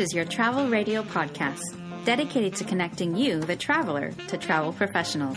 [0.00, 1.60] is your travel radio podcast,
[2.06, 5.36] dedicated to connecting you, the traveler, to travel professionals.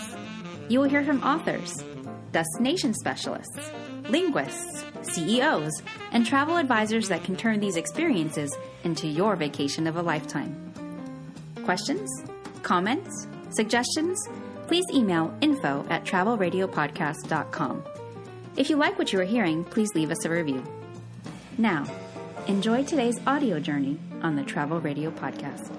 [0.70, 1.84] You will hear from authors,
[2.32, 3.72] destination specialists,
[4.08, 5.74] linguists, CEOs,
[6.14, 8.56] and travel advisors that can turn these experiences
[8.86, 10.56] into your vacation of a lifetime.
[11.66, 12.10] Questions?
[12.62, 13.28] Comments?
[13.50, 14.18] Suggestions?
[14.68, 17.84] Please email info at travelradiopodcast.com.
[18.56, 20.64] If you like what you are hearing, please leave us a review.
[21.58, 21.86] Now,
[22.48, 25.70] enjoy today's audio journey on the Travel Radio Podcast.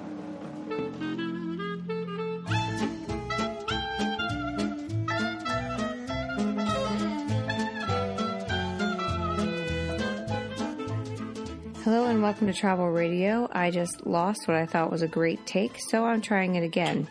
[11.82, 13.46] Hello and welcome to Travel Radio.
[13.52, 17.08] I just lost what I thought was a great take, so I'm trying it again.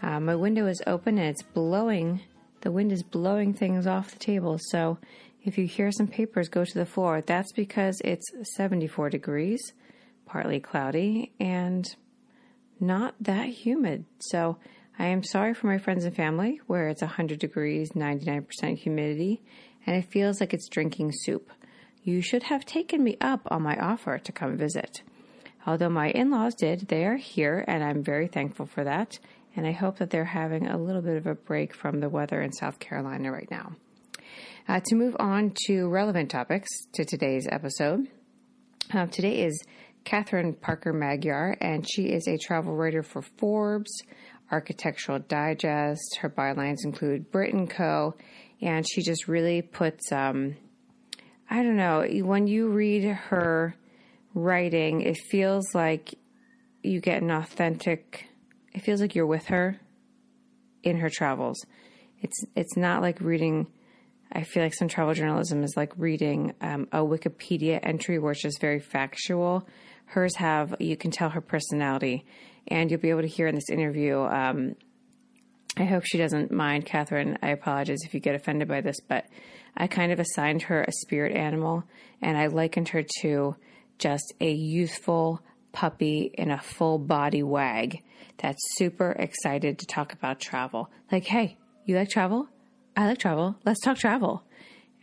[0.00, 2.22] Uh, my window is open and it's blowing,
[2.62, 4.58] the wind is blowing things off the table.
[4.58, 4.96] So
[5.48, 9.72] if you hear some papers go to the floor, that's because it's 74 degrees,
[10.26, 11.96] partly cloudy, and
[12.78, 14.04] not that humid.
[14.18, 14.58] So
[14.98, 19.42] I am sorry for my friends and family where it's 100 degrees, 99% humidity,
[19.86, 21.50] and it feels like it's drinking soup.
[22.02, 25.02] You should have taken me up on my offer to come visit.
[25.66, 29.18] Although my in laws did, they are here, and I'm very thankful for that.
[29.56, 32.42] And I hope that they're having a little bit of a break from the weather
[32.42, 33.72] in South Carolina right now.
[34.68, 38.06] Uh, to move on to relevant topics to today's episode,
[38.92, 39.64] uh, today is
[40.04, 43.90] Catherine Parker Magyar, and she is a travel writer for Forbes,
[44.52, 46.18] Architectural Digest.
[46.20, 48.14] Her bylines include Brit and Co.
[48.60, 50.56] And she just really puts, um,
[51.48, 53.74] I don't know, when you read her
[54.34, 56.14] writing, it feels like
[56.82, 58.26] you get an authentic.
[58.74, 59.78] It feels like you're with her
[60.82, 61.56] in her travels.
[62.20, 63.68] It's it's not like reading.
[64.32, 68.60] I feel like some travel journalism is like reading um, a Wikipedia entry where just
[68.60, 69.66] very factual.
[70.06, 72.26] Hers have you can tell her personality,
[72.66, 74.20] and you'll be able to hear in this interview.
[74.20, 74.74] Um,
[75.76, 77.38] I hope she doesn't mind, Catherine.
[77.42, 79.26] I apologize if you get offended by this, but
[79.76, 81.84] I kind of assigned her a spirit animal,
[82.20, 83.54] and I likened her to
[83.98, 85.40] just a youthful
[85.72, 88.02] puppy in a full body wag
[88.38, 90.90] that's super excited to talk about travel.
[91.12, 92.48] Like, hey, you like travel?
[92.98, 93.54] I like travel.
[93.64, 94.42] Let's talk travel.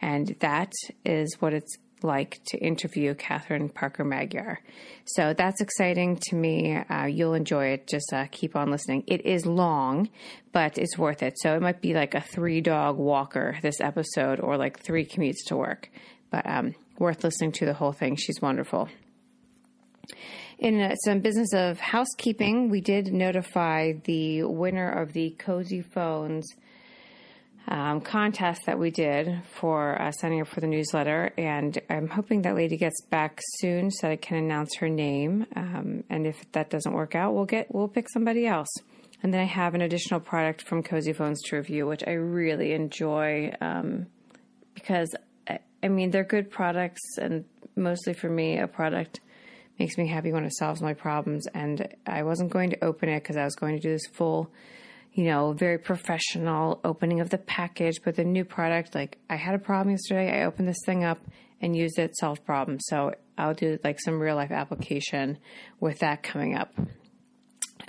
[0.01, 0.73] And that
[1.06, 4.59] is what it's like to interview Catherine Parker Magyar.
[5.06, 6.75] So that's exciting to me.
[6.75, 7.88] Uh, you'll enjoy it.
[7.88, 9.05] Just uh, keep on listening.
[9.07, 10.09] It is long,
[10.51, 11.35] but it's worth it.
[11.38, 15.45] So it might be like a three dog walker this episode or like three commutes
[15.45, 15.89] to work,
[16.31, 18.17] but um, worth listening to the whole thing.
[18.17, 18.89] She's wonderful.
[20.59, 26.45] In uh, some business of housekeeping, we did notify the winner of the Cozy Phones
[27.67, 32.43] um, contest that we did for uh, signing up for the newsletter, and I'm hoping
[32.43, 35.47] that lady gets back soon so that I can announce her name.
[35.55, 38.69] Um, and if that doesn't work out, we'll get we'll pick somebody else.
[39.23, 42.73] And then I have an additional product from Cozy Phones to review, which I really
[42.73, 44.07] enjoy um,
[44.75, 45.15] because
[45.49, 49.21] I, I mean they're good products, and mostly for me, a product
[49.79, 51.47] makes me happy when it solves my problems.
[51.47, 54.51] And I wasn't going to open it because I was going to do this full
[55.15, 59.55] you know, very professional opening of the package, but the new product, like I had
[59.55, 61.19] a problem yesterday, I opened this thing up
[61.61, 62.79] and used it, solved problem.
[62.81, 65.37] So I'll do like some real life application
[65.79, 66.73] with that coming up.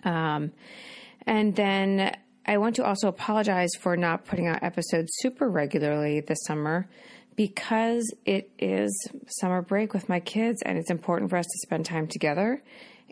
[0.04, 0.53] Um,
[1.26, 2.16] and then
[2.47, 6.88] I want to also apologize for not putting out episodes super regularly this summer
[7.34, 9.09] because it is
[9.41, 12.62] summer break with my kids and it's important for us to spend time together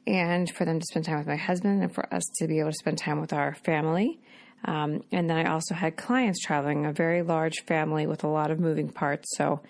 [0.07, 2.71] and for them to spend time with my husband and for us to be able
[2.71, 4.21] to spend time with our family.
[4.65, 8.51] Um, and then I also had clients traveling, a very large family with a lot
[8.51, 9.37] of moving parts.
[9.37, 9.61] So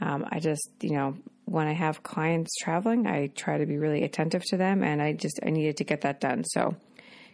[0.00, 4.04] um, I just, you know, when I have clients traveling, I try to be really
[4.04, 6.44] attentive to them, and I just I needed to get that done.
[6.44, 6.76] So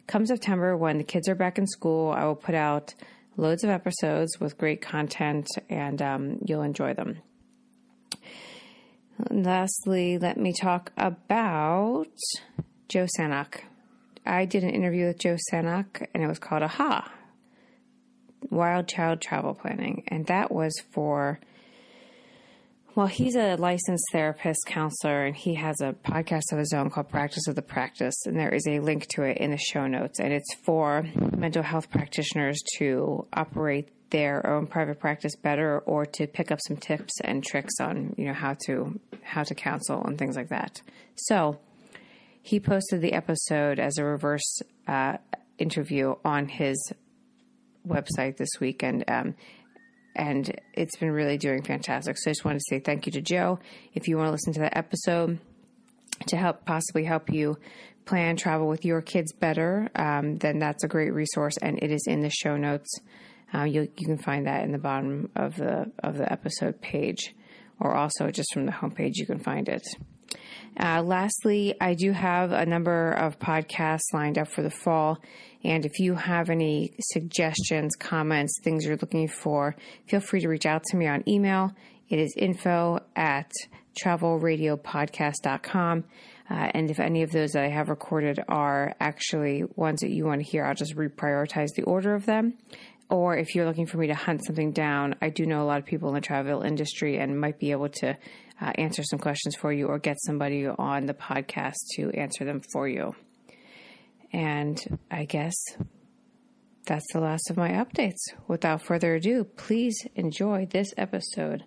[0.06, 2.94] come September, when the kids are back in school, I will put out
[3.36, 7.19] loads of episodes with great content, and um, you'll enjoy them.
[9.30, 12.06] Lastly, let me talk about
[12.88, 13.62] Joe Sanok.
[14.25, 17.10] I did an interview with Joe Sanok, and it was called Aha
[18.50, 20.04] Wild Child Travel Planning.
[20.08, 21.40] And that was for,
[22.94, 27.08] well, he's a licensed therapist, counselor, and he has a podcast of his own called
[27.08, 28.14] Practice of the Practice.
[28.25, 30.20] And there is a link to it in the show notes.
[30.20, 31.04] And it's for
[31.37, 36.76] mental health practitioners to operate their own private practice better or to pick up some
[36.76, 40.81] tips and tricks on you know how to how to counsel and things like that
[41.14, 41.58] so
[42.43, 45.19] he posted the episode as a reverse uh,
[45.58, 46.93] interview on his
[47.87, 49.34] website this week and um,
[50.16, 53.20] and it's been really doing fantastic so i just wanted to say thank you to
[53.20, 53.58] joe
[53.94, 55.38] if you want to listen to that episode
[56.26, 57.56] to help possibly help you
[58.08, 62.06] plan travel with your kids better, um, then that's a great resource, and it is
[62.06, 62.88] in the show notes.
[63.54, 67.34] Uh, you you can find that in the bottom of the of the episode page,
[67.80, 69.86] or also just from the homepage you can find it.
[70.78, 75.18] Uh, lastly, I do have a number of podcasts lined up for the fall.
[75.64, 79.74] And if you have any suggestions, comments, things you're looking for,
[80.06, 81.72] feel free to reach out to me on email.
[82.08, 83.50] It is info at
[84.02, 86.04] travelradiopodcast.com.
[86.50, 90.24] Uh, and if any of those that I have recorded are actually ones that you
[90.24, 92.54] want to hear, I'll just reprioritize the order of them.
[93.10, 95.78] Or if you're looking for me to hunt something down, I do know a lot
[95.78, 98.16] of people in the travel industry and might be able to
[98.60, 102.60] uh, answer some questions for you or get somebody on the podcast to answer them
[102.72, 103.14] for you.
[104.32, 104.78] And
[105.10, 105.55] I guess
[106.87, 108.19] that's the last of my updates.
[108.46, 111.64] Without further ado, please enjoy this episode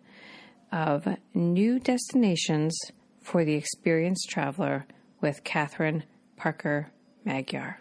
[0.72, 2.78] of New Destinations
[3.22, 4.86] for the Experienced Traveler
[5.22, 6.04] with Catherine
[6.38, 6.92] Parker
[7.26, 7.80] Magyar.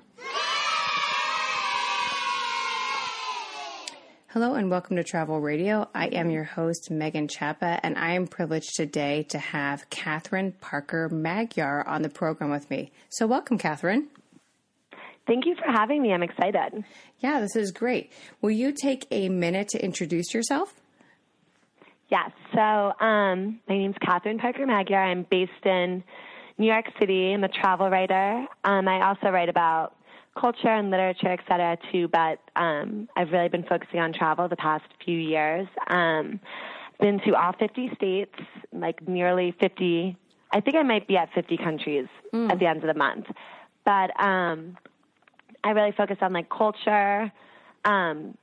[4.33, 5.89] Hello and welcome to Travel Radio.
[5.93, 11.09] I am your host, Megan Chapa, and I am privileged today to have Catherine Parker
[11.09, 12.93] Magyar on the program with me.
[13.09, 14.07] So, welcome, Catherine.
[15.27, 16.13] Thank you for having me.
[16.13, 16.85] I'm excited.
[17.19, 18.13] Yeah, this is great.
[18.41, 20.81] Will you take a minute to introduce yourself?
[22.09, 22.31] Yes.
[22.55, 25.03] So, um, my name is Catherine Parker Magyar.
[25.03, 26.05] I'm based in
[26.57, 27.33] New York City.
[27.35, 28.47] I'm a travel writer.
[28.63, 29.97] Um, I also write about
[30.39, 32.09] culture and literature, et cetera, too.
[32.09, 35.67] But um, I've really been focusing on travel the past few years.
[35.89, 36.41] Um,
[37.01, 38.35] been to all 50 states,
[38.73, 40.17] like nearly 50.
[40.53, 42.51] I think I might be at 50 countries mm.
[42.51, 43.27] at the end of the month.
[43.85, 44.77] But um,
[45.65, 47.33] I really focus on like culture.
[47.85, 48.37] Um,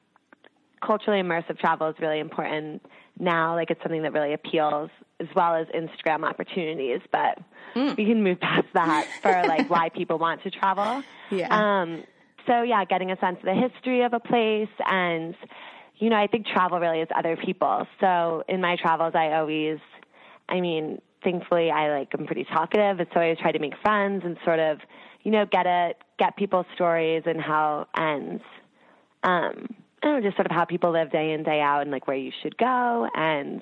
[0.85, 2.81] culturally immersive travel is really important
[3.19, 3.55] now.
[3.55, 7.01] Like it's something that really appeals as well as Instagram opportunities.
[7.11, 7.39] But
[7.75, 7.95] mm.
[7.97, 11.03] we can move past that for like why people want to travel.
[11.31, 11.47] Yeah.
[11.49, 12.03] Um,
[12.47, 15.35] so yeah, getting a sense of the history of a place and
[15.99, 17.87] you know, I think travel really is other people.
[17.99, 19.79] So in my travels I always
[20.49, 23.73] I mean, thankfully I like I'm pretty talkative and so I always try to make
[23.83, 24.79] friends and sort of,
[25.23, 28.43] you know, get it get people's stories and how ends.
[29.23, 29.67] Um
[30.01, 32.07] I don't know, just sort of how people live day in, day out and like
[32.07, 33.61] where you should go and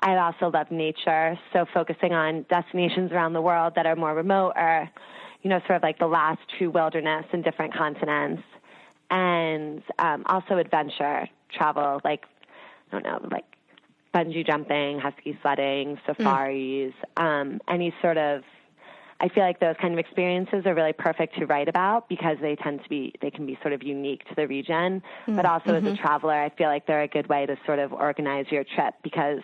[0.00, 4.52] I also love nature, so focusing on destinations around the world that are more remote
[4.54, 4.88] or,
[5.42, 8.42] you know, sort of like the last true wilderness in different continents,
[9.10, 12.24] and um, also adventure travel, like
[12.92, 13.44] I don't know, like
[14.14, 17.22] bungee jumping, husky sledding, safaris, mm.
[17.22, 18.42] um, any sort of.
[19.20, 22.54] I feel like those kind of experiences are really perfect to write about because they
[22.54, 25.36] tend to be they can be sort of unique to the region, mm.
[25.36, 25.76] but also mm-hmm.
[25.76, 26.06] as a mm-hmm.
[26.06, 29.40] traveler, I feel like they're a good way to sort of organize your trip because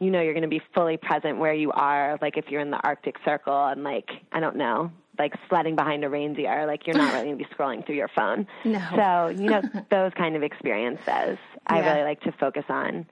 [0.00, 2.70] you know you're going to be fully present where you are like if you're in
[2.70, 6.96] the arctic circle and like i don't know like sledding behind a reindeer like you're
[6.96, 8.80] not really going to be scrolling through your phone no.
[8.96, 11.36] so you know those kind of experiences yeah.
[11.66, 13.06] i really like to focus on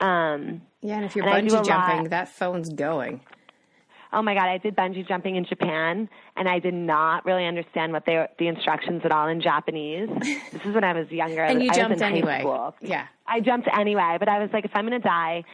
[0.00, 3.20] um yeah and if you're bungee jumping lot, that phone's going
[4.12, 7.92] oh my god i did bungee jumping in japan and i did not really understand
[7.92, 11.62] what they the instructions at all in japanese this is when i was younger and
[11.62, 12.42] you I jumped in anyway
[12.80, 15.44] yeah I jumped anyway, but I was like, if I'm going to die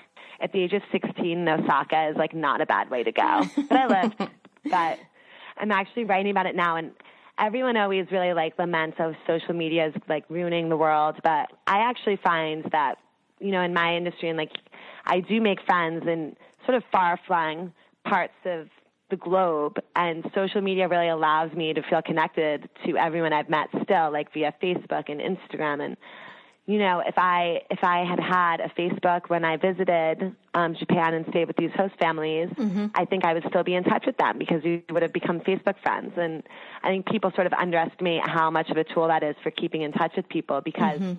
[0.41, 3.43] at the age of 16, Osaka is like not a bad way to go.
[3.69, 4.19] But I lived.
[4.71, 4.99] but
[5.57, 6.93] I'm actually writing about it now, and
[7.39, 11.17] everyone always really like laments how social media is like ruining the world.
[11.23, 12.97] But I actually find that
[13.41, 14.53] you know in my industry and like
[15.05, 17.73] I do make friends in sort of far flung
[18.09, 18.69] parts of
[19.11, 23.69] the globe and social media really allows me to feel connected to everyone I've met
[23.83, 25.97] still like via Facebook and Instagram and
[26.69, 31.15] you know, if I if I had had a Facebook when I visited um, Japan
[31.15, 32.89] and stayed with these host families, mm-hmm.
[32.95, 35.41] I think I would still be in touch with them because we would have become
[35.41, 36.13] Facebook friends.
[36.19, 36.43] And
[36.83, 39.81] I think people sort of underestimate how much of a tool that is for keeping
[39.81, 41.01] in touch with people because.
[41.01, 41.15] Mm-hmm.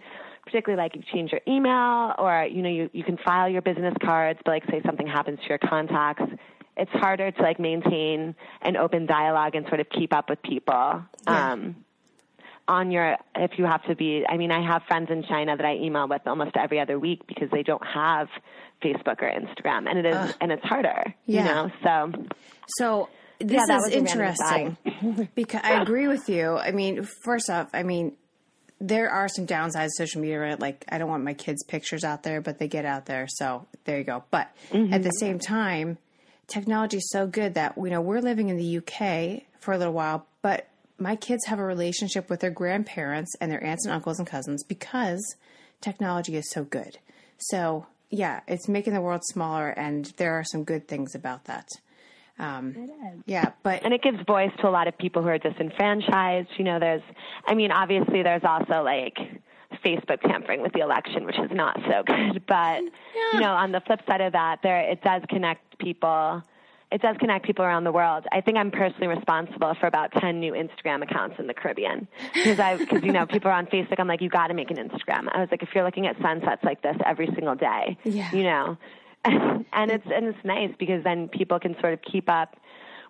[0.46, 3.94] Particularly, like you change your email, or you know, you you can file your business
[4.02, 6.24] cards, but like say something happens to your contacts,
[6.80, 11.04] it's harder to like maintain an open dialogue and sort of keep up with people.
[11.28, 11.52] Yeah.
[11.52, 11.76] Um,
[12.70, 15.66] on your if you have to be i mean i have friends in china that
[15.66, 18.28] i email with almost every other week because they don't have
[18.84, 20.36] facebook or instagram and it is Ugh.
[20.40, 21.40] and it's harder yeah.
[21.40, 22.26] you know so
[22.78, 23.10] so
[23.40, 24.78] this yeah, is interesting
[25.34, 28.16] because i agree with you i mean first off i mean
[28.80, 32.04] there are some downsides to social media right like i don't want my kids pictures
[32.04, 34.94] out there but they get out there so there you go but mm-hmm.
[34.94, 35.98] at the same time
[36.50, 39.94] technology is so good that you know we're living in the uk for a little
[39.94, 44.20] while but my kids have a relationship with their grandparents and their aunts and uncles
[44.20, 45.36] and cousins because
[45.82, 46.98] technology is so good.
[47.38, 51.68] So, yeah, it's making the world smaller, and there are some good things about that.
[52.38, 52.90] Um,
[53.26, 56.50] yeah, but and it gives voice to a lot of people who are disenfranchised.
[56.58, 57.02] You know, there's,
[57.46, 59.18] I mean, obviously there's also like
[59.86, 62.46] Facebook tampering with the election, which is not so good.
[62.48, 63.34] But Yeah.
[63.34, 66.44] you know, on the flip side of that, there it does connect people.
[66.92, 68.26] It does connect people around the world.
[68.32, 72.60] I think I'm personally responsible for about 10 new Instagram accounts in the Caribbean because
[72.60, 74.00] I, because you know, people are on Facebook.
[74.00, 75.28] I'm like, you got to make an Instagram.
[75.32, 78.32] I was like, if you're looking at sunsets like this every single day, Yeah.
[78.34, 78.78] you know,
[79.26, 82.56] and it's and it's nice because then people can sort of keep up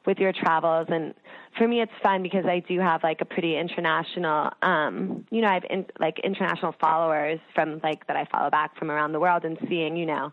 [0.10, 0.88] with your travels.
[0.90, 1.14] And
[1.58, 5.48] for me it's fun because I do have like a pretty international um you know
[5.48, 9.20] I have in, like international followers from like that I follow back from around the
[9.20, 10.32] world and seeing you know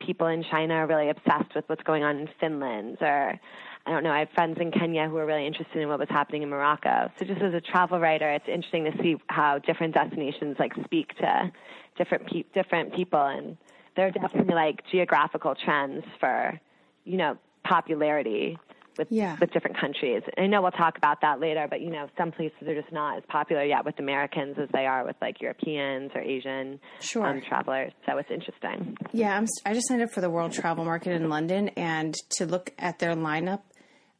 [0.00, 3.40] people in China are really obsessed with what's going on in Finland or
[3.86, 6.08] I don't know I have friends in Kenya who are really interested in what was
[6.10, 7.10] happening in Morocco.
[7.18, 11.16] So just as a travel writer it's interesting to see how different destinations like speak
[11.16, 11.50] to
[11.96, 13.26] different pe- different people.
[13.26, 13.56] And
[13.96, 16.60] there are definitely like geographical trends for
[17.04, 18.56] you know popularity
[18.98, 19.36] with Yeah.
[19.40, 20.22] with different countries.
[20.36, 22.92] And I know we'll talk about that later, but you know, some places are just
[22.92, 27.26] not as popular yet with Americans as they are with like Europeans or Asian Sure.
[27.26, 27.92] um, travelers.
[28.06, 28.96] So it's interesting.
[29.12, 32.44] Yeah, I'm, I just signed up for the World Travel Market in London, and to
[32.46, 33.60] look at their lineup,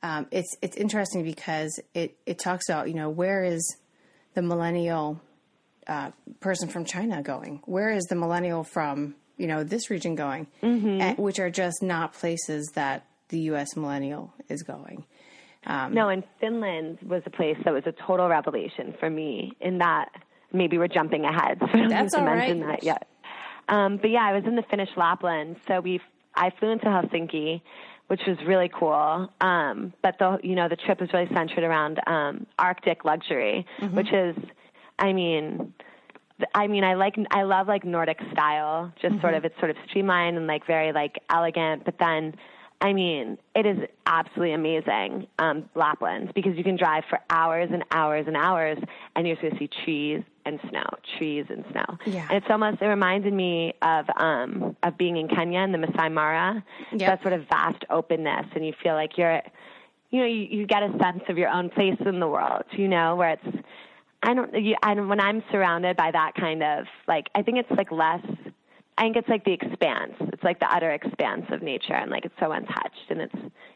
[0.02, 3.78] um, it's it's interesting because it it talks about you know where is
[4.34, 5.20] the millennial
[5.88, 7.60] uh, person from China going?
[7.64, 10.46] Where is the millennial from you know this region going?
[10.62, 13.76] And- which are just not places that the U.S.
[13.76, 15.04] millennial is going.
[15.66, 19.52] No, and Finland was a place that was a total revelation for me.
[19.60, 20.08] In that,
[20.52, 22.80] maybe we're jumping ahead, so I don't That's need to all mention right.
[22.80, 23.06] that yet.
[23.68, 26.00] Um, but yeah, I was in the Finnish Lapland, so we
[26.34, 27.60] I flew into Helsinki,
[28.06, 29.28] which was really cool.
[29.42, 33.96] Um, but the you know the trip was really centered around um, Arctic luxury, Mm-hmm.
[33.96, 34.36] which is,
[34.98, 35.74] I mean.
[36.54, 39.76] I mean, I like, I love like Nordic style, just sort of, it's sort of
[39.88, 42.36] streamlined and like very like elegant, but then
[42.80, 47.82] I mean, it is absolutely amazing, um, Lapland, because you can drive for hours and
[47.90, 48.78] hours and hours,
[49.16, 50.84] and you're going to see trees and snow,
[51.18, 51.98] trees and snow.
[52.06, 52.26] Yeah.
[52.30, 56.08] And it's almost, it reminded me of um, of being in Kenya in the Masai
[56.08, 56.64] Mara.
[56.92, 57.00] Yep.
[57.00, 59.42] That sort of vast openness, and you feel like you're,
[60.10, 62.86] you know, you, you get a sense of your own place in the world, you
[62.86, 63.58] know, where it's,
[64.22, 67.58] I don't, you, I don't, when I'm surrounded by that kind of, like, I think
[67.58, 68.24] it's like less,
[68.98, 70.14] I think it's like the expanse.
[70.32, 73.10] It's like the utter expanse of nature, and like it's so untouched.
[73.10, 73.34] And it's,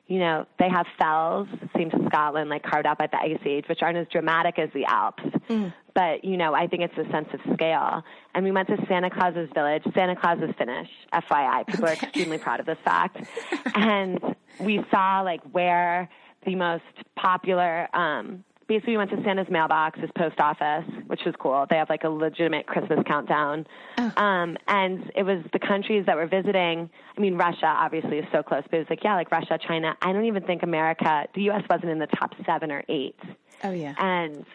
[0.09, 3.67] you know, they have fells, same to Scotland, like carved out by the Ice Age,
[3.69, 5.23] which aren't as dramatic as the Alps.
[5.95, 8.03] But you know, I think it's a sense of scale.
[8.35, 9.85] And we went to Santa Claus's village.
[9.95, 11.69] Santa Claus is Finnish, FYI.
[11.69, 13.19] People are extremely proud of this fact.
[13.75, 14.21] And
[14.61, 16.11] we saw like where
[16.45, 16.83] the most
[17.17, 21.67] popular um, basically we went to Santa's mailbox, his post office, which was cool.
[21.69, 23.67] They have like a legitimate Christmas countdown.
[24.17, 26.89] Um, and it was the countries that we're visiting.
[27.17, 29.95] I mean, Russia obviously is so close, but it was like, yeah, like Russia, China.
[30.01, 31.63] I don't even think America, the U.S.
[31.69, 33.19] wasn't in the top seven or eight.
[33.63, 34.47] Oh yeah, And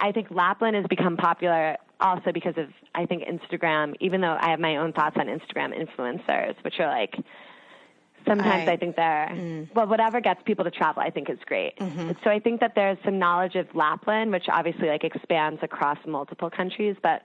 [0.00, 4.50] I think Lapland has become popular also because of, I think, Instagram, even though I
[4.50, 7.14] have my own thoughts on Instagram influencers, which are like,
[8.26, 9.74] sometimes I- I, think they're, mm.
[9.74, 11.76] well, whatever gets people to travel, I think is great.
[11.78, 12.12] Mm-hmm.
[12.24, 16.50] So I think that there's some knowledge of Lapland, which obviously like expands across multiple
[16.50, 17.22] countries, but,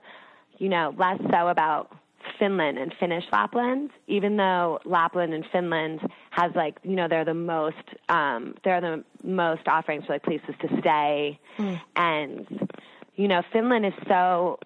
[0.58, 1.96] you know, less so about
[2.38, 7.34] Finland and Finnish Lapland, even though Lapland and Finland has like, you know, they're the
[7.34, 7.76] most,
[8.08, 11.38] um, they're the most offerings for like places to stay.
[11.58, 11.80] Mm.
[11.96, 12.68] And,
[13.16, 14.58] you know, Finland is so,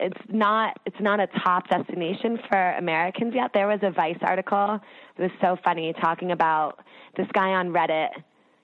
[0.00, 3.50] it's not, it's not a top destination for Americans yet.
[3.52, 4.80] There was a Vice article
[5.16, 6.80] that was so funny talking about
[7.16, 8.10] this guy on Reddit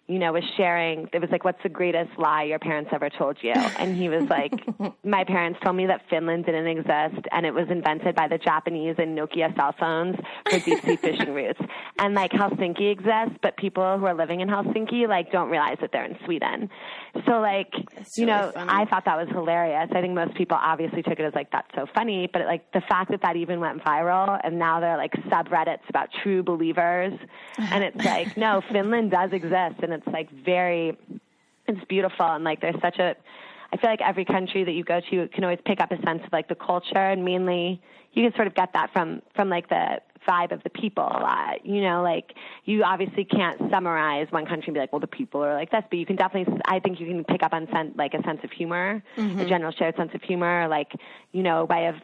[0.07, 1.09] you know, was sharing.
[1.15, 4.25] It was like, "What's the greatest lie your parents ever told you?" And he was
[4.29, 4.53] like,
[5.05, 8.97] "My parents told me that Finland didn't exist, and it was invented by the Japanese
[8.99, 10.17] and Nokia cell phones
[10.51, 11.61] for deep sea fishing routes.
[11.99, 15.91] And like Helsinki exists, but people who are living in Helsinki like don't realize that
[15.91, 16.69] they're in Sweden.
[17.27, 18.71] So like, you really know, funny.
[18.71, 19.89] I thought that was hilarious.
[19.95, 22.81] I think most people obviously took it as like that's so funny, but like the
[22.89, 27.13] fact that that even went viral, and now there are like subreddits about true believers,
[27.59, 30.99] and it's like, no, Finland does exist, and it's like very,
[31.69, 33.15] it's beautiful, and like there's such a.
[33.73, 36.23] I feel like every country that you go to can always pick up a sense
[36.25, 37.81] of like the culture, and mainly
[38.13, 41.21] you can sort of get that from from like the vibe of the people a
[41.21, 41.67] lot.
[41.67, 45.43] You know, like you obviously can't summarize one country and be like, well, the people
[45.43, 46.61] are like this, but you can definitely.
[46.67, 49.73] I think you can pick up on sen- like a sense of humor, a general
[49.73, 50.93] shared sense of humor, like
[51.33, 51.97] you know, way of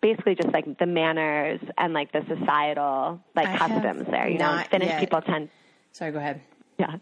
[0.00, 4.28] basically just like the manners and like the societal like I customs there.
[4.28, 5.00] You know, Finnish yet.
[5.00, 5.48] people tend
[5.92, 6.12] sorry.
[6.12, 6.40] Go ahead.
[6.78, 6.96] yeah.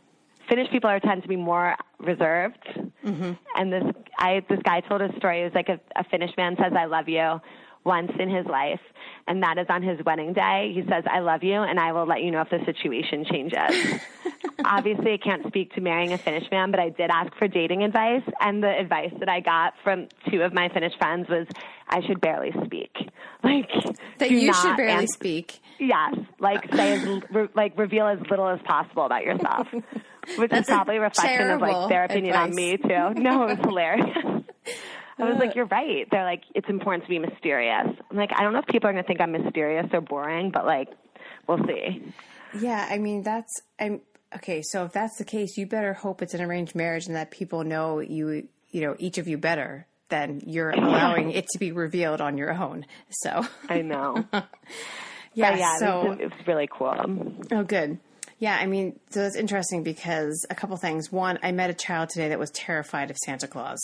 [0.49, 2.65] Finnish people are tend to be more reserved.
[3.05, 3.33] Mm-hmm.
[3.57, 3.85] And this
[4.19, 5.43] I this guy told a story.
[5.43, 7.41] It was like a, a Finnish man says I love you
[7.87, 8.81] once in his life,
[9.27, 10.73] and that is on his wedding day.
[10.75, 14.01] He says, I love you, and I will let you know if the situation changes.
[14.65, 17.85] Obviously, I can't speak to marrying a Finnish man, but I did ask for dating
[17.85, 21.47] advice, and the advice that I got from two of my Finnish friends was
[21.89, 22.95] I should barely speak.
[23.45, 23.71] Like,
[24.19, 25.61] that you should barely ans- speak.
[25.79, 26.77] Yes, like uh.
[26.77, 29.69] say as re- like reveal as little as possible about yourself,
[30.37, 33.15] which is probably a reflection of like their opinion on me too.
[33.15, 34.43] No, it was hilarious.
[35.19, 38.43] I was like, "You're right." They're like, "It's important to be mysterious." I'm like, I
[38.43, 40.89] don't know if people are going to think I'm mysterious or boring, but like,
[41.47, 42.03] we'll see.
[42.61, 44.01] Yeah, I mean that's I'm
[44.35, 44.63] okay.
[44.63, 47.65] So if that's the case, you better hope it's an arranged marriage and that people
[47.65, 52.21] know you, you know, each of you better than you're allowing it to be revealed
[52.21, 52.87] on your own.
[53.11, 54.25] So I know.
[54.33, 57.35] yeah, But yeah, so it, was, it was really cool.
[57.53, 57.99] Oh, good.
[58.39, 61.11] Yeah, I mean, so it's interesting because a couple things.
[61.11, 63.79] One, I met a child today that was terrified of Santa Claus,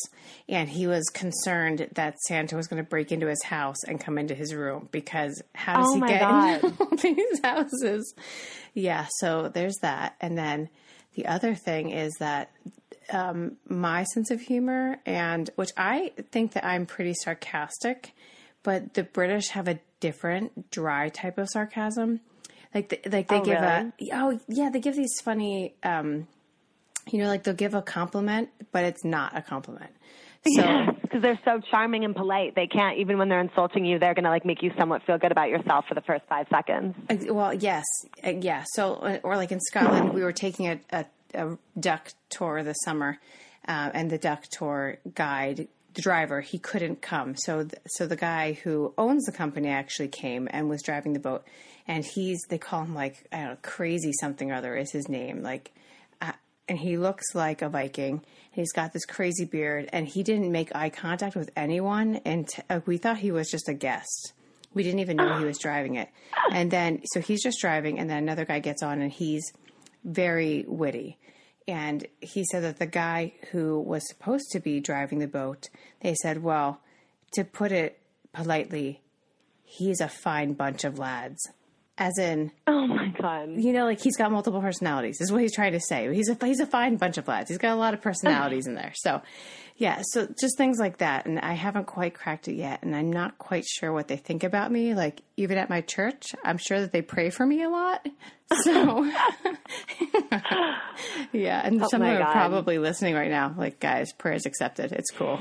[0.47, 4.19] and he was concerned that Santa was going to break into his house and come
[4.19, 6.65] into his room because how does Oh he get God.
[6.93, 8.15] into these houses?
[8.75, 10.17] Yeah, so there's that.
[10.21, 10.69] And then
[11.15, 12.51] the other thing is that
[13.11, 18.15] um, my sense of humor, and which I think that I'm pretty sarcastic,
[18.63, 22.21] but the British have a different dry type of sarcasm.
[22.75, 23.67] Like, the, like they Oh, give really?
[23.67, 26.27] a oh yeah, they give these funny, um,
[27.11, 29.91] you know, like they'll give a compliment, but it's not a compliment.
[30.57, 34.15] So because they're so charming and polite, they can't even when they're insulting you, they're
[34.15, 36.97] going to like make you somewhat feel good about yourself for the first five seconds.
[37.31, 37.85] Well, yes,
[38.27, 38.65] uh, yeah.
[38.73, 42.79] So, uh, or like in Scotland, we were taking a, a, a duck tour this
[42.85, 43.19] summer,
[43.69, 47.37] uh, and the duck tour guide, the driver, he couldn't come.
[47.37, 51.21] So, th- so the guy who owns the company actually came and was driving the
[51.21, 51.45] boat,
[51.87, 55.09] and he's they call him like I don't know, crazy something or other is his
[55.09, 55.73] name, like.
[56.21, 56.33] Uh,
[56.69, 58.23] and he looks like a Viking.
[58.53, 62.17] He's got this crazy beard, and he didn't make eye contact with anyone.
[62.25, 64.33] And t- uh, we thought he was just a guest.
[64.75, 66.09] We didn't even know he was driving it.
[66.51, 69.53] And then, so he's just driving, and then another guy gets on, and he's
[70.05, 71.19] very witty.
[71.69, 75.69] And he said that the guy who was supposed to be driving the boat,
[76.01, 76.81] they said, well,
[77.35, 77.99] to put it
[78.33, 79.01] politely,
[79.65, 81.51] he's a fine bunch of lads.
[81.99, 83.51] As in, Oh my god.
[83.57, 85.21] you know, like he's got multiple personalities.
[85.21, 86.13] Is what he's trying to say.
[86.15, 87.51] He's a he's a fine bunch of lads.
[87.51, 88.93] He's got a lot of personalities in there.
[88.95, 89.21] So,
[89.77, 90.01] yeah.
[90.13, 91.27] So just things like that.
[91.27, 94.43] And I haven't quite cracked it yet, and I'm not quite sure what they think
[94.43, 94.95] about me.
[94.95, 98.07] Like even at my church, I'm sure that they pray for me a lot.
[98.63, 99.05] So,
[101.33, 101.61] yeah.
[101.65, 103.55] And oh some of them are probably listening right now.
[103.57, 104.93] Like, guys, prayers accepted.
[104.93, 105.39] It's cool.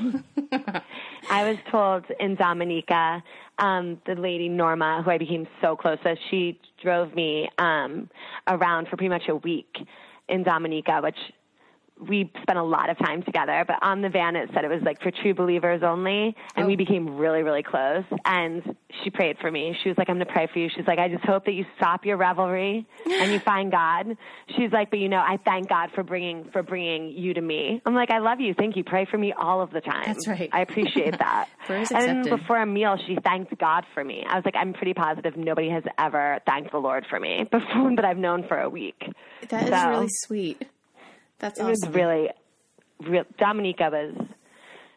[1.30, 3.22] I was told in Dominica,
[3.58, 8.10] um, the lady Norma, who I became so close with, she drove me um,
[8.48, 9.76] around for pretty much a week
[10.28, 11.16] in Dominica, which
[12.08, 13.64] we spent a lot of time together.
[13.66, 16.74] But on the van, it said it was like for true believers only, and we
[16.74, 16.76] oh.
[16.76, 18.04] became really, really close.
[18.24, 19.76] And she prayed for me.
[19.82, 21.52] She was like, "I'm going to pray for you." She's like, "I just hope that
[21.52, 24.16] you stop your revelry and you find God."
[24.56, 27.80] She's like, "But you know, I thank God for bringing for bringing you to me."
[27.86, 28.54] I'm like, "I love you.
[28.54, 28.84] Thank you.
[28.84, 30.50] Pray for me all of the time." That's right.
[30.52, 31.48] I appreciate that.
[31.68, 32.30] And accepted.
[32.30, 34.24] before a meal, she thanked God for me.
[34.28, 37.92] I was like, I'm pretty positive nobody has ever thanked the Lord for me before
[37.96, 39.02] that I've known for a week.
[39.48, 40.66] That is So, really sweet.
[41.42, 42.30] That's It was really,
[43.00, 44.14] real, Dominica was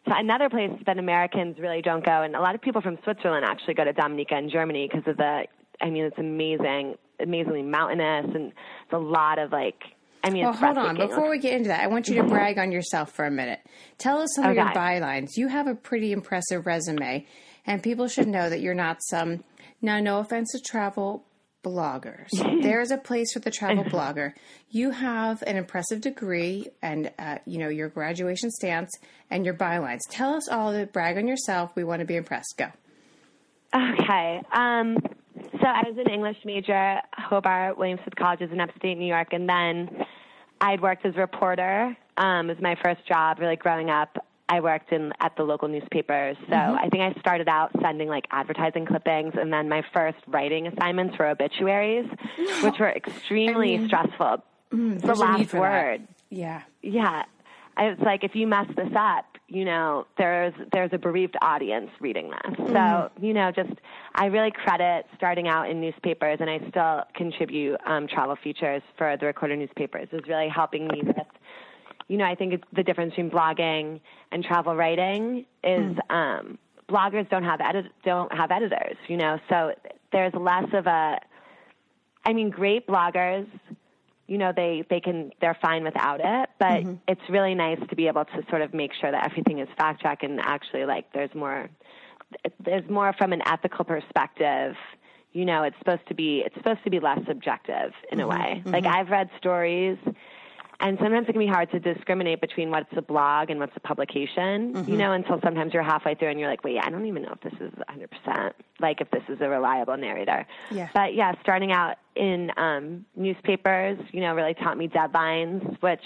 [0.07, 3.43] so another place that Americans really don't go, and a lot of people from Switzerland
[3.43, 5.45] actually go to Dominica and Germany because of the.
[5.81, 9.81] I mean, it's amazing, amazingly mountainous, and it's a lot of like.
[10.23, 10.95] I mean, Well, hold on.
[10.95, 12.29] Before we get into that, I want you to mm-hmm.
[12.29, 13.59] brag on yourself for a minute.
[13.97, 15.37] Tell us some oh, of your bylines.
[15.37, 17.25] You have a pretty impressive resume,
[17.65, 19.43] and people should know that you're not some.
[19.81, 21.25] Now, no offense to travel
[21.65, 22.27] bloggers.
[22.61, 24.33] there is a place for the travel blogger.
[24.69, 28.91] You have an impressive degree, and uh, you know your graduation stance
[29.29, 30.01] and your bylines.
[30.09, 30.93] Tell us all it.
[30.93, 31.71] Brag on yourself.
[31.75, 32.55] We want to be impressed.
[32.57, 32.67] Go.
[33.73, 34.41] Okay.
[34.53, 34.97] Um,
[35.35, 39.29] so I was an English major at Hobart William Smith Colleges in upstate New York,
[39.33, 40.05] and then
[40.61, 41.97] I'd worked as a reporter.
[42.17, 44.24] Um, it was my first job, really growing up.
[44.47, 46.77] I worked in at the local newspapers, so mm-hmm.
[46.77, 51.17] I think I started out sending like advertising clippings, and then my first writing assignments
[51.17, 52.05] were obituaries,
[52.63, 54.43] which were extremely stressful.
[54.71, 55.61] Mm, it's the there's a need last for that.
[55.61, 56.61] word Yeah.
[56.81, 57.23] yeah
[57.77, 62.31] it's like if you mess this up you know there's there's a bereaved audience reading
[62.31, 63.25] this so mm-hmm.
[63.25, 63.73] you know just
[64.15, 69.15] i really credit starting out in newspapers and i still contribute um, travel features for
[69.17, 71.17] the recorder newspapers is really helping me with
[72.07, 73.99] you know i think it's the difference between blogging
[74.31, 76.15] and travel writing is hmm.
[76.15, 76.57] um,
[76.89, 79.73] bloggers don't have edit don't have editors you know so
[80.11, 81.19] there's less of a
[82.25, 83.47] i mean great bloggers
[84.27, 86.95] you know they they can they're fine without it but mm-hmm.
[87.07, 90.01] it's really nice to be able to sort of make sure that everything is fact
[90.01, 91.69] checked and actually like there's more
[92.63, 94.75] there's more from an ethical perspective.
[95.33, 98.41] You know, it's supposed to be it's supposed to be less subjective in a mm-hmm.
[98.41, 98.63] way.
[98.65, 98.95] Like mm-hmm.
[98.95, 99.97] I've read stories
[100.79, 103.79] and sometimes it can be hard to discriminate between what's a blog and what's a
[103.79, 107.23] publication, you know, until sometimes you're halfway through and you're like, wait, I don't even
[107.23, 107.73] know if this is
[108.27, 110.45] 100%, like if this is a reliable narrator.
[110.71, 110.89] Yeah.
[110.93, 116.03] But yeah, starting out in um, newspapers, you know, really taught me deadlines, which,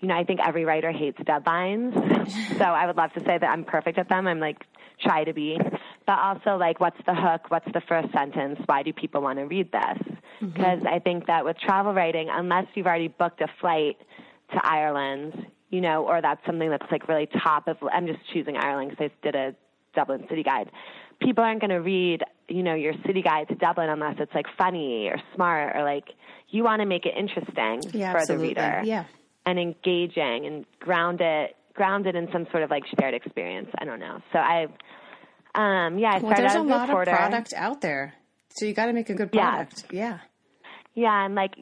[0.00, 1.94] you know, I think every writer hates deadlines.
[2.58, 4.26] so I would love to say that I'm perfect at them.
[4.26, 4.62] I'm like,
[5.02, 5.58] try to be.
[6.06, 7.42] But also, like, what's the hook?
[7.50, 8.60] What's the first sentence?
[8.66, 9.82] Why do people want to read this?
[10.42, 10.48] Mm-hmm.
[10.48, 13.96] Because I think that with travel writing, unless you've already booked a flight
[14.52, 18.56] to Ireland, you know, or that's something that's like really top of, I'm just choosing
[18.56, 19.54] Ireland because I did a
[19.94, 20.70] Dublin city guide.
[21.20, 24.46] People aren't going to read, you know, your city guide to Dublin unless it's like
[24.58, 26.04] funny or smart or like
[26.50, 28.54] you want to make it interesting Yeah, for absolutely.
[28.54, 29.04] the reader Yeah.
[29.46, 33.68] And engaging and ground it grounded in some sort of like shared experience.
[33.78, 34.20] I don't know.
[34.32, 34.64] So I,
[35.54, 38.14] um, yeah, I Well, started there's a a lot of product out there,
[38.50, 39.50] so you got to make a good Yeah.
[39.50, 39.84] product.
[39.92, 40.18] Yeah.
[40.94, 41.54] Yeah, and like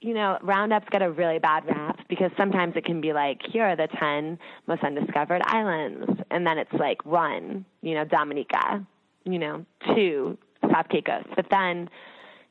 [0.00, 3.64] you know, roundups get a really bad rap because sometimes it can be like, here
[3.64, 8.84] are the ten most undiscovered islands, and then it's like one, you know, Dominica,
[9.24, 10.38] you know, two
[10.72, 11.88] South Caicos, but then.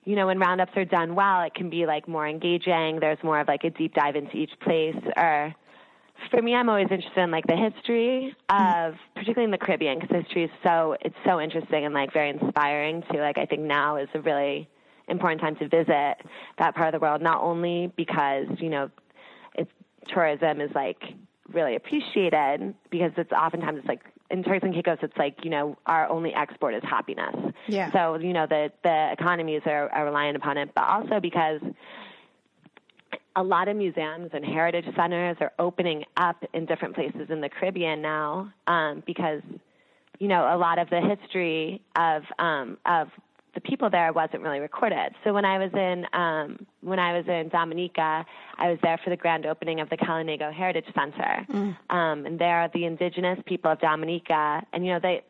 [0.05, 2.99] You know, when roundups are done well, it can be like more engaging.
[2.99, 4.95] There's more of like a deep dive into each place.
[5.17, 5.53] Or
[6.31, 10.23] for me, I'm always interested in like the history of, particularly in the Caribbean, because
[10.23, 13.19] history is so it's so interesting and like very inspiring too.
[13.19, 14.69] Like I think now is a really
[15.07, 16.15] important time to visit
[16.57, 18.89] that part of the world, not only because, you know,
[19.55, 19.71] it's
[20.07, 21.01] tourism is like
[21.51, 25.77] really appreciated because it's oftentimes it's like in Turks and Caicos it's like, you know,
[25.85, 27.35] our only export is happiness.
[27.67, 27.91] Yeah.
[27.91, 31.61] So, you know, the the economies are, are reliant upon it, but also because
[33.35, 37.49] a lot of museums and heritage centers are opening up in different places in the
[37.49, 39.41] Caribbean now um, because
[40.19, 43.07] you know a lot of the history of um, of
[43.55, 45.13] the people there wasn't really recorded.
[45.23, 48.25] So when I was in um, when I was in Dominica,
[48.57, 51.45] I was there for the grand opening of the Kalinago Heritage Center,
[51.89, 55.23] um, and there are the indigenous people of Dominica, and you know they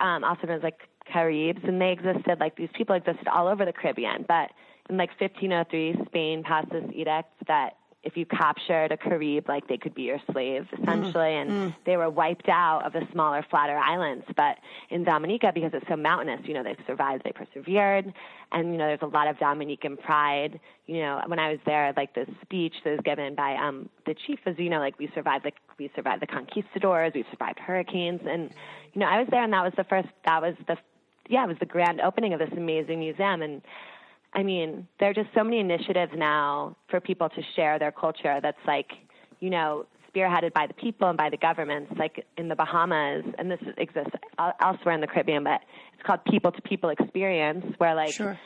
[0.00, 3.64] um, also known as like Caribs, and they existed like these people existed all over
[3.64, 4.24] the Caribbean.
[4.26, 4.50] But
[4.90, 9.76] in like 1503, Spain passed this edict that if you captured a Carib, like they
[9.76, 14.24] could be your slave essentially, and they were wiped out of the smaller, flatter islands.
[14.36, 14.58] But
[14.90, 18.12] in Dominica, because it's so mountainous, you know, they survived, they persevered,
[18.52, 20.60] and you know, there's a lot of Dominican pride.
[20.86, 24.14] You know, when I was there, like the speech that was given by um, the
[24.26, 28.20] chief was, you know, like we survived the we survived the conquistadors, we survived hurricanes,
[28.28, 28.50] and
[28.92, 30.76] you know, I was there, and that was the first, that was the,
[31.28, 33.62] yeah, it was the grand opening of this amazing museum, and
[34.34, 38.40] I mean, there are just so many initiatives now for people to share their culture
[38.42, 38.90] that's like,
[39.40, 43.50] you know, spearheaded by the people and by the governments, like in the Bahamas, and
[43.50, 44.12] this exists
[44.60, 45.60] elsewhere in the Caribbean, but
[45.92, 48.38] it's called people to people experience, where like Sure.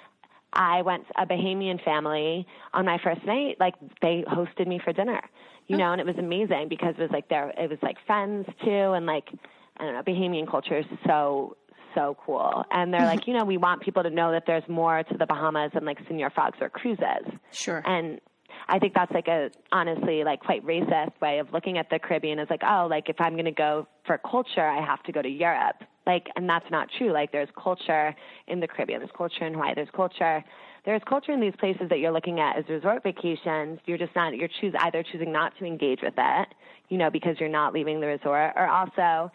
[0.52, 5.20] I went a Bahamian family on my first night, like they hosted me for dinner,
[5.66, 5.78] you oh.
[5.78, 8.70] know, and it was amazing because it was like there, it was like friends too,
[8.70, 9.28] and like
[9.76, 11.56] I don't know, Bahamian culture is so
[11.94, 13.30] so cool, and they're like, mm-hmm.
[13.30, 15.98] you know, we want people to know that there's more to the Bahamas than like
[16.06, 17.82] Senor Frogs or cruises, Sure.
[17.84, 18.20] and
[18.68, 22.38] I think that's like a honestly like quite racist way of looking at the Caribbean
[22.38, 25.22] as like, oh, like if I'm going to go for culture, I have to go
[25.22, 25.82] to Europe.
[26.06, 27.12] Like, and that's not true.
[27.12, 28.14] Like, there's culture
[28.46, 29.00] in the Caribbean.
[29.00, 29.74] There's culture in Hawaii.
[29.74, 30.42] There's culture.
[30.86, 33.78] There's culture in these places that you're looking at as resort vacations.
[33.84, 34.34] You're just not.
[34.34, 36.48] You're choose either choosing not to engage with it,
[36.88, 39.30] you know, because you're not leaving the resort, or also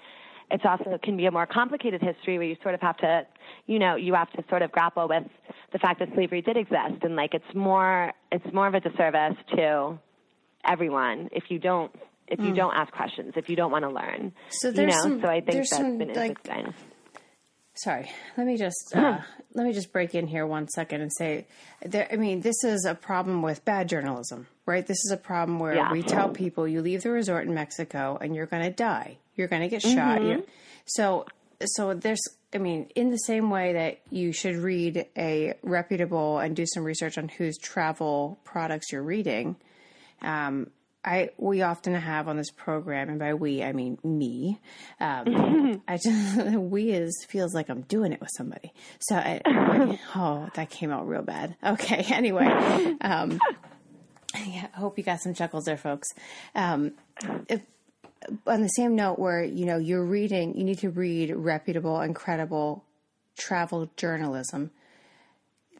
[0.51, 3.25] it's also it can be a more complicated history where you sort of have to,
[3.65, 5.23] you know, you have to sort of grapple with
[5.71, 9.37] the fact that slavery did exist, and like it's more it's more of a disservice
[9.55, 9.97] to
[10.65, 11.91] everyone if you don't
[12.27, 14.31] if you don't ask questions, if you don't want to learn.
[14.49, 16.73] So you there's know, some- so I think that's some, been like, interesting.
[17.75, 19.19] Sorry, let me just uh,
[19.55, 21.47] let me just break in here one second and say,
[21.83, 24.85] there, I mean, this is a problem with bad journalism, right?
[24.85, 25.91] This is a problem where Yeah.
[25.91, 29.47] we tell people you leave the resort in Mexico and you're going to die, you're
[29.47, 30.19] going to get shot.
[30.19, 30.27] Mm-hmm.
[30.27, 30.47] you
[30.85, 31.25] so,
[31.63, 32.21] so there's,
[32.53, 36.83] I mean, in the same way that you should read a reputable and do some
[36.83, 39.55] research on whose travel products you're reading.
[40.21, 40.67] Um,
[41.05, 44.59] I we often have on this program, and by we I mean me.
[45.01, 48.71] Um, I just we is feels like I'm doing it with somebody.
[48.99, 49.41] So I,
[50.15, 51.57] oh, that came out real bad.
[51.61, 52.45] Okay, anyway,
[53.01, 53.39] um,
[54.33, 56.07] yeah, I hope you got some chuckles there, folks.
[56.55, 56.93] Um,
[57.49, 57.61] if,
[58.47, 62.15] on the same note, where you know you're reading, you need to read reputable and
[62.15, 62.83] credible
[63.37, 64.71] travel journalism.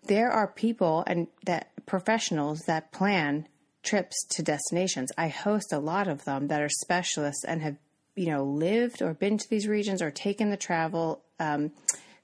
[0.07, 3.47] There are people and that professionals that plan
[3.83, 5.11] trips to destinations.
[5.17, 7.75] I host a lot of them that are specialists and have,
[8.15, 11.71] you know, lived or been to these regions or taken the travel um,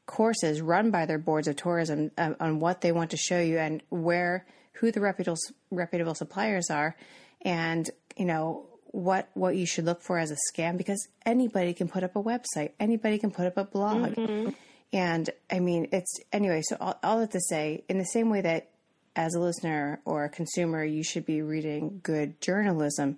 [0.05, 3.57] courses run by their boards of tourism um, on what they want to show you
[3.59, 5.37] and where who the reputable
[5.71, 6.95] reputable suppliers are,
[7.41, 11.87] and you know what what you should look for as a scam because anybody can
[11.87, 14.49] put up a website, anybody can put up a blog, mm-hmm.
[14.91, 16.61] and I mean it's anyway.
[16.63, 18.69] So all, all that to say, in the same way that
[19.15, 23.17] as a listener or a consumer, you should be reading good journalism.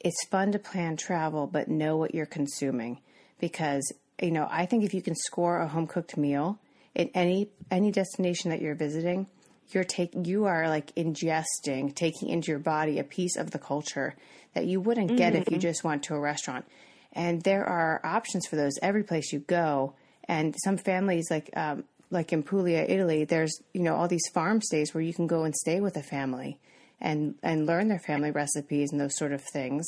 [0.00, 3.00] It's fun to plan travel, but know what you're consuming
[3.40, 6.58] because you know I think if you can score a home cooked meal
[6.94, 9.26] in any any destination that you're visiting,
[9.74, 14.14] you're taking you are like ingesting, taking into your body a piece of the culture
[14.54, 15.42] that you wouldn't get mm-hmm.
[15.42, 15.62] if you mm-hmm.
[15.62, 16.64] just went to a restaurant.
[17.12, 19.94] And there are options for those every place you go.
[20.24, 24.60] And some families, like um, like in Puglia, Italy, there's you know all these farm
[24.60, 26.58] stays where you can go and stay with a family
[27.00, 29.86] and and learn their family recipes and those sort of things.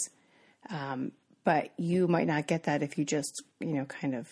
[0.70, 1.12] Um,
[1.44, 4.28] but you might not get that if you just you know kind of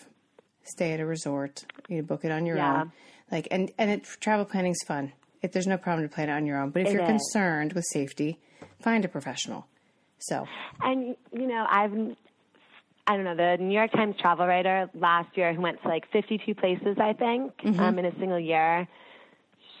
[0.63, 1.65] stay at a resort.
[1.87, 2.81] You book it on your yeah.
[2.81, 2.91] own.
[3.31, 5.13] Like and and it, travel planning's fun.
[5.41, 7.07] If there's no problem to plan it on your own, but if it you're is.
[7.07, 8.39] concerned with safety,
[8.81, 9.67] find a professional.
[10.19, 10.45] So,
[10.81, 11.93] and you know, I've
[13.09, 16.03] I don't know the New York Times travel writer last year who went to like
[16.11, 17.79] 52 places, I think, mm-hmm.
[17.79, 18.87] um, in a single year.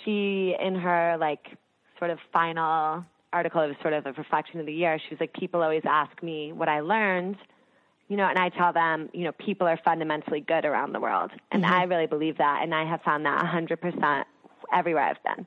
[0.03, 1.45] She, in her like
[1.99, 4.97] sort of final article, it was sort of a reflection of the year.
[4.97, 7.35] She was like, people always ask me what I learned,
[8.07, 11.29] you know, and I tell them, you know, people are fundamentally good around the world,
[11.51, 11.71] and mm-hmm.
[11.71, 14.23] I really believe that, and I have found that 100%
[14.73, 15.45] everywhere I've been.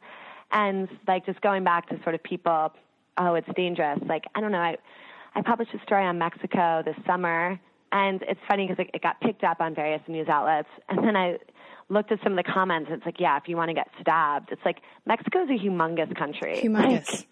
[0.50, 2.72] And like just going back to sort of people
[3.18, 4.00] oh, it's dangerous.
[4.06, 4.58] Like, I don't know.
[4.58, 4.76] I,
[5.34, 7.58] I published a story on Mexico this summer,
[7.90, 10.68] and it's funny because it, it got picked up on various news outlets.
[10.88, 11.38] And then I
[11.88, 13.88] looked at some of the comments, and it's like, yeah, if you want to get
[14.00, 16.60] stabbed, it's like Mexico is a humongous country.
[16.62, 17.10] Humongous.
[17.10, 17.28] Like,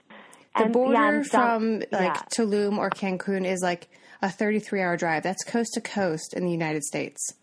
[0.56, 2.22] the and, border yeah, from like yeah.
[2.36, 3.88] Tulum or Cancun is like
[4.20, 5.22] a 33 hour drive.
[5.22, 7.34] That's coast to coast in the United States.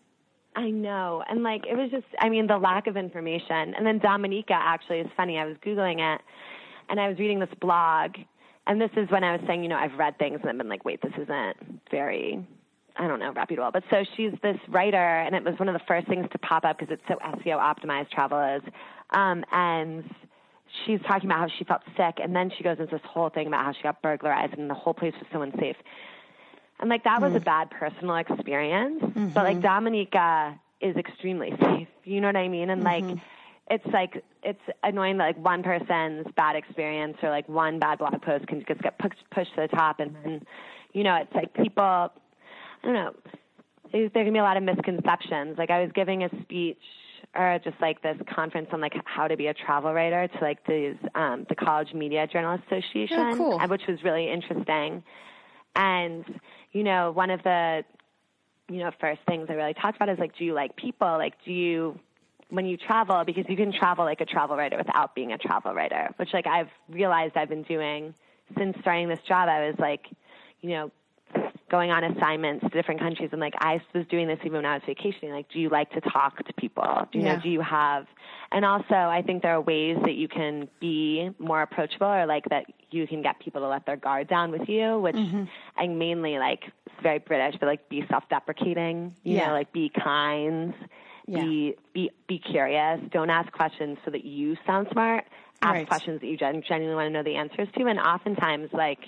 [0.58, 1.22] I know.
[1.28, 3.74] And like it was just I mean the lack of information.
[3.74, 5.38] And then Dominica actually is funny.
[5.38, 6.20] I was googling it
[6.88, 8.16] and I was reading this blog,
[8.66, 10.68] and this is when I was saying, you know, I've read things and I've been
[10.68, 12.44] like, wait, this isn't very,
[12.96, 13.70] I don't know, reputable.
[13.72, 16.64] But so she's this writer, and it was one of the first things to pop
[16.64, 18.10] up because it's so SEO optimized.
[18.10, 18.62] Travel is,
[19.10, 20.04] um, and
[20.84, 23.46] she's talking about how she felt sick, and then she goes into this whole thing
[23.46, 25.76] about how she got burglarized, and the whole place was so unsafe.
[26.80, 27.36] And like that was mm.
[27.36, 29.28] a bad personal experience, mm-hmm.
[29.28, 31.88] but like Dominica is extremely safe.
[32.04, 32.70] You know what I mean?
[32.70, 33.08] And mm-hmm.
[33.08, 33.18] like
[33.70, 38.20] it's like it's annoying that like one person's bad experience or like one bad blog
[38.22, 40.46] post can just get pushed pushed to the top, and then
[40.92, 41.82] you know it's like people.
[41.84, 42.10] I
[42.84, 43.14] don't know.
[43.92, 45.58] There can be a lot of misconceptions.
[45.58, 46.78] Like I was giving a speech
[47.34, 50.64] or just like this conference on like how to be a travel writer to like
[50.66, 53.58] these um, the College Media Journalists Association, oh, cool.
[53.68, 55.02] which was really interesting.
[55.78, 56.24] And
[56.72, 57.84] you know, one of the
[58.68, 61.08] you know first things I really talked about is like, do you like people?
[61.08, 61.98] Like, do you
[62.50, 65.72] when you travel because you can travel like a travel writer without being a travel
[65.72, 68.12] writer, which like I've realized I've been doing
[68.56, 69.48] since starting this job.
[69.48, 70.06] I was like,
[70.60, 70.90] you know,
[71.70, 74.74] going on assignments to different countries and like I was doing this even when I
[74.74, 75.32] was vacationing.
[75.32, 76.84] Like, do you like to talk to people?
[77.12, 77.36] Do you yeah.
[77.36, 78.06] know, do you have
[78.50, 82.44] and also I think there are ways that you can be more approachable or like
[82.50, 85.44] that you can get people to let their guard down with you, which mm-hmm.
[85.76, 86.64] I mainly like
[87.02, 89.48] very British, but like be self deprecating, you yeah.
[89.48, 90.74] know, like be kind
[91.28, 91.42] yeah.
[91.42, 93.00] Be be be curious.
[93.10, 95.26] Don't ask questions so that you sound smart.
[95.60, 95.88] Ask right.
[95.88, 97.86] questions that you genuinely want to know the answers to.
[97.86, 99.00] And oftentimes, like,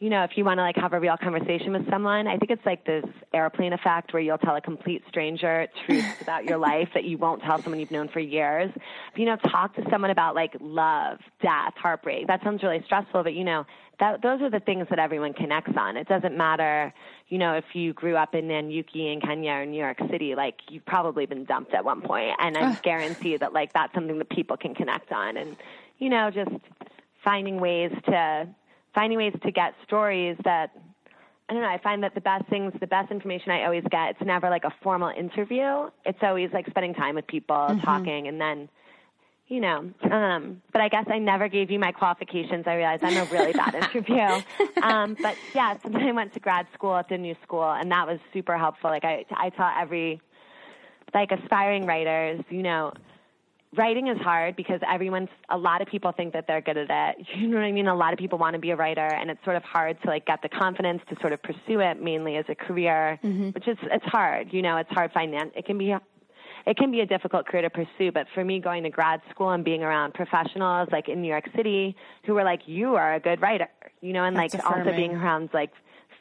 [0.00, 2.50] you know, if you want to like have a real conversation with someone, I think
[2.50, 6.88] it's like this airplane effect where you'll tell a complete stranger truths about your life
[6.94, 8.70] that you won't tell someone you've known for years.
[9.14, 12.28] You know, talk to someone about like love, death, heartbreak.
[12.28, 13.66] That sounds really stressful, but you know,
[13.98, 15.98] that those are the things that everyone connects on.
[15.98, 16.94] It doesn't matter,
[17.28, 20.54] you know, if you grew up in Nanyuki in Kenya or New York City, like
[20.70, 24.30] you've probably been dumped at one point, and I guarantee that like that's something that
[24.30, 25.56] people can connect on, and
[25.98, 26.50] you know, just
[27.22, 28.48] finding ways to
[28.94, 30.70] finding ways to get stories that
[31.48, 31.68] I don't know.
[31.68, 34.62] I find that the best things, the best information I always get, it's never like
[34.62, 35.90] a formal interview.
[36.04, 37.80] It's always like spending time with people, mm-hmm.
[37.80, 38.68] talking, and then
[39.50, 42.68] you know, um, but I guess I never gave you my qualifications.
[42.68, 44.42] I realized I'm a really bad interview.
[44.80, 47.90] Um, but yeah, so then I went to grad school at the new school, and
[47.90, 48.90] that was super helpful.
[48.90, 50.20] Like I, I taught every,
[51.12, 52.92] like aspiring writers, you know,
[53.76, 57.26] writing is hard because everyone's, a lot of people think that they're good at it.
[57.36, 57.86] You know what I mean?
[57.86, 60.08] A lot of people want to be a writer, and it's sort of hard to
[60.08, 63.50] like get the confidence to sort of pursue it mainly as a career, mm-hmm.
[63.50, 64.52] which is, it's hard.
[64.52, 65.52] You know, it's hard finance.
[65.56, 65.94] It can be
[66.66, 68.12] it can be a difficult career to pursue.
[68.12, 71.48] But for me, going to grad school and being around professionals like in New York
[71.56, 73.68] City who were like, "You are a good writer,"
[74.00, 75.70] you know, and That's like also being around like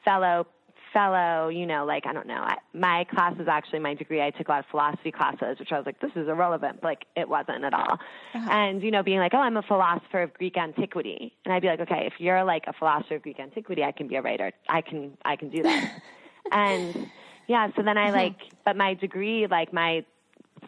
[0.05, 0.47] fellow
[0.93, 2.41] fellow, you know, like I don't know.
[2.41, 4.21] I, my class is actually my degree.
[4.21, 6.81] I took a lot of philosophy classes, which I was like, this is irrelevant.
[6.81, 7.99] But, like it wasn't at all.
[8.33, 8.49] Uh-huh.
[8.51, 11.67] And you know, being like, oh, I'm a philosopher of Greek antiquity, and I'd be
[11.67, 14.51] like, okay, if you're like a philosopher of Greek antiquity, I can be a writer.
[14.67, 16.01] I can I can do that.
[16.51, 17.07] and
[17.47, 18.17] yeah, so then I uh-huh.
[18.17, 20.03] like, but my degree, like my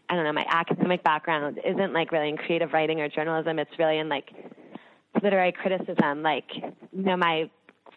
[0.09, 3.59] I don't know, my academic background isn't like really in creative writing or journalism.
[3.59, 4.31] It's really in like
[5.21, 6.21] literary criticism.
[6.21, 7.49] Like, you know, my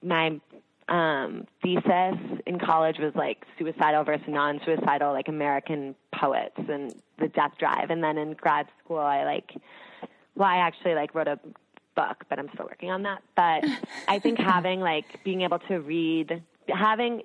[0.02, 0.40] my
[0.88, 2.16] um, thesis
[2.46, 7.90] in college was like suicidal versus non-suicidal, like American poets and the death drive.
[7.90, 9.52] And then in grad school, I like,
[10.34, 11.38] well, I actually like wrote a
[11.94, 13.22] book, but I'm still working on that.
[13.34, 13.64] But
[14.08, 17.22] I think having like being able to read, having,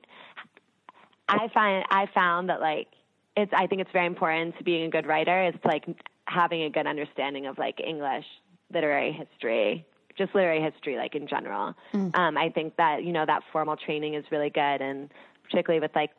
[1.28, 2.88] I find I found that like
[3.36, 3.52] it's.
[3.56, 5.86] I think it's very important to being a good writer is like
[6.26, 8.26] having a good understanding of like English
[8.74, 9.86] literary history
[10.20, 11.74] just literary history, like in general.
[11.94, 12.16] Mm.
[12.16, 15.10] Um, I think that you know that formal training is really good, and
[15.44, 16.12] particularly with like,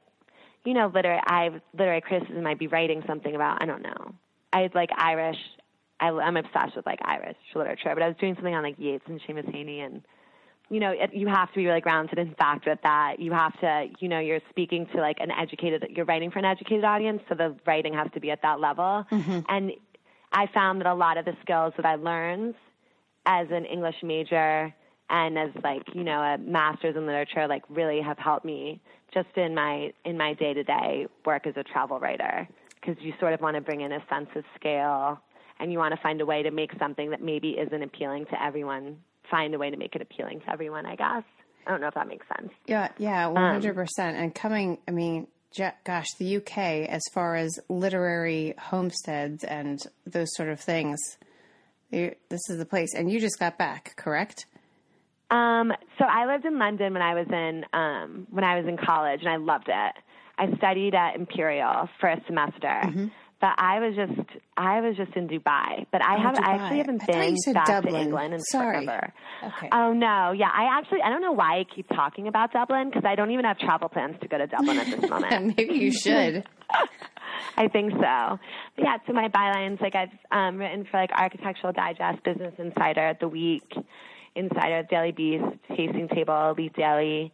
[0.64, 2.44] you know, literary I literary criticism.
[2.44, 4.14] I'd be writing something about I don't know.
[4.52, 5.38] I like Irish.
[6.00, 9.04] I, I'm obsessed with like Irish literature, but I was doing something on like Yeats
[9.06, 10.02] and Seamus Heaney, and
[10.70, 13.16] you know, it, you have to be really grounded in fact with that.
[13.18, 16.44] You have to, you know, you're speaking to like an educated, you're writing for an
[16.44, 19.04] educated audience, so the writing has to be at that level.
[19.10, 19.40] Mm-hmm.
[19.48, 19.72] And
[20.32, 22.54] I found that a lot of the skills that I learned
[23.30, 24.74] as an English major
[25.08, 28.80] and as like you know a master's in literature like really have helped me
[29.14, 32.48] just in my in my day to day work as a travel writer.
[32.74, 35.20] Because you sort of want to bring in a sense of scale
[35.60, 38.42] and you want to find a way to make something that maybe isn't appealing to
[38.42, 38.96] everyone
[39.30, 41.22] find a way to make it appealing to everyone i guess.
[41.66, 42.52] I don't know if that makes sense.
[42.66, 45.28] Yeah yeah 100% um, and coming i mean
[45.84, 50.98] gosh the uk as far as literary homesteads and those sort of things
[51.90, 52.94] this is the place.
[52.94, 54.46] And you just got back, correct?
[55.30, 58.76] Um, so I lived in London when I was in um, when I was in
[58.76, 59.94] college, and I loved it.
[60.38, 63.06] I studied at Imperial for a semester, mm-hmm.
[63.40, 65.86] But I was just I was just in Dubai.
[65.90, 67.94] But I oh, have I actually haven't been back Dublin.
[67.94, 68.84] to England in Sorry.
[68.84, 69.12] forever.
[69.42, 69.68] Okay.
[69.72, 70.50] Oh no, yeah.
[70.52, 73.44] I actually I don't know why I keep talking about Dublin because I don't even
[73.46, 75.56] have travel plans to go to Dublin at this moment.
[75.56, 76.44] Maybe you should.
[77.56, 78.38] I think so.
[78.76, 83.16] But yeah, so my bylines, like I've um, written for like Architectural Digest, Business Insider,
[83.18, 83.72] The Week,
[84.34, 87.32] Insider, Daily Beast, Tasting Table, Elite Daily,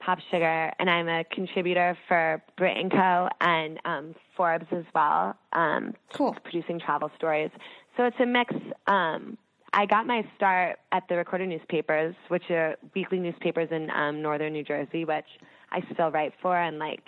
[0.00, 3.28] Pop Sugar, and I'm a contributor for Brit and Co.
[3.40, 5.36] and um, Forbes as well.
[5.52, 6.36] Um, cool.
[6.44, 7.50] Producing travel stories.
[7.96, 8.54] So it's a mix.
[8.86, 9.38] Um,
[9.72, 14.52] I got my start at the Recorder newspapers, which are weekly newspapers in um, northern
[14.52, 15.26] New Jersey, which
[15.70, 17.02] I still write for, and like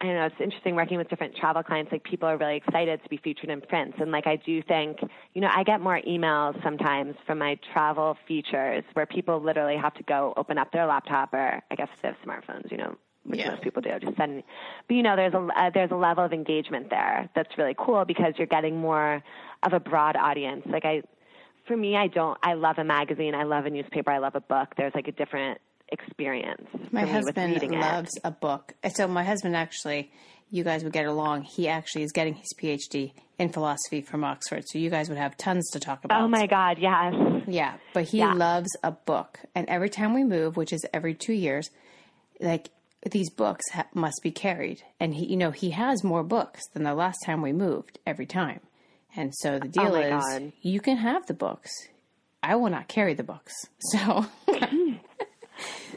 [0.00, 1.92] I don't know, it's interesting working with different travel clients.
[1.92, 3.96] Like people are really excited to be featured in prints.
[4.00, 4.98] And like I do think,
[5.32, 9.94] you know, I get more emails sometimes from my travel features where people literally have
[9.94, 13.40] to go open up their laptop or I guess they have smartphones, you know, which
[13.40, 13.50] yeah.
[13.50, 13.90] most people do.
[14.00, 14.42] Just send.
[14.88, 18.04] But you know, there's a uh, there's a level of engagement there that's really cool
[18.04, 19.22] because you're getting more
[19.62, 20.62] of a broad audience.
[20.66, 21.02] Like I,
[21.66, 22.38] for me, I don't.
[22.42, 23.34] I love a magazine.
[23.34, 24.10] I love a newspaper.
[24.10, 24.74] I love a book.
[24.76, 25.60] There's like a different
[25.90, 26.66] experience.
[26.90, 28.20] My husband loves it.
[28.24, 28.74] a book.
[28.94, 30.10] So my husband actually,
[30.50, 31.42] you guys would get along.
[31.42, 35.36] He actually is getting his PhD in philosophy from Oxford, so you guys would have
[35.36, 36.22] tons to talk about.
[36.22, 37.14] Oh my God, yes.
[37.48, 38.32] Yeah, but he yeah.
[38.32, 41.70] loves a book, and every time we move, which is every two years,
[42.40, 42.70] like
[43.10, 46.82] these books ha- must be carried, and he, you know, he has more books than
[46.84, 48.60] the last time we moved every time.
[49.16, 50.52] And so the deal oh is, God.
[50.60, 51.70] you can have the books.
[52.42, 53.54] I will not carry the books.
[53.92, 54.26] So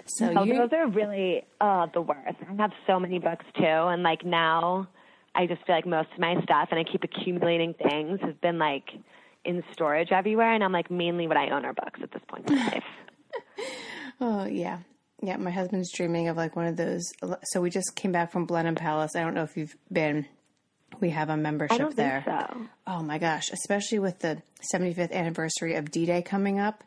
[0.08, 2.38] So no, those are really uh, the worst.
[2.50, 4.88] I have so many books too, and like now,
[5.36, 8.58] I just feel like most of my stuff, and I keep accumulating things, has been
[8.58, 8.90] like
[9.44, 12.50] in storage everywhere, and I'm like mainly what I own are books at this point
[12.50, 12.84] in my life.
[14.22, 14.80] oh yeah,
[15.22, 15.38] yeah.
[15.38, 17.04] My husband's dreaming of like one of those.
[17.44, 19.16] So we just came back from Blenheim Palace.
[19.16, 20.26] I don't know if you've been.
[21.00, 22.24] We have a membership there.
[22.26, 22.68] So.
[22.88, 24.42] Oh my gosh, especially with the
[24.74, 26.84] 75th anniversary of D-Day coming up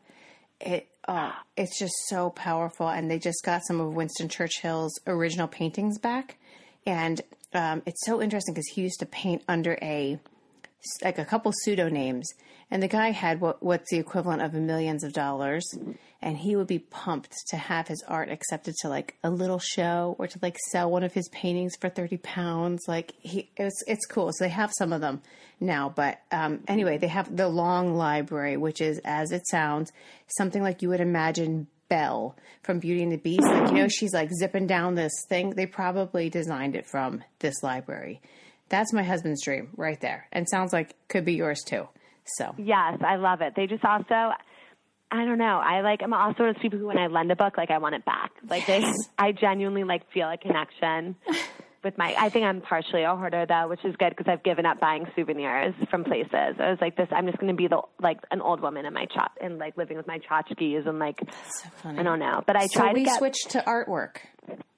[0.60, 2.88] it uh, it's just so powerful.
[2.88, 6.36] And they just got some of Winston Churchill's original paintings back,
[6.86, 7.20] and
[7.52, 10.18] um, it's so interesting because he used to paint under a
[11.02, 12.32] like a couple pseudonyms,
[12.70, 15.66] and the guy had what what's the equivalent of millions of dollars,
[16.22, 20.14] and he would be pumped to have his art accepted to like a little show
[20.18, 22.84] or to like sell one of his paintings for thirty pounds.
[22.86, 24.30] Like he, it's it's cool.
[24.32, 25.22] So they have some of them
[25.58, 29.92] now, but um, anyway, they have the long library, which is as it sounds,
[30.38, 33.42] something like you would imagine Belle from Beauty and the Beast.
[33.42, 35.50] Like you know, she's like zipping down this thing.
[35.50, 38.22] They probably designed it from this library.
[38.70, 41.86] That's my husband's dream right there, and sounds like could be yours too.
[42.36, 43.52] So yes, I love it.
[43.56, 44.32] They just also
[45.12, 45.58] I don't know.
[45.58, 46.02] I like.
[46.04, 47.96] I'm also one of those people who, when I lend a book, like I want
[47.96, 48.30] it back.
[48.48, 48.84] Like they,
[49.18, 51.16] I genuinely like feel a connection
[51.82, 52.14] with my.
[52.16, 55.08] I think I'm partially a hoarder though, which is good because I've given up buying
[55.16, 56.30] souvenirs from places.
[56.60, 57.08] I was like, this.
[57.10, 59.76] I'm just going to be the like an old woman in my chop and like
[59.76, 61.18] living with my tchotchkes and like.
[61.60, 61.98] So funny.
[61.98, 63.18] I don't know, but I So try we to get.
[63.18, 64.18] switched to artwork.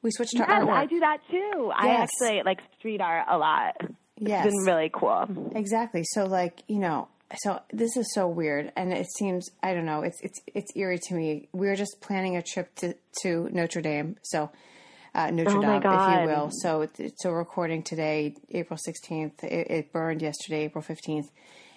[0.02, 0.72] We switched to Yes, artwork.
[0.72, 1.72] I do that too.
[1.74, 3.76] I actually like street art a lot.
[4.18, 4.46] Yes.
[4.46, 5.52] It's been really cool.
[5.54, 6.02] Exactly.
[6.04, 7.08] So like, you know,
[7.38, 10.98] so this is so weird and it seems I don't know, it's it's it's eerie
[11.08, 11.48] to me.
[11.52, 14.16] We were just planning a trip to to Notre Dame.
[14.22, 14.50] So
[15.14, 16.50] uh, Notre Oh Dame, if you will.
[16.52, 19.44] So it's so recording today, April 16th.
[19.44, 21.28] It, it burned yesterday, April 15th.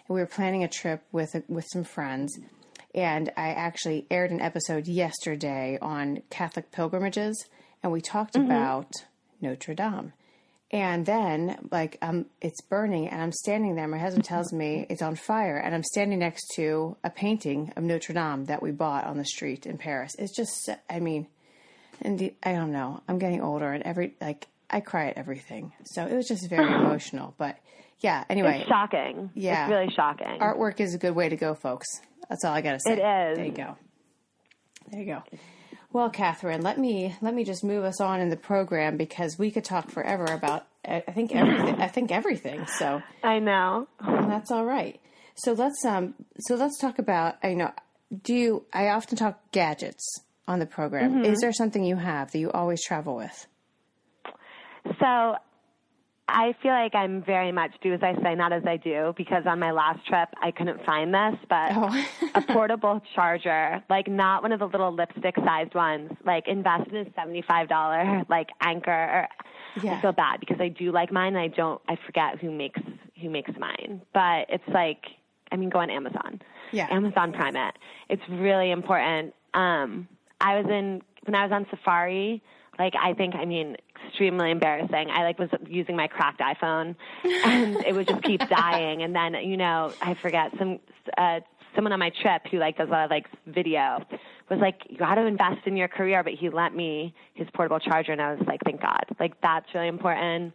[0.07, 2.37] And we were planning a trip with with some friends.
[2.93, 7.45] And I actually aired an episode yesterday on Catholic pilgrimages,
[7.85, 8.91] and we talked about
[9.41, 10.11] Notre Dame.
[10.71, 13.87] And then, like, um, it's burning, and I'm standing there.
[13.87, 17.83] My husband tells me it's on fire, and I'm standing next to a painting of
[17.83, 20.15] Notre Dame that we bought on the street in Paris.
[20.17, 21.27] It's just, I mean,
[22.01, 23.03] and the, I don't know.
[23.07, 26.73] I'm getting older, and every like I cry at everything, so it was just very
[26.73, 27.35] emotional.
[27.37, 27.55] But
[27.99, 29.29] yeah, anyway, It's shocking.
[29.35, 29.65] Yeah.
[29.65, 30.39] It's really shocking.
[30.39, 31.85] artwork is a good way to go, folks.
[32.29, 32.93] That's all I got to say.
[32.93, 33.37] It is.
[33.37, 33.77] There you go.
[34.89, 35.37] There you go.
[35.95, 39.49] Well, Catherine, let me let me just move us on in the program because we
[39.49, 41.81] could talk forever about I think everything.
[41.81, 42.67] I think everything.
[42.67, 43.87] So I know.
[44.05, 44.99] that's all right.
[45.35, 47.71] So let's um so let's talk about I know
[48.23, 50.19] do you I often talk gadgets
[50.49, 51.23] on the program.
[51.23, 53.47] Is there something you have that you always travel with?
[54.99, 55.35] So
[56.27, 59.43] I feel like I'm very much do as I say, not as I do, because
[59.45, 62.05] on my last trip I couldn't find this, but Oh.
[62.33, 66.95] a portable charger, like not one of the little lipstick sized ones, like invest in
[67.07, 69.27] a seventy-five dollar like Anker.
[69.83, 69.97] Yeah.
[69.97, 71.35] I feel bad because I do like mine.
[71.35, 71.79] And I don't.
[71.87, 72.81] I forget who makes
[73.21, 75.05] who makes mine, but it's like
[75.51, 76.41] I mean, go on Amazon.
[76.71, 76.87] Yeah.
[76.89, 77.75] Amazon Prime it.
[78.09, 79.35] It's really important.
[79.53, 80.07] Um,
[80.41, 82.41] I was in when I was on Safari.
[82.77, 85.09] Like I think, I mean, extremely embarrassing.
[85.11, 89.01] I like was using my cracked iPhone, and it would just keep dying.
[89.03, 90.79] And then you know, I forget some
[91.17, 91.39] uh,
[91.75, 94.03] someone on my trip who like does a lot of like video
[94.49, 96.23] was like, you got to invest in your career.
[96.23, 99.05] But he lent me his portable charger, and I was like, thank God.
[99.19, 100.53] Like that's really important.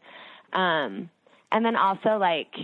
[0.52, 1.10] Um,
[1.52, 2.54] and then also like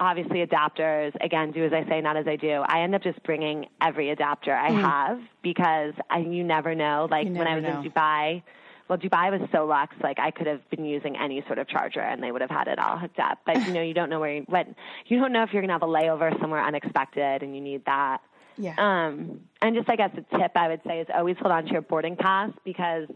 [0.00, 3.20] obviously adapters again do as i say not as i do i end up just
[3.24, 7.64] bringing every adapter i have because I, you never know like You when i was
[7.64, 7.80] know.
[7.80, 8.42] in dubai
[8.88, 12.00] well dubai was so luxe like i could have been using any sort of charger
[12.00, 14.20] and they would have had it all hooked up but you know you don't know
[14.20, 14.76] where you, went.
[15.06, 17.84] you don't know if you're going to have a layover somewhere unexpected and you need
[17.86, 18.18] that
[18.56, 18.74] Yeah.
[18.78, 21.70] um, and just I guess a tip I would say is always hold on to
[21.70, 23.08] your boarding pass because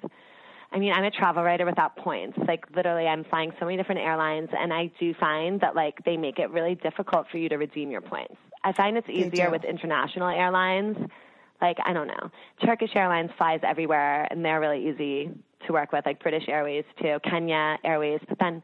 [0.75, 2.39] I mean I'm a travel writer without points.
[2.51, 6.16] Like literally I'm flying so many different airlines and I do find that like they
[6.16, 8.37] make it really difficult for you to redeem your points.
[8.64, 10.97] I find it's easier with international airlines.
[11.61, 12.31] Like I don't know.
[12.64, 15.31] Turkish Airlines flies everywhere and they're really easy
[15.67, 18.63] to work with, like British Airways to Kenya Airways, but then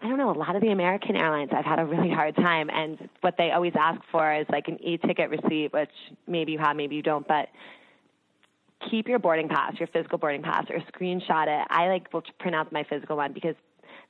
[0.00, 2.70] I don't know, a lot of the American airlines I've had a really hard time
[2.70, 5.90] and what they always ask for is like an e-ticket receipt, which
[6.28, 7.48] maybe you have, maybe you don't, but
[8.90, 11.66] keep your boarding pass, your physical boarding pass or screenshot it.
[11.68, 13.56] I like will print out my physical one because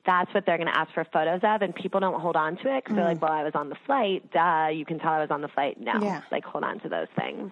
[0.05, 2.77] that's what they're going to ask for photos of and people don't hold on to
[2.77, 3.23] it because they're like, mm.
[3.23, 4.31] well, I was on the flight.
[4.31, 5.81] Duh, you can tell I was on the flight.
[5.81, 6.21] No, Yeah.
[6.31, 7.51] like hold on to those things.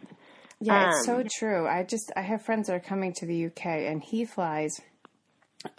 [0.61, 1.69] Yeah, it's so Um, true.
[1.69, 4.81] I just I have friends that are coming to the UK, and he flies.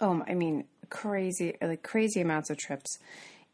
[0.00, 2.98] Oh, I mean, crazy like crazy amounts of trips,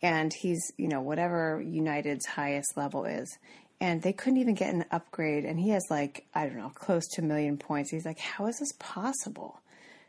[0.03, 3.39] and he's you know whatever United's highest level is,
[3.81, 7.07] and they couldn't even get an upgrade, and he has like I don't know close
[7.15, 7.91] to a million points.
[7.91, 9.61] He's like, how is this possible?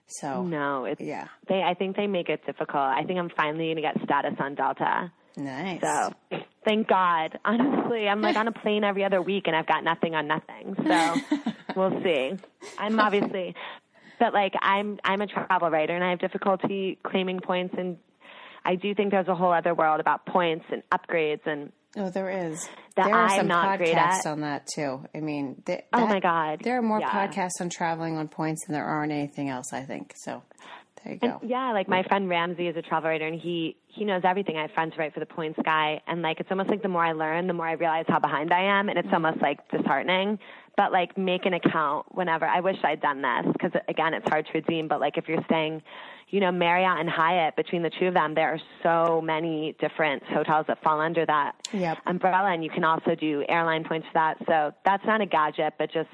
[0.08, 1.28] So No, it's, Yeah.
[1.48, 2.76] they, I think they make it difficult.
[2.76, 5.12] I think I'm finally going to get status on Delta.
[5.36, 5.82] nice.
[5.82, 6.14] So
[6.66, 7.40] thank God.
[7.46, 10.76] Honestly, I'm like on a plane every other week and I've got nothing on nothing.
[10.86, 11.16] So
[11.76, 12.34] we'll see.
[12.78, 13.56] I'm obviously,
[14.20, 17.98] but like I'm I'm a travel writer and I have difficulty claiming points and
[18.66, 22.30] I do think there's a whole other world about points and upgrades and Oh, there
[22.50, 22.68] is.
[22.98, 25.06] That there are I'm some podcasts on that too.
[25.16, 26.60] I mean, th- Oh my God.
[26.62, 27.10] there are more Yeah.
[27.10, 29.72] podcasts on traveling on points than there are on anything else.
[29.72, 30.44] I think so.
[31.04, 31.40] There you go.
[31.44, 34.58] Yeah, like my friend Ramsey is a travel writer and he he knows everything.
[34.58, 36.90] I have friends who write for the Points Guy, and like it's almost like the
[36.90, 39.26] more I learn, the more I realize how behind I am, and it's mm-hmm.
[39.26, 40.40] almost like disheartening.
[40.78, 42.46] But like make an account whenever.
[42.46, 44.90] I wish I'd done this because again, it's hard to redeem.
[44.90, 45.82] But like if you're staying,
[46.30, 50.24] you know, Marriott and Hyatt, between the two of them, there are so many different
[50.24, 52.00] hotels that fall under that Yep.
[52.06, 54.38] umbrella, and you can also do airline points for that.
[54.46, 56.10] So that's not a gadget, but just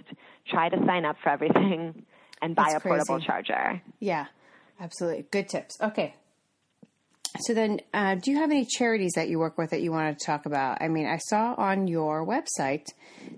[0.47, 2.05] try to sign up for everything
[2.43, 3.81] and buy That's a portable charger.
[3.99, 4.27] Yeah,
[4.79, 5.25] absolutely.
[5.31, 5.79] Good tips.
[5.81, 6.13] Okay.
[7.41, 10.17] So then, uh, do you have any charities that you work with that you want
[10.17, 10.81] to talk about?
[10.81, 12.85] I mean, I saw on your website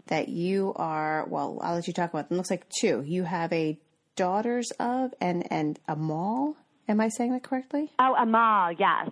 [0.08, 1.26] that you are.
[1.28, 2.38] Well, I'll let you talk about them.
[2.38, 3.04] Looks like two.
[3.06, 3.78] You have a
[4.16, 6.56] Daughters of and and a Amal.
[6.88, 7.92] Am I saying that correctly?
[7.98, 9.10] Oh, Amal, yes,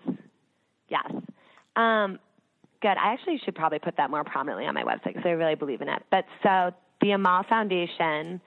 [0.89, 1.11] yes.
[1.75, 2.19] Um,
[2.81, 2.89] good.
[2.89, 5.81] I actually should probably put that more prominently on my website because I really believe
[5.81, 6.03] in it.
[6.11, 8.41] But so the Amal Foundation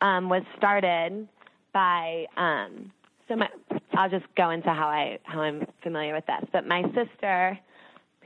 [0.00, 1.26] um, was started
[1.72, 2.26] by.
[2.36, 2.92] Um,
[3.28, 3.48] so my,
[3.94, 6.48] I'll just go into how I how I'm familiar with this.
[6.52, 7.58] But my sister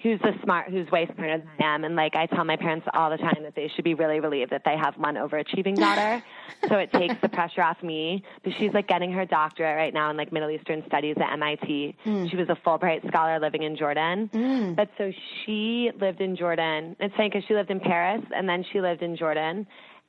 [0.03, 1.85] who's the smart, who's way smarter than I am.
[1.85, 4.51] And like I tell my parents all the time that they should be really relieved
[4.53, 6.23] that they have one overachieving daughter.
[6.69, 8.25] so it takes the pressure off me.
[8.43, 11.97] But she's like getting her doctorate right now in like Middle Eastern studies at MIT.
[12.05, 12.31] Mm.
[12.31, 14.31] She was a Fulbright scholar living in Jordan.
[14.33, 14.77] Mm.
[14.77, 15.13] But so
[15.45, 16.97] she lived in Jordan.
[16.99, 19.67] It's funny because she lived in Paris and then she lived in Jordan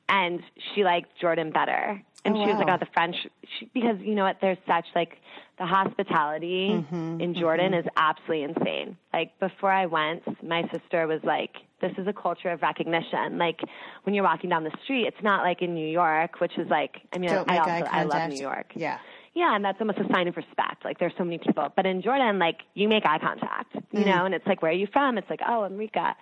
[0.09, 0.41] and
[0.73, 2.01] she liked Jordan better.
[2.23, 2.59] And oh, she was wow.
[2.59, 3.15] like, oh, the French,
[3.57, 4.37] she, because you know what?
[4.41, 5.17] There's such like
[5.57, 7.87] the hospitality mm-hmm, in Jordan mm-hmm.
[7.87, 8.97] is absolutely insane.
[9.11, 13.39] Like before I went, my sister was like, this is a culture of recognition.
[13.39, 13.59] Like
[14.03, 16.97] when you're walking down the street, it's not like in New York, which is like,
[17.11, 18.71] I mean, Don't I also, I love New York.
[18.75, 18.99] Yeah.
[19.33, 20.83] Yeah, and that's almost a sign of respect.
[20.83, 24.09] Like there's so many people, but in Jordan, like you make eye contact, you mm-hmm.
[24.09, 25.17] know, and it's like, where are you from?
[25.17, 26.15] It's like, oh, Enrica.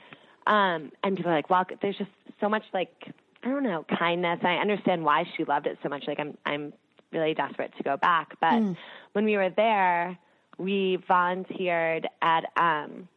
[0.45, 3.11] Um, and people are like, well, there's just so much like
[3.43, 4.39] I don't know, kindness.
[4.43, 6.03] I understand why she loved it so much.
[6.07, 6.73] Like I'm I'm
[7.11, 8.35] really desperate to go back.
[8.41, 8.77] But mm.
[9.13, 10.17] when we were there,
[10.57, 13.07] we volunteered at um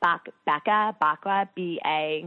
[0.00, 2.26] Bak- Becca, Bakwa, B A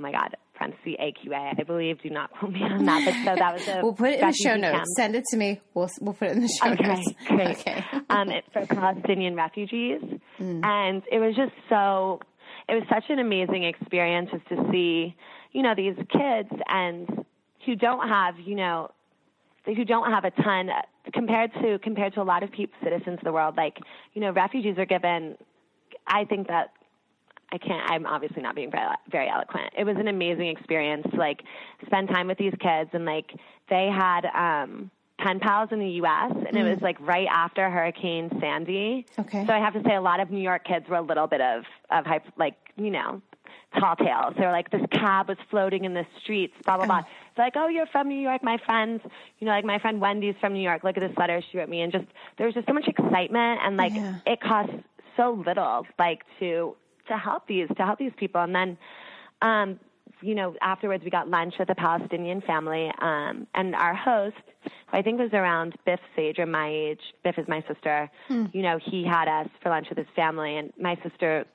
[0.00, 0.36] oh my god,
[0.84, 2.02] C A Q A, I believe.
[2.02, 3.04] Do not quote me on that.
[3.04, 4.76] But so that was a We'll put it in the show notes.
[4.76, 4.86] Camp.
[4.96, 5.60] Send it to me.
[5.74, 7.12] We'll we'll put it in the show okay, notes.
[7.26, 7.50] Great.
[7.60, 7.84] Okay.
[8.10, 10.02] um it's for Palestinian refugees.
[10.38, 10.64] Mm.
[10.64, 12.20] And it was just so
[12.68, 15.14] it was such an amazing experience just to see
[15.52, 17.24] you know, these kids and
[17.66, 18.90] who don't have, you know,
[19.66, 20.70] who don't have a ton
[21.12, 23.56] compared to compared to a lot of people, citizens of the world.
[23.56, 23.78] Like,
[24.14, 25.36] you know, refugees are given.
[26.06, 26.72] I think that
[27.52, 27.90] I can't.
[27.90, 29.72] I'm obviously not being very, very eloquent.
[29.76, 31.42] It was an amazing experience to like
[31.86, 33.30] spend time with these kids and like
[33.68, 36.32] they had um pen pals in the U.S.
[36.32, 36.60] and mm.
[36.60, 39.06] it was like right after Hurricane Sandy.
[39.18, 39.44] Okay.
[39.46, 41.40] So I have to say a lot of New York kids were a little bit
[41.40, 43.20] of of hype, like you know
[43.78, 44.34] tall tales.
[44.36, 46.98] They're like, this cab was floating in the streets, blah, blah, blah.
[46.98, 48.42] It's like, oh, you're from New York.
[48.42, 49.00] My friends,
[49.38, 50.84] you know, like my friend Wendy's from New York.
[50.84, 51.82] Look at this letter she wrote me.
[51.82, 52.06] And just,
[52.38, 54.16] there was just so much excitement and like yeah.
[54.26, 54.74] it costs
[55.16, 56.76] so little, like to,
[57.08, 58.40] to help these, to help these people.
[58.40, 58.78] And then,
[59.42, 59.80] um,
[60.22, 64.98] you know, afterwards we got lunch with a Palestinian family, um, and our host, who
[64.98, 67.00] I think was around Biff's age or my age.
[67.24, 68.10] Biff is my sister.
[68.28, 68.54] Mm.
[68.54, 71.46] You know, he had us for lunch with his family, and my sister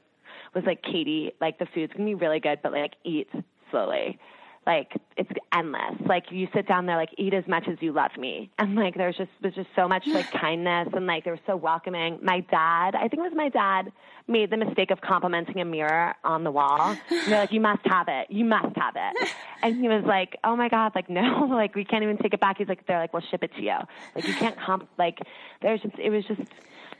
[0.55, 3.29] was like, Katie, like the food's gonna be really good, but like eat
[3.69, 4.17] slowly.
[4.65, 6.01] Like it's endless.
[6.07, 8.95] Like you sit down there, like eat as much as you love me, and like
[8.95, 12.17] there's just was just so much like kindness, and like they were so welcoming.
[12.23, 13.91] My dad, I think it was my dad,
[14.27, 16.97] made the mistake of complimenting a mirror on the wall.
[17.11, 18.27] And they're like, "You must have it.
[18.31, 19.29] You must have it."
[19.61, 22.39] And he was like, "Oh my god, like no, like we can't even take it
[22.39, 23.77] back." He's like, "They're like, we'll ship it to you.
[24.15, 24.89] Like you can't comp.
[24.97, 25.19] Like
[25.61, 26.41] there's just it was just."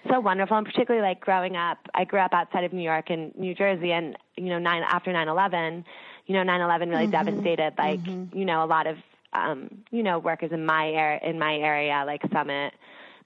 [0.09, 3.35] So wonderful and particularly like growing up i grew up outside of new york and
[3.35, 5.85] new jersey and you know nine after nine eleven
[6.25, 7.11] you know nine eleven really mm-hmm.
[7.11, 8.37] devastated like mm-hmm.
[8.37, 8.97] you know a lot of
[9.33, 12.73] um you know workers in my area in my area like summit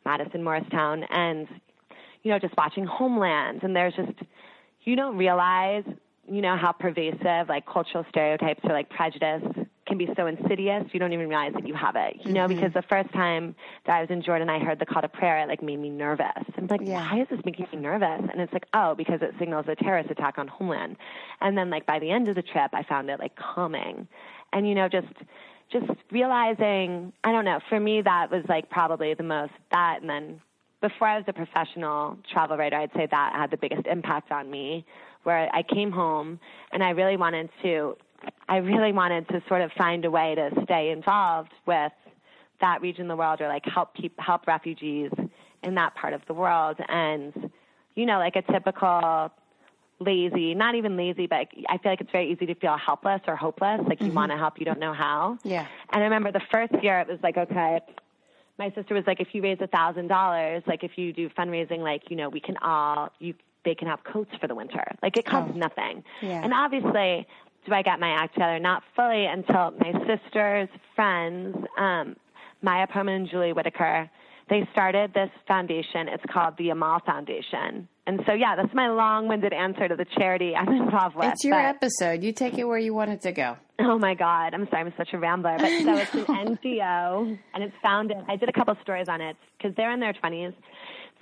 [0.06, 1.48] madison morristown and
[2.24, 4.12] you know just watching homeland and there's just
[4.84, 5.84] you don't realize
[6.30, 9.44] you know how pervasive like cultural stereotypes or like prejudice
[9.90, 12.56] can be so insidious you don't even realize that you have it you know mm-hmm.
[12.56, 15.40] because the first time that i was in jordan i heard the call to prayer
[15.40, 16.28] it like made me nervous
[16.58, 17.12] i'm like yeah.
[17.12, 20.10] why is this making me nervous and it's like oh because it signals a terrorist
[20.10, 20.96] attack on homeland
[21.42, 24.08] and then like by the end of the trip i found it like calming
[24.54, 25.08] and you know just
[25.72, 30.10] just realizing i don't know for me that was like probably the most that and
[30.10, 30.40] then
[30.82, 34.50] before i was a professional travel writer i'd say that had the biggest impact on
[34.50, 34.86] me
[35.24, 36.40] where i came home
[36.72, 37.98] and i really wanted to
[38.48, 41.92] I really wanted to sort of find a way to stay involved with
[42.62, 45.12] that region of the world or like help keep, help refugees
[45.64, 46.78] in that part of the world.
[46.88, 47.52] And,
[47.96, 49.32] you know, like a typical
[50.00, 53.36] lazy, not even lazy, but I feel like it's very easy to feel helpless or
[53.36, 53.82] hopeless.
[53.88, 54.16] Like you mm-hmm.
[54.16, 55.38] want to help, you don't know how.
[55.44, 55.66] Yeah.
[55.92, 57.82] And I remember the first year it was like, okay,
[58.58, 61.80] my sister was like, if you raise a thousand dollars, like if you do fundraising,
[61.80, 63.34] like, you know, we can all, you,
[63.66, 64.86] they can have coats for the winter.
[65.02, 65.58] Like it costs oh.
[65.58, 66.04] nothing.
[66.22, 66.44] Yeah.
[66.44, 67.28] And obviously
[67.70, 68.60] do I get my act together?
[68.60, 72.16] Not fully until my sister's friends, um,
[72.62, 74.10] Maya Perman and Julie Whitaker,
[74.50, 76.08] they started this foundation.
[76.10, 77.88] It's called the Amal Foundation.
[78.08, 81.28] And so, yeah, that's my long-winded answer to the charity I'm involved with.
[81.28, 82.24] It's your but, episode.
[82.24, 83.58] You take it where you want it to go.
[83.80, 85.56] Oh my God, I'm sorry, I'm such a rambler.
[85.58, 88.18] But so it's an NGO, and it's founded.
[88.28, 90.58] I did a couple stories on it because they're in their 20s It's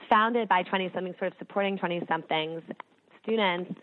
[0.10, 2.64] founded by 20 somethings, sort of supporting 20 somethings
[3.28, 3.76] students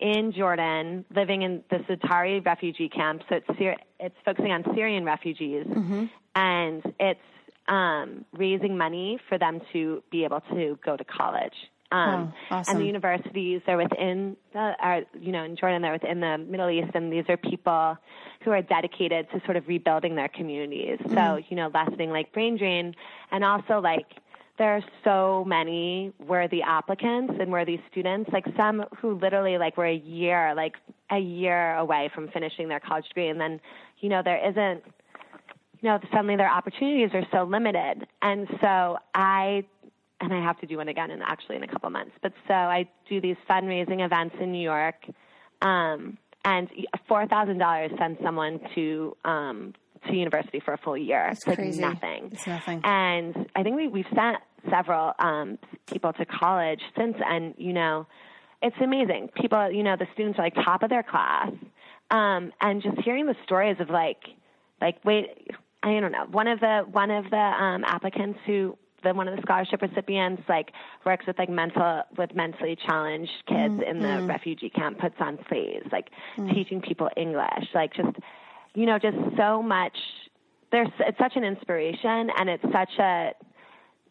[0.00, 3.22] in Jordan living in the Zaatari refugee camp.
[3.28, 6.04] So it's Syri- it's focusing on Syrian refugees, Mm-hmm.
[6.34, 7.20] and it's
[7.68, 11.54] um, raising money for them to be able to go to college.
[11.92, 12.76] Um, Oh, awesome.
[12.76, 16.70] And the universities are within the, are you know in Jordan they're within the Middle
[16.70, 17.96] East, and these are people
[18.44, 20.98] who are dedicated to sort of rebuilding their communities.
[21.00, 21.14] Mm-hmm.
[21.14, 22.94] So you know lessening like brain drain,
[23.32, 24.06] and also like
[24.60, 29.86] there are so many worthy applicants and worthy students, like some who literally like were
[29.86, 30.74] a year, like
[31.10, 33.58] a year away from finishing their college degree, and then,
[34.00, 34.84] you know, there isn't,
[35.80, 39.64] you know, suddenly their opportunities are so limited, and so I,
[40.20, 42.52] and I have to do one again, in actually in a couple months, but so
[42.52, 45.06] I do these fundraising events in New York,
[45.62, 46.68] um, and
[47.08, 49.72] four thousand dollars sends someone to um,
[50.06, 51.24] to university for a full year.
[51.28, 51.80] That's it's like crazy.
[51.80, 52.30] nothing.
[52.32, 52.80] It's nothing.
[52.84, 54.38] And I think we, we've sent
[54.68, 58.06] several um, people to college since, and you know,
[58.62, 59.30] it's amazing.
[59.34, 61.50] People, you know, the students are like top of their class,
[62.10, 64.22] um, and just hearing the stories of like,
[64.80, 65.48] like wait,
[65.82, 66.26] I don't know.
[66.30, 70.42] One of the one of the um, applicants who the one of the scholarship recipients
[70.48, 70.72] like
[71.04, 75.82] works with like mental with mentally challenged kids in the refugee camp puts on plays
[75.92, 76.10] like
[76.52, 78.16] teaching people english like just
[78.74, 79.96] you know just so much
[80.72, 83.30] there's it's such an inspiration and it's such a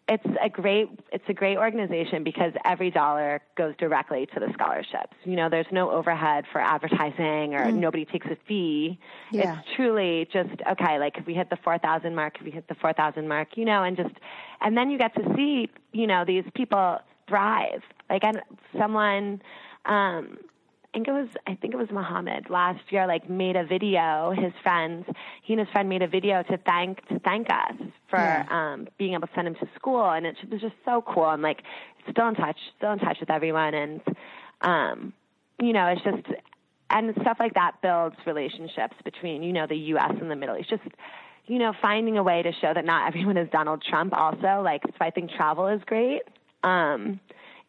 [0.10, 5.16] it's a great it's a great organization because every dollar goes directly to the scholarships.
[5.24, 9.00] You know, there's no overhead for advertising or nobody takes a fee.
[9.32, 9.60] Yeah.
[9.60, 12.76] It's truly just okay, like if we hit the 4000 mark, if we hit the
[12.76, 14.16] 4000 mark, you know, and just
[14.62, 16.98] and then you get to see, you know, these people
[17.28, 17.84] thrive.
[18.10, 18.42] Like and
[18.78, 19.42] someone
[19.86, 20.40] um
[20.92, 24.32] I think it was I think it was Muhammad last year like made a video
[24.36, 25.06] his friends
[25.44, 27.76] he and his friend made a video to thank to thank us
[28.10, 28.44] for Yeah.
[28.50, 30.10] um being able to send him to school.
[30.10, 31.30] And it was just so cool.
[31.30, 31.62] And like
[32.10, 33.74] still in touch still in touch with everyone.
[33.76, 34.02] And
[34.62, 35.14] um
[35.62, 36.26] you know it's just
[36.90, 40.72] and stuff like that builds relationships between you know the US and the Middle East.
[40.72, 40.82] Just
[41.46, 44.62] you know finding a way to show that not everyone is Donald Trump also.
[44.64, 46.24] Like so I think travel is great.
[46.64, 47.20] Um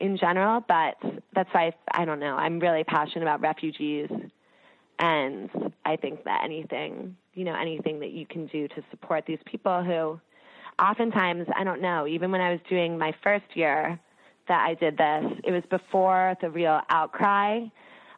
[0.00, 0.96] in general, but
[1.34, 2.36] that's why I, I don't know.
[2.36, 4.08] I'm really passionate about refugees,
[4.98, 5.50] and
[5.84, 9.82] I think that anything, you know, anything that you can do to support these people
[9.82, 10.20] who,
[10.82, 12.06] oftentimes, I don't know.
[12.06, 13.98] Even when I was doing my first year
[14.48, 17.60] that I did this, it was before the real outcry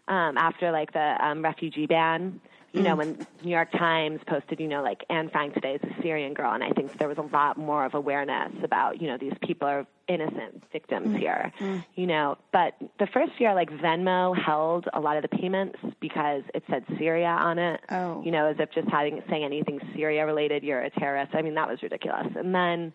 [0.09, 2.41] um, after like the um, refugee ban.
[2.73, 2.99] You know, mm.
[2.99, 6.53] when New York Times posted, you know, like Anne Frank today is a Syrian girl,
[6.53, 9.69] and I think there was a lot more of awareness about, you know, these people
[9.69, 11.19] are innocent victims mm.
[11.19, 11.53] here.
[11.61, 11.85] Mm.
[11.97, 16.43] You know, but the first year, like Venmo held a lot of the payments because
[16.55, 17.81] it said Syria on it.
[17.91, 18.23] Oh.
[18.25, 21.35] You know, as if just having saying anything Syria related, you're a terrorist.
[21.35, 22.29] I mean, that was ridiculous.
[22.37, 22.93] And then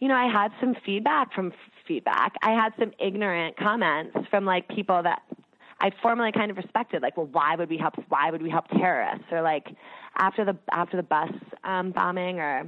[0.00, 1.52] you know, I had some feedback from
[1.86, 2.32] feedback.
[2.42, 5.22] I had some ignorant comments from like people that
[5.80, 7.94] I formally kind of respected, like, well, why would we help?
[8.08, 9.26] Why would we help terrorists?
[9.30, 9.68] Or like
[10.18, 11.30] after the after the bus
[11.64, 12.66] um, bombing or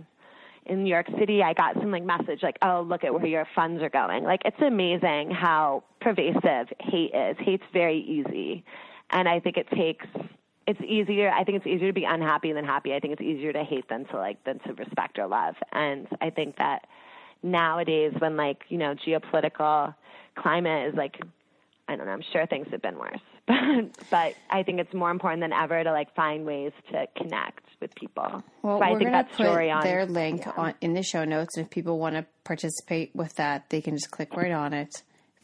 [0.67, 3.47] in New York City, I got some like message like, oh, look at where your
[3.55, 4.25] funds are going.
[4.25, 7.37] Like it's amazing how pervasive hate is.
[7.41, 8.65] Hate's very easy,
[9.11, 10.07] and I think it takes.
[10.67, 11.31] It's easier.
[11.31, 12.95] I think it's easier to be unhappy than happy.
[12.95, 15.57] I think it's easier to hate than to like than to respect or love.
[15.73, 16.87] And I think that
[17.43, 19.95] nowadays, when like you know geopolitical
[20.37, 21.21] climate is like
[21.93, 22.12] I don't know.
[22.12, 23.57] I'm sure things have been worse, but
[24.11, 27.95] but I think it's more important than ever to like find ways to connect with
[27.95, 28.43] people.
[28.62, 31.24] Well, so I we're think that put story on their link on in the show
[31.24, 34.72] notes, and if people want to participate with that, they can just click right on
[34.72, 34.90] it,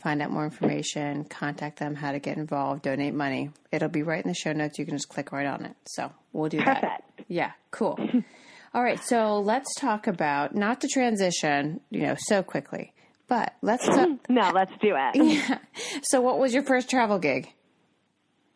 [0.03, 3.51] find out more information, contact them, how to get involved, donate money.
[3.73, 4.79] It'll be right in the show notes.
[4.79, 5.77] You can just click right on it.
[5.87, 6.81] So we'll do that.
[6.81, 7.31] Perfect.
[7.31, 7.99] Yeah, cool.
[8.75, 12.93] All right, so let's talk about not to transition, you know, so quickly,
[13.29, 14.09] but let's talk.
[14.29, 15.59] No, let's do it.
[16.03, 17.49] so, what was your first travel gig?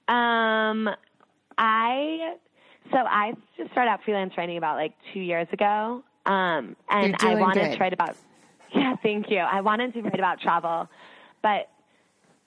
[0.09, 0.89] Um,
[1.59, 2.35] I
[2.91, 6.03] so I just started out freelance writing about like two years ago.
[6.27, 7.73] Um, and I wanted good.
[7.77, 8.16] to write about.
[8.75, 9.39] Yeah, thank you.
[9.39, 10.89] I wanted to write about travel,
[11.43, 11.68] but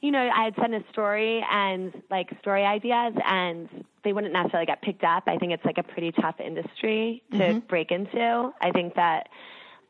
[0.02, 3.70] you know, I had sent a story and like story ideas, and
[4.04, 5.24] they wouldn't necessarily get picked up.
[5.28, 7.60] I think it's like a pretty tough industry to Mm-hmm.
[7.68, 8.52] break into.
[8.62, 9.30] I think that.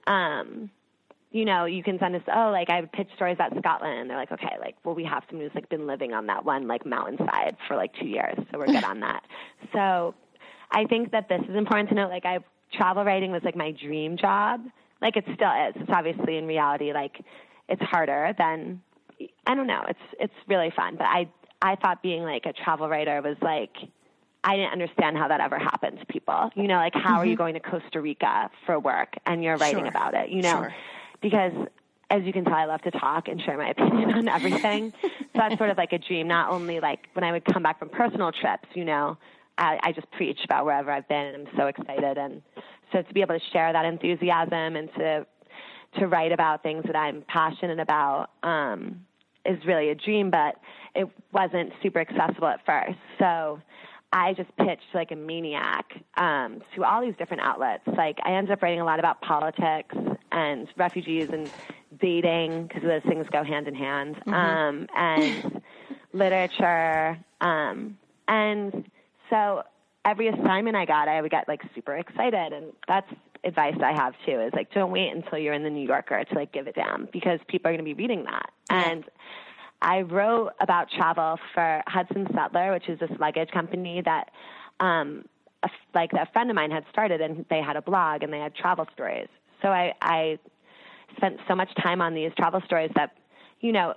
[0.08, 0.70] Um,
[1.36, 4.00] you know, you can send us, oh, like I would pitch stories about Scotland.
[4.00, 6.46] And they're like, okay, like, well, we have someone who's like been living on that
[6.46, 8.38] one like mountainside for like two years.
[8.50, 9.22] So we're good on that.
[9.74, 10.16] So
[10.72, 12.10] I think that this is important to note.
[12.10, 12.40] Like I,
[12.72, 14.62] travel writing was like my dream job.
[15.02, 15.76] Like it still is.
[15.76, 17.20] It's obviously in reality, like
[17.68, 18.82] it's harder than,
[19.46, 19.84] I don't know.
[19.90, 20.96] It's, it's really fun.
[20.96, 21.28] But I,
[21.62, 23.72] I thought being like a travel writer was like,
[24.46, 26.52] I didn't understand how that ever happened to people.
[26.56, 27.44] You know, like how are you mm-hmm.
[27.44, 29.88] going to Costa Rica for work and you're writing Sure.
[29.88, 30.30] about it?
[30.30, 30.76] You know, Sure.
[31.26, 31.54] Because
[32.12, 34.94] as you can tell, I love to talk and share my opinion on everything.
[35.02, 36.28] so that's sort of like a dream.
[36.28, 39.18] Not only like when I would come back from personal trips, you know,
[39.58, 42.20] I, I just preach about wherever I've been, and I'm so excited.
[42.20, 42.44] And
[42.92, 45.26] so to be able to share that enthusiasm and to
[46.00, 49.00] to write about things that I'm passionate about um,
[49.46, 50.30] is really a dream.
[50.30, 50.60] But
[50.94, 53.60] it wasn't super accessible at first, so
[54.16, 57.84] I just pitched like a maniac um, to all these different outlets.
[57.86, 59.94] Like I ended up writing a lot about politics
[60.32, 61.50] and refugees and
[62.00, 64.34] dating because those things go hand in hand, mm-hmm.
[64.34, 65.62] um, and
[66.14, 67.20] literature.
[67.42, 67.98] Um,
[68.30, 68.90] and
[69.30, 69.64] so
[70.06, 73.12] every assignment I got, I would get like super excited, and that's
[73.44, 74.40] advice I have too.
[74.40, 77.10] Is like don't wait until you're in the New Yorker to like give it down
[77.12, 78.50] because people are going to be reading that.
[78.72, 78.92] Yeah.
[78.92, 79.04] And
[79.86, 84.32] I wrote about travel for Hudson Sutler, which is this luggage company that.
[84.80, 85.26] Um,
[85.64, 88.40] a, like a friend of mine had started and they had a blog and they
[88.40, 89.28] had travel stories.
[89.62, 90.38] So I, I
[91.18, 93.16] spent so much time on these travel stories that,
[93.62, 93.94] you know,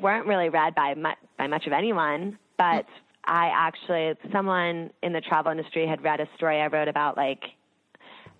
[0.00, 2.86] weren't really read by much, by much of anyone, but
[3.24, 7.42] I actually, someone in the travel industry had read a story I wrote about like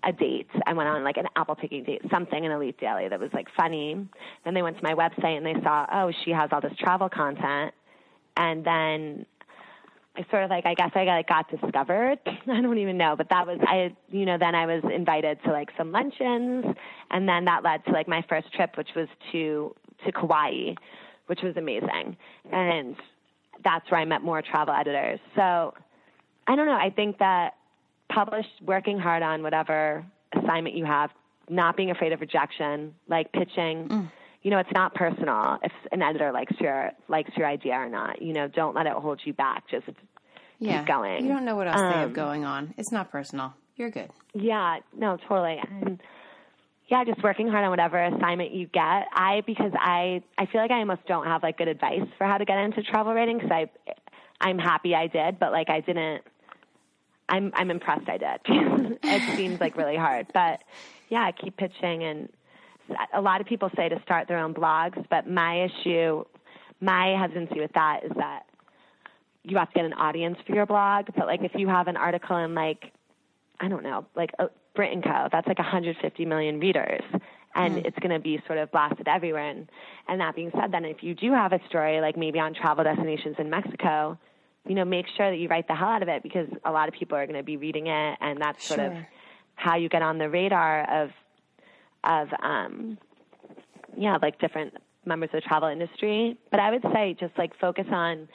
[0.03, 0.47] a date.
[0.65, 3.47] I went on like an apple picking date, something in Elite Daily that was like
[3.55, 4.07] funny.
[4.43, 7.09] Then they went to my website and they saw, oh, she has all this travel
[7.09, 7.73] content.
[8.37, 9.25] And then
[10.17, 12.19] I sort of like, I guess I got, got discovered.
[12.25, 15.51] I don't even know, but that was, I, you know, then I was invited to
[15.51, 16.65] like some luncheons.
[17.11, 19.75] And then that led to like my first trip, which was to,
[20.05, 20.73] to Kauai,
[21.27, 22.17] which was amazing.
[22.51, 22.95] And
[23.63, 25.19] that's where I met more travel editors.
[25.35, 25.73] So
[26.47, 26.73] I don't know.
[26.73, 27.53] I think that
[28.13, 31.09] publish, working hard on whatever assignment you have,
[31.49, 33.87] not being afraid of rejection, like pitching.
[33.87, 34.11] Mm.
[34.43, 38.21] You know, it's not personal if an editor likes your likes your idea or not.
[38.21, 39.69] You know, don't let it hold you back.
[39.69, 39.85] Just
[40.59, 40.79] yeah.
[40.79, 41.25] keep going.
[41.25, 42.73] You don't know what else um, they have um, going on.
[42.77, 43.53] It's not personal.
[43.75, 44.09] You're good.
[44.33, 45.59] Yeah, no, totally.
[45.69, 46.01] And
[46.87, 49.07] yeah, just working hard on whatever assignment you get.
[49.13, 52.37] I because I I feel like I almost don't have like good advice for how
[52.37, 53.69] to get into travel writing because I
[54.41, 56.23] I'm happy I did, but like I didn't.
[57.31, 58.39] I'm I'm impressed I did.
[59.03, 60.61] it seems like really hard, but
[61.09, 62.29] yeah, I keep pitching and
[63.13, 66.25] a lot of people say to start their own blogs, but my issue,
[66.81, 68.43] my hesitancy with that is that
[69.43, 71.05] you have to get an audience for your blog.
[71.15, 72.91] But like if you have an article in like
[73.61, 75.27] I don't know, like uh, Brit and Co.
[75.31, 77.03] That's like 150 million readers,
[77.55, 77.85] and mm.
[77.85, 79.49] it's going to be sort of blasted everywhere.
[79.49, 79.69] And,
[80.07, 82.83] and that being said, then if you do have a story like maybe on travel
[82.83, 84.17] destinations in Mexico,
[84.67, 86.87] you know, make sure that you write the hell out of it because a lot
[86.87, 88.93] of people are going to be reading it, and that's sort of
[89.55, 91.09] how you get on the radar of
[92.03, 92.97] of um,
[93.97, 96.37] yeah, like different members of the travel industry.
[96.49, 98.27] But I would say just like focus on.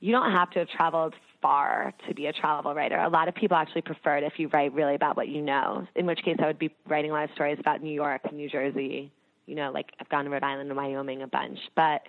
[0.00, 2.96] You don't have to have traveled far to be a travel writer.
[2.98, 5.88] A lot of people actually prefer it if you write really about what you know,
[5.96, 8.48] in which case I would be writing a lot of stories about New York, New
[8.48, 9.10] Jersey,
[9.46, 11.58] you know, like I've gone to Rhode Island and Wyoming a bunch.
[11.74, 12.02] But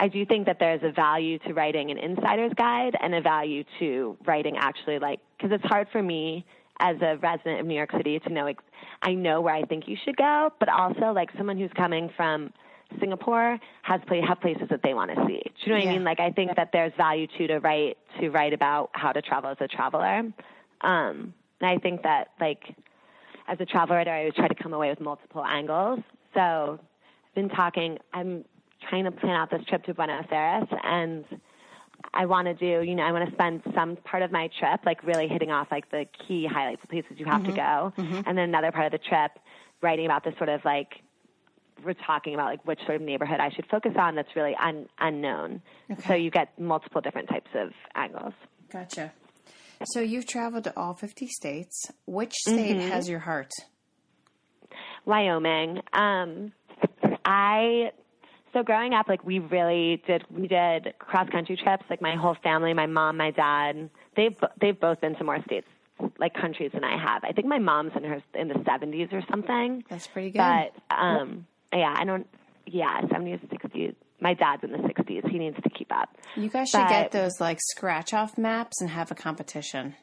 [0.00, 3.64] I do think that there's a value to writing an insider's guide and a value
[3.78, 6.46] to writing actually like, because it's hard for me
[6.80, 8.50] as a resident of New York City to know,
[9.02, 12.50] I know where I think you should go, but also like someone who's coming from
[12.98, 15.42] Singapore has play, have places that they want to see.
[15.44, 15.90] Do you know what yeah.
[15.90, 16.04] I mean?
[16.04, 19.50] Like I think that there's value to to write to write about how to travel
[19.50, 20.32] as a traveler.
[20.80, 22.74] Um, and I think that like
[23.46, 26.00] as a travel writer, I always try to come away with multiple angles.
[26.34, 27.98] So I've been talking.
[28.12, 28.44] I'm
[28.88, 31.24] trying to plan out this trip to Buenos Aires and.
[32.14, 34.80] I want to do, you know, I want to spend some part of my trip
[34.86, 37.50] like really hitting off like the key highlights, the places you have mm-hmm.
[37.50, 38.22] to go, mm-hmm.
[38.26, 39.32] and then another part of the trip
[39.82, 41.02] writing about this sort of like
[41.84, 44.88] we're talking about like which sort of neighborhood I should focus on that's really un-
[44.98, 45.62] unknown.
[45.90, 46.08] Okay.
[46.08, 48.34] So you get multiple different types of angles.
[48.72, 49.12] Gotcha.
[49.84, 51.90] So you've traveled to all 50 states.
[52.06, 52.88] Which state mm-hmm.
[52.88, 53.50] has your heart?
[55.06, 55.80] Wyoming.
[55.92, 56.52] Um,
[57.24, 57.92] I
[58.52, 61.84] so growing up, like we really did, we did cross country trips.
[61.88, 65.68] Like my whole family, my mom, my dad, they've they've both been to more states,
[66.18, 67.22] like countries than I have.
[67.24, 69.84] I think my mom's in her in the 70s or something.
[69.88, 70.38] That's pretty good.
[70.38, 72.26] But um, yeah, I don't.
[72.66, 73.94] Yeah, seventies, sixties.
[74.20, 75.22] My dad's in the sixties.
[75.30, 76.10] He needs to keep up.
[76.36, 79.94] You guys should but, get those like scratch off maps and have a competition.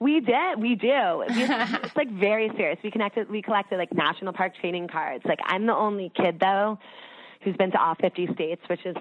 [0.00, 0.60] We did.
[0.60, 1.24] We do.
[1.28, 2.78] it's like very serious.
[2.82, 3.30] We connected.
[3.30, 5.24] We collected like national park training cards.
[5.24, 6.78] Like I'm the only kid though
[7.42, 8.96] who's been to all 50 states, which is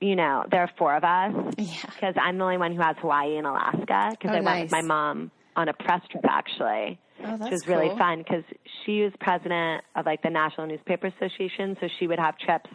[0.00, 2.22] you know there are four of us because yeah.
[2.22, 4.44] I'm the only one who has Hawaii and Alaska because oh, I nice.
[4.44, 8.42] went with my mom on a press trip actually Oh, which was really fun because
[8.84, 12.70] she was president of like the National Newspaper Association, so she would have trips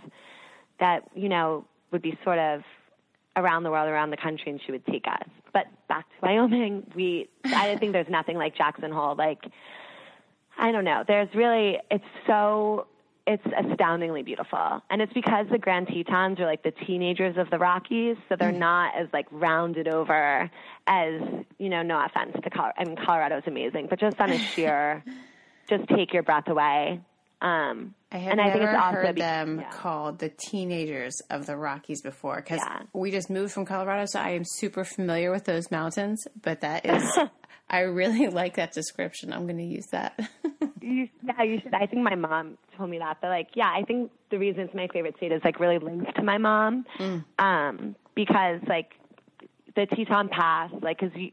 [0.79, 2.61] that you know would be sort of
[3.35, 5.27] around the world, around the country, and she would take us.
[5.53, 9.15] But back to Wyoming, we I think there's nothing like Jackson Hole.
[9.15, 9.43] Like
[10.57, 12.87] I don't know, there's really it's so
[13.27, 14.81] it's astoundingly beautiful.
[14.89, 18.51] And it's because the Grand Tetons are like the teenagers of the Rockies, so they're
[18.53, 20.49] not as like rounded over
[20.87, 21.21] as,
[21.59, 22.73] you know, no offense to Colorado.
[22.79, 25.03] I mean, Colorado's amazing, but just on a sheer,
[25.69, 27.01] just take your breath away.
[27.39, 29.69] Um, I have and never I think it's also heard them yeah.
[29.69, 32.83] called the teenagers of the Rockies before because Yeah.
[32.93, 36.25] we just moved from Colorado, so I am super familiar with those mountains.
[36.41, 37.03] But that is,
[37.69, 39.33] I really like that description.
[39.33, 40.19] I'm going to use that.
[40.79, 41.73] You, yeah, you should.
[41.73, 44.73] I think my mom told me that, but like, yeah, I think the reason it's
[44.73, 47.25] my favorite state is like really linked to my mom, mm.
[47.39, 48.93] um, because like
[49.75, 51.31] the Teton Pass, like, cause you,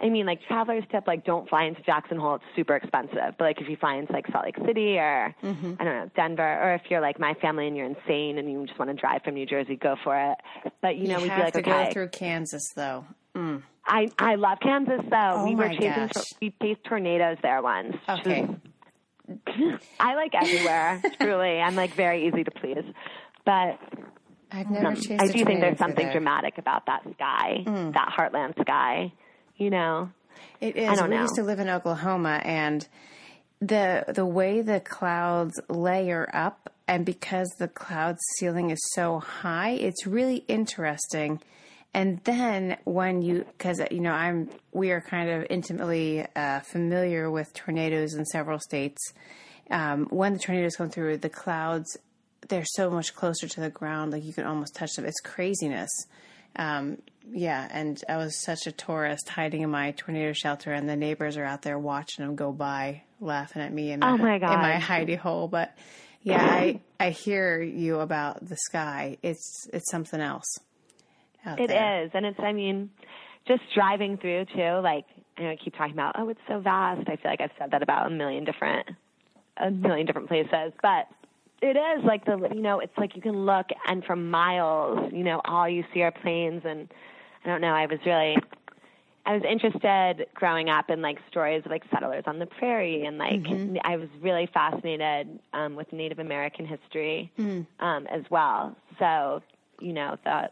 [0.00, 3.34] I mean, like travelers tip, like, don't fly into Jackson Hole; it's super expensive.
[3.38, 5.74] But like, if you fly into like Salt Lake City or mm-hmm.
[5.80, 8.64] I don't know Denver, or if you're like my family and you're insane and you
[8.66, 10.38] just want to drive from New Jersey, go for it.
[10.80, 13.04] But you know, you we'd have be like, to okay, go through Kansas, though.
[13.34, 13.62] Mm.
[13.84, 15.32] I I love Kansas though.
[15.36, 16.24] Oh we were chasing gosh.
[16.40, 17.96] we chased tornadoes there once.
[18.08, 18.48] Okay.
[20.00, 21.60] I like everywhere, truly.
[21.60, 22.84] I'm like very easy to please.
[23.44, 23.78] But
[24.50, 28.60] I've never um, chased I do think there's something dramatic about that sky, that heartland
[28.60, 29.12] sky.
[29.56, 30.10] You know?
[30.60, 30.98] It is.
[30.98, 31.22] don't we know.
[31.22, 32.86] used to live in Oklahoma, and
[33.60, 39.70] the the way the clouds layer up, and because the cloud ceiling is so high,
[39.70, 41.40] it's really interesting.
[41.94, 47.30] And then when you, because you know, I'm we are kind of intimately uh, familiar
[47.30, 49.12] with tornadoes in several states.
[49.70, 51.98] Um, when the tornadoes come through, the clouds
[52.48, 55.04] they're so much closer to the ground, like you can almost touch them.
[55.04, 55.90] It's craziness.
[56.56, 56.98] Um,
[57.30, 61.36] yeah, and I was such a tourist hiding in my tornado shelter, and the neighbors
[61.36, 64.40] are out there watching them go by, laughing at me in my, Oh my in
[64.40, 65.48] my hidey hole.
[65.48, 65.76] But
[66.22, 69.18] yeah, I I hear you about the sky.
[69.22, 70.58] It's it's something else.
[71.44, 72.10] It is, there.
[72.14, 72.90] And it's I mean,
[73.46, 75.04] just driving through too, like
[75.38, 77.08] I know I keep talking about, oh, it's so vast.
[77.08, 78.88] I feel like I've said that about a million different
[79.56, 80.72] a million different places.
[80.82, 81.08] But
[81.60, 85.24] it is like the you know, it's like you can look and from miles, you
[85.24, 86.88] know, all you see are plains and
[87.44, 88.36] I don't know, I was really
[89.24, 93.18] I was interested growing up in like stories of like settlers on the prairie and
[93.18, 93.46] like
[93.84, 97.30] I was really fascinated um, with Native American history
[97.78, 98.76] um, as well.
[98.98, 99.42] So,
[99.80, 100.50] you know, the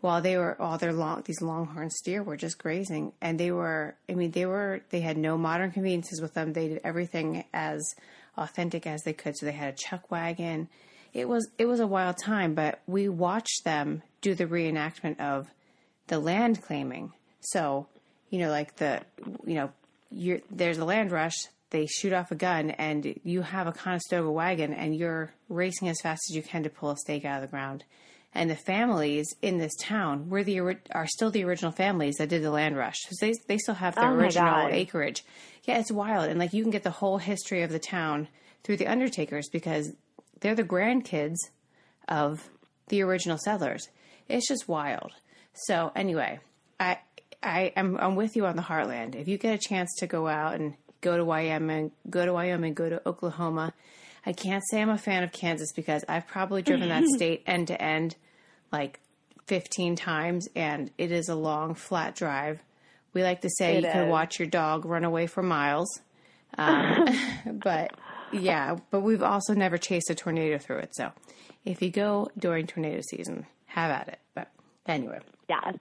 [0.01, 3.95] while they were all their long these longhorn steer were just grazing and they were
[4.07, 7.95] I mean they were they had no modern conveniences with them they did everything as
[8.37, 9.37] authentic as they could.
[9.37, 10.69] So they had a chuck wagon.
[11.13, 15.47] It was it was a wild time but we watched them do the reenactment of
[16.07, 17.13] the land claiming.
[17.41, 17.87] So
[18.29, 19.01] you know like the
[19.45, 19.71] you know
[20.11, 21.35] you're there's a land rush
[21.69, 25.99] they shoot off a gun and you have a Conestoga wagon and you're racing as
[26.01, 27.83] fast as you can to pull a stake out of the ground.
[28.37, 32.43] And the families in this town were the are still the original families that did
[32.43, 32.97] the land rush.
[33.05, 35.23] 'Cause they they still have their Oh original acreage.
[35.63, 38.27] Yeah, it's wild, and like you can get the whole history of the town
[38.63, 39.93] through the Undertakers because
[40.39, 41.37] they're the grandkids
[42.07, 42.47] of
[42.89, 43.87] the original settlers.
[44.29, 45.13] It's just wild.
[45.53, 46.39] So anyway,
[46.79, 46.99] I
[47.41, 49.15] I am I'm with you on the heartland.
[49.15, 52.73] If you get a chance to go out and go to Wyoming, go to Wyoming,
[52.73, 53.73] go to Oklahoma.
[54.25, 57.67] I can't say I'm a fan of Kansas because I've probably driven that state end
[57.67, 58.15] to end
[58.71, 58.99] like
[59.47, 62.59] 15 times and it is a long flat drive.
[63.13, 65.99] We like to say It you can watch your dog run away for miles.
[66.57, 67.07] Um,
[67.63, 67.91] but
[68.31, 70.95] yeah, but we've also never chased a tornado through it.
[70.95, 71.11] So
[71.65, 74.19] if you go during tornado season, have at it.
[74.35, 74.49] But
[74.85, 75.71] anyway, Yeah.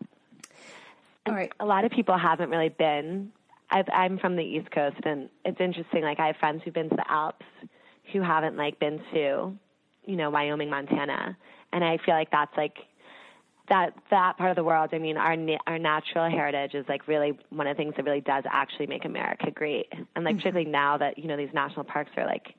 [1.27, 1.53] all right.
[1.61, 3.33] a lot of people haven't really been.
[3.71, 6.03] I've, I'm from the East Coast, and it's interesting.
[6.03, 7.45] Like I have friends who've been to the Alps
[8.13, 9.57] who haven't like been to,
[10.07, 11.37] you know, Wyoming, Montana.
[11.73, 12.77] And I feel like that's like
[13.69, 14.91] that that part of the world.
[14.93, 15.37] I mean, our
[15.67, 19.05] our natural heritage is like really one of the things that really does actually make
[19.05, 19.93] America great.
[20.15, 20.73] And like particularly mm-hmm.
[20.73, 22.55] now that you know these national parks are like,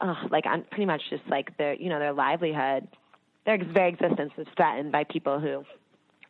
[0.00, 2.88] oh, like I'm pretty much just like their you know their livelihood,
[3.44, 5.64] their very existence is threatened by people who.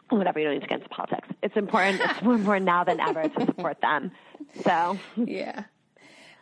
[0.09, 1.27] Whatever you don't need to get into politics.
[1.43, 2.01] It's important.
[2.01, 4.13] It's more important now than ever to support them.
[4.63, 5.65] So Yeah.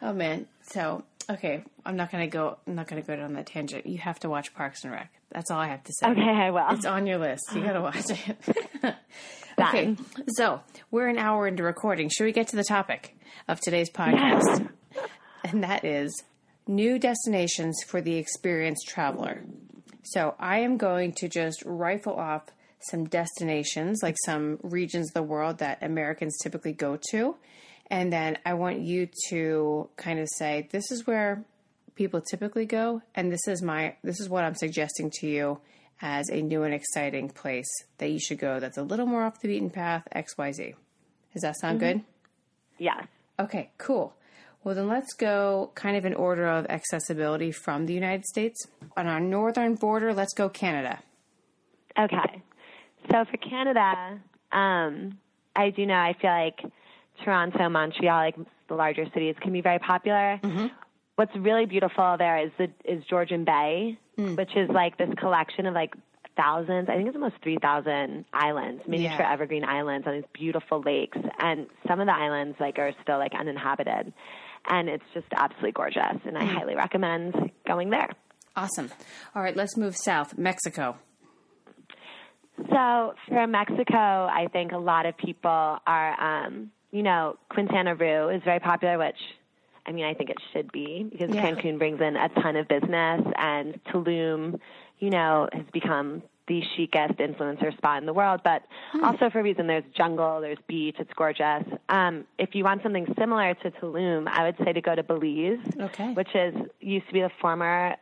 [0.02, 0.46] Oh man.
[0.60, 2.58] So okay, I'm not gonna go.
[2.66, 3.86] I'm not gonna go down that tangent.
[3.86, 5.12] You have to watch Parks and Rec.
[5.30, 6.08] That's all I have to say.
[6.08, 6.66] okay, I will.
[6.70, 7.44] It's on your list.
[7.54, 8.36] You gotta watch it.
[9.60, 9.96] okay.
[10.36, 10.60] So
[10.90, 12.08] we're an hour into recording.
[12.08, 13.16] Should we get to the topic
[13.48, 14.68] of today's podcast?
[15.46, 16.24] And that is
[16.66, 19.44] new destinations for the experienced traveler.
[20.02, 22.44] So I am going to just rifle off
[22.90, 27.36] some destinations, like some regions of the world that Americans typically go to.
[27.94, 31.44] And then I want you to kind of say, this is where
[31.94, 35.60] people typically go, and this is my this is what I'm suggesting to you
[36.02, 39.40] as a new and exciting place that you should go that's a little more off
[39.40, 40.74] the beaten path, XYZ.
[41.34, 42.00] Does that sound good?
[42.78, 43.06] yes.
[43.38, 44.16] Okay, cool.
[44.64, 48.66] Well, then let's go kind of in order of accessibility from the United States.
[48.96, 50.98] On our northern border, let's go Canada.
[51.96, 52.42] Okay.
[53.08, 54.18] So for Canada,
[54.50, 55.16] um,
[55.54, 56.72] I do know I feel like
[57.22, 58.36] Toronto, Montreal, like
[58.68, 60.40] the larger cities, can be very popular.
[60.42, 60.66] Mm-hmm.
[61.16, 64.34] What's really beautiful there is the is Georgian Bay, hmm.
[64.34, 65.94] which is like this collection of like
[66.36, 66.88] thousands.
[66.88, 69.32] I think it's almost three thousand islands, miniature Yeah.
[69.32, 73.32] evergreen islands on these beautiful lakes, and some of the islands like are still like
[73.38, 74.12] uninhabited,
[74.68, 76.18] and it's just absolutely gorgeous.
[76.24, 76.56] And I hmm.
[76.56, 78.10] highly recommend going there.
[78.56, 78.90] Awesome.
[79.34, 80.36] All right, let's move south.
[80.36, 80.96] Mexico.
[82.70, 88.28] So for Mexico, I think a lot of people are, um, you know, Quintana Roo
[88.28, 89.18] is very popular, which
[89.86, 91.44] I mean, I think it should be because Yeah.
[91.44, 94.58] Cancun brings in a ton of business, and Tulum,
[95.00, 98.40] you know, has become the chicest influencer spot in the world.
[98.44, 98.62] But
[99.02, 101.64] also for a reason, there's jungle, there's beach, it's gorgeous.
[101.88, 105.58] Um, if you want something similar to Tulum, I would say to go to Belize,
[105.80, 106.12] Okay.
[106.14, 107.96] which is used to be the former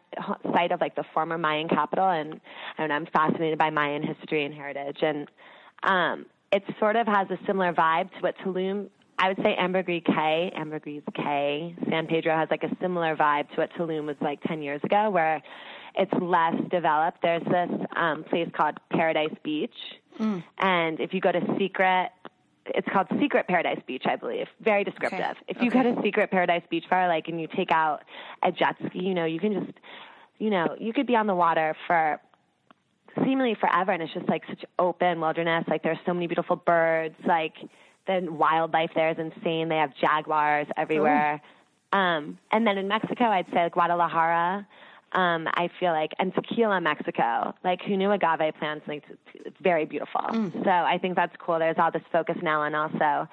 [0.53, 2.41] site of like the former Mayan capital, and
[2.77, 5.29] I don't know, I'm fascinated by Mayan history and heritage, and
[5.83, 8.89] um, it sort of has a similar vibe to what Tulum.
[9.19, 13.57] I would say Ambergris Cay, Ambergris Cay, San Pedro has like a similar vibe to
[13.57, 15.41] what Tulum was like 10 years ago, where
[15.95, 17.19] it's less developed.
[17.23, 19.75] There's this um, place called Paradise Beach,
[20.59, 22.11] and if you go to Secret,
[22.67, 24.47] it's called Secret Paradise Beach, I believe.
[24.61, 25.21] Very descriptive.
[25.21, 25.39] Okay.
[25.49, 25.83] If you Okay.
[25.83, 28.03] go to Secret Paradise Beach Fire, like, and you take out
[28.43, 29.79] a jet ski, you know, you can just,
[30.39, 32.21] you know, you could be on the water for
[33.19, 35.65] seemingly forever and it's just like such open wilderness.
[35.69, 37.15] Like there's so many beautiful birds.
[37.27, 37.55] Like
[38.07, 39.69] the wildlife there is insane.
[39.69, 41.41] They have jaguars everywhere.
[41.93, 44.67] Um and then in mexico i'd say like guadalajara.
[45.13, 47.55] Um i feel like and tequila mexico.
[47.63, 48.87] Like who knew agave plants?
[48.89, 49.05] Like
[49.35, 50.23] it's very beautiful.
[50.65, 51.59] So i think that's cool.
[51.59, 53.29] There's all this focus now on also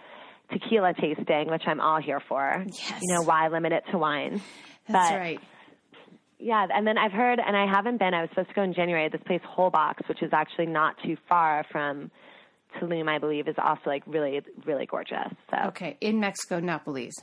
[0.52, 2.64] tequila tasting which i'm all here for.
[2.68, 2.94] Yes.
[3.02, 4.42] you know why limit it to wine?
[4.88, 5.40] That's But- right.
[6.40, 8.14] Yeah, and then I've heard, and I haven't been.
[8.14, 9.10] I was supposed to go in January.
[9.10, 12.10] This place, Holbox, which is actually not too far from
[12.80, 15.34] Tulum, I believe, is also like really, really gorgeous.
[15.52, 17.16] So Okay, in Mexico, not Belize.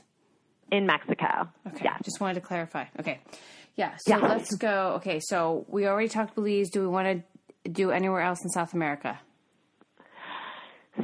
[0.71, 1.97] in Mexico, Okay, yeah.
[2.05, 2.85] just wanted to clarify.
[3.01, 3.21] Okay,
[3.77, 3.95] yeah.
[3.99, 4.27] So Yeah.
[4.27, 4.95] let's go.
[4.97, 6.71] Okay, so we already talked Belize.
[6.71, 7.25] Do we want
[7.65, 9.19] to do anywhere else in South America?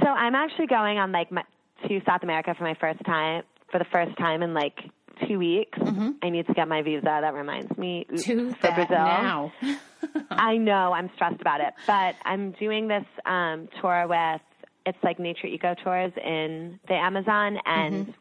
[0.01, 1.43] So I'm actually going on like my,
[1.87, 4.79] to South America for my first time, for the first time in like
[5.27, 5.79] two weeks.
[6.23, 7.03] I need to get my visa.
[7.05, 8.49] That reminds me Mm-hmm.
[8.51, 8.97] To for Brazil.
[8.97, 9.53] now.
[10.31, 14.41] I know I'm stressed about it, but I'm doing this um, tour with
[14.85, 18.13] it's like nature eco tours in the Amazon, and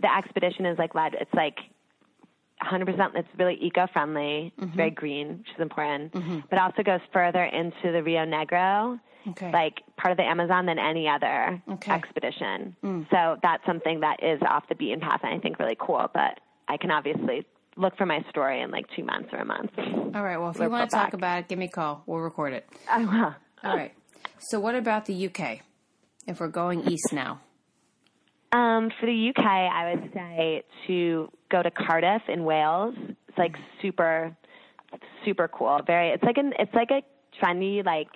[0.00, 1.14] the expedition is like led.
[1.14, 1.58] It's like
[2.62, 3.16] 100%.
[3.16, 4.52] It's really eco friendly.
[4.58, 6.12] It's very green, which is important,
[6.48, 9.00] but also goes further into the Rio Negro.
[9.28, 9.52] Okay.
[9.52, 11.92] Like part of the Amazon than any other Okay.
[11.92, 12.74] expedition.
[13.10, 16.10] So that's something that is off the beaten path and I think really cool.
[16.12, 17.44] But I can obviously
[17.76, 19.70] look for my story in like two months or a month.
[19.78, 20.36] All right.
[20.38, 21.12] Well, if you want to talk back.
[21.14, 22.02] about it, give me a call.
[22.06, 22.66] We'll record it.
[22.90, 23.34] I will.
[23.64, 23.92] All right.
[24.38, 25.60] So, what about the UK?
[26.26, 27.40] If we're going east now.
[28.52, 32.94] Um, for the UK, I would say to go to Cardiff in Wales.
[33.28, 34.36] It's like super,
[35.24, 35.80] super cool.
[35.86, 36.10] Very.
[36.10, 36.52] It's like an.
[36.58, 37.02] It's like a
[37.40, 38.08] trendy, like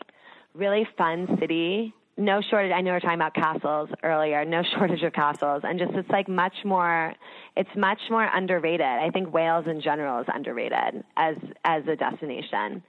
[0.54, 1.94] really fun city.
[2.16, 2.72] No shortage.
[2.72, 4.44] I know we were talking about castles earlier.
[4.44, 7.12] No shortage of castles, and just it's like much more.
[7.56, 8.86] It's much more underrated.
[8.86, 12.82] I think Wales in general is underrated as as a destination.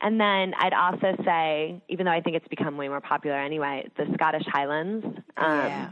[0.00, 3.88] And then I'd also say, even though I think it's become way more popular anyway,
[3.96, 5.04] the Scottish Highlands.
[5.04, 5.88] Um, yeah.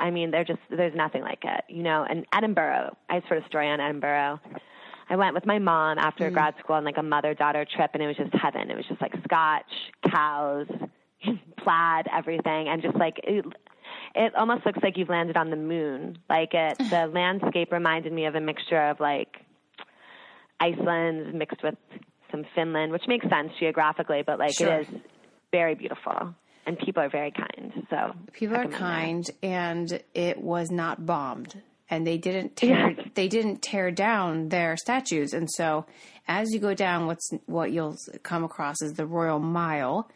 [0.00, 2.04] I mean, they're just there's nothing like it, you know.
[2.08, 4.40] And Edinburgh, I sort of story on Edinburgh.
[5.08, 6.34] I went with my mom after mm.
[6.34, 8.70] grad school on like a mother daughter trip, and it was just heaven.
[8.70, 9.64] It was just like scotch,
[10.10, 10.66] cows,
[11.58, 13.44] plaid, everything, and just like it,
[14.14, 16.18] it almost looks like you've landed on the moon.
[16.28, 19.36] Like it, the landscape reminded me of a mixture of like
[20.60, 21.76] Iceland mixed with
[22.30, 24.80] some Finland, which makes sense geographically, but like Sure.
[24.80, 25.00] it is
[25.52, 26.34] very beautiful,
[26.66, 27.72] and people are very kind.
[27.90, 33.62] So People are kind, and it was not bombed, and they didn't tear they didn't
[33.62, 35.32] tear down their statues.
[35.32, 35.86] And so,
[36.28, 40.10] as you go down, what's what you'll come across is the Royal Mile.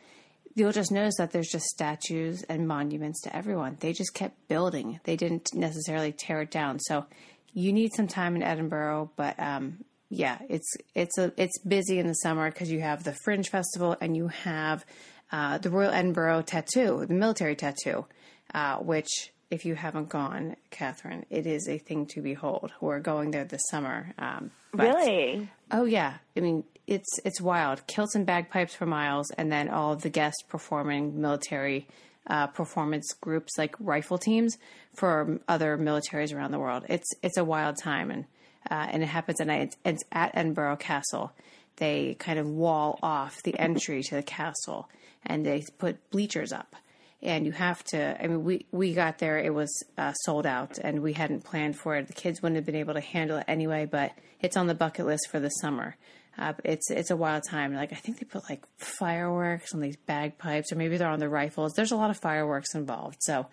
[0.54, 3.76] You'll just notice that there's just statues and monuments to everyone.
[3.80, 4.98] They just kept building.
[5.04, 6.80] They didn't necessarily tear it down.
[6.80, 7.06] So,
[7.52, 12.08] you need some time in Edinburgh, but um, yeah, it's it's a it's busy in
[12.08, 14.84] the summer because you have the Fringe Festival and you have
[15.32, 18.06] uh, the Royal Edinburgh Tattoo, the military tattoo,
[18.52, 22.72] uh, which if you haven't gone, Catherine, it is a thing to behold.
[22.80, 24.12] We're going there this summer.
[24.18, 25.48] Um, but- Really?
[25.72, 27.86] Oh yeah, I mean it's it's wild.
[27.86, 31.86] Kilts and bagpipes for miles, and then all of the guests performing military
[32.26, 34.56] uh, performance groups like rifle teams
[34.94, 36.84] for other militaries around the world.
[36.88, 38.24] It's it's a wild time, and
[38.70, 39.62] uh, and it happens at night.
[39.62, 41.32] It's, it's at Edinburgh Castle.
[41.76, 44.88] They kind of wall off the entry to the castle,
[45.24, 46.74] and they put bleachers up.
[47.22, 48.22] And you have to.
[48.22, 49.38] I mean, we we got there.
[49.38, 52.06] It was uh, sold out, and we hadn't planned for it.
[52.06, 53.84] The kids wouldn't have been able to handle it anyway.
[53.84, 55.96] But it's on the bucket list for the summer.
[56.38, 57.74] Uh, it's it's a wild time.
[57.74, 61.28] Like I think they put like fireworks on these bagpipes, or maybe they're on the
[61.28, 61.74] rifles.
[61.74, 63.46] There's a lot of fireworks involved, so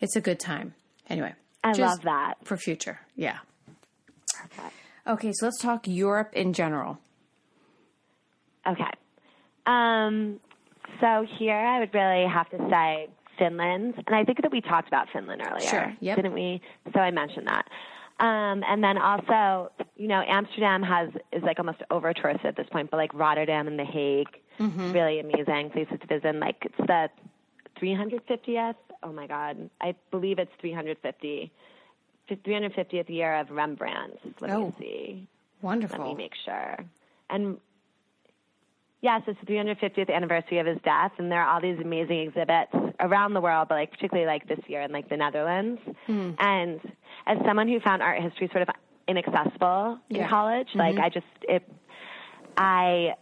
[0.00, 0.74] it's a good time.
[1.08, 2.34] Anyway, I love that.
[2.42, 2.98] for future.
[3.14, 3.38] Yeah.
[4.34, 4.74] Perfect.
[5.06, 6.98] Okay, so let's talk Europe in general.
[8.66, 8.90] Okay.
[9.66, 10.40] Um,
[11.00, 14.88] so here I would really have to say Finland, and I think that we talked
[14.88, 16.16] about Finland earlier, Sure, yep.
[16.16, 16.60] didn't we?
[16.92, 17.66] So I mentioned that.
[18.20, 22.68] Um, and then also, you know, Amsterdam has is like almost over touristed at this
[22.70, 24.28] point, but like Rotterdam and The Hague,
[24.60, 24.92] Mm-hmm.
[24.92, 26.26] really amazing places to visit.
[26.26, 27.08] And, Like it's the
[27.80, 28.74] 350th.
[29.02, 31.50] Oh my God, I believe it's 350.
[32.30, 34.18] 350th year of Rembrandt.
[34.40, 34.66] Let Oh.
[34.66, 35.28] me see.
[35.60, 35.98] Wonderful.
[35.98, 36.76] Let me make sure.
[37.30, 37.58] And
[39.02, 42.72] yes, it's the 350th anniversary of his death, and there are all these amazing exhibits
[43.00, 45.80] around the world, but like particularly like this year in like the Netherlands.
[46.06, 46.30] Hmm.
[46.38, 46.80] And
[47.26, 48.68] as someone who found art history sort of
[49.08, 50.28] inaccessible in Yeah.
[50.28, 51.68] college, like I just it,
[52.56, 53.14] I.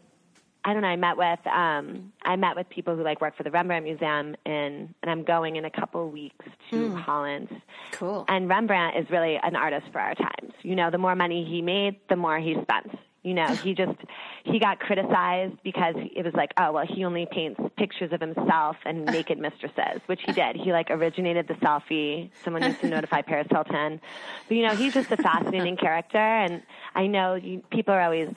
[0.63, 0.89] I don't know.
[0.89, 4.37] I met with um, I met with people who like work for the Rembrandt Museum,
[4.45, 7.49] in, and I'm going in a couple weeks to Holland.
[7.93, 8.27] Cool.
[8.29, 10.53] And Rembrandt is really an artist for our times.
[10.61, 12.91] You know, the more money he made, the more he spent.
[13.23, 13.99] You know, he just
[14.45, 18.77] he got criticized because it was like, oh well, he only paints pictures of himself
[18.87, 20.57] and naked mistresses, which he did.
[20.57, 22.31] He like originated the selfie.
[22.43, 24.01] Someone needs to notify Paris Hilton.
[24.49, 26.63] But you know, he's just a fascinating character, and
[26.95, 28.29] I know you, people are always.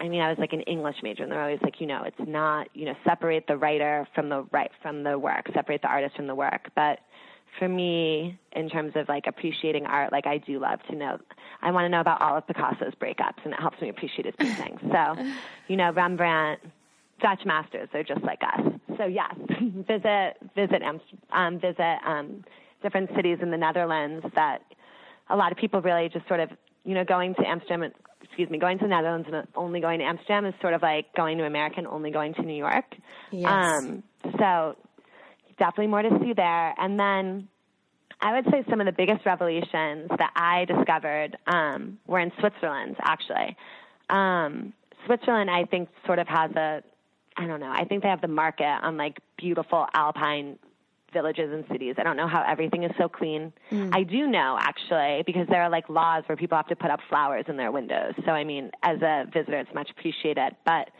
[0.00, 2.18] I mean, I was like an English major, and they're always like, you know, it's
[2.18, 6.16] not, you know, separate the writer from the right from the work, separate the artist
[6.16, 6.70] from the work.
[6.74, 6.98] But
[7.58, 11.18] for me, in terms of like appreciating art, like I do love to know.
[11.60, 14.34] I want to know about all of Picasso's breakups, and it helps me appreciate his
[14.36, 14.80] paintings.
[14.90, 15.16] So,
[15.68, 16.60] you know, Rembrandt,
[17.20, 18.72] Dutch masters, they're just like us.
[18.98, 20.82] So yes, visit visit
[21.32, 22.44] um, visit um,
[22.82, 24.62] different cities in the Netherlands that
[25.30, 26.50] a lot of people really just sort of
[26.84, 27.90] you know going to Amsterdam.
[28.22, 31.12] Excuse me, going to the Netherlands and only going to Amsterdam is sort of like
[31.14, 32.94] going to America and only going to New York.
[33.30, 33.50] Yes.
[33.50, 34.02] Um,
[34.38, 34.76] so
[35.58, 36.74] definitely more to see there.
[36.78, 37.48] And then
[38.20, 42.96] I would say some of the biggest revelations that I discovered um, were in Switzerland,
[43.02, 43.56] actually.
[44.10, 44.72] Um,
[45.06, 46.82] Switzerland, I think, sort of has a,
[47.36, 50.58] I don't know, I think they have the market on like beautiful alpine
[51.12, 51.96] villages and cities.
[51.98, 53.52] I don't know how everything is so clean.
[53.92, 57.00] I do know, actually, because there are like laws where people have to put up
[57.08, 58.14] flowers in their windows.
[58.24, 60.56] So, I mean, as a visitor, it's much appreciated.
[60.64, 60.90] But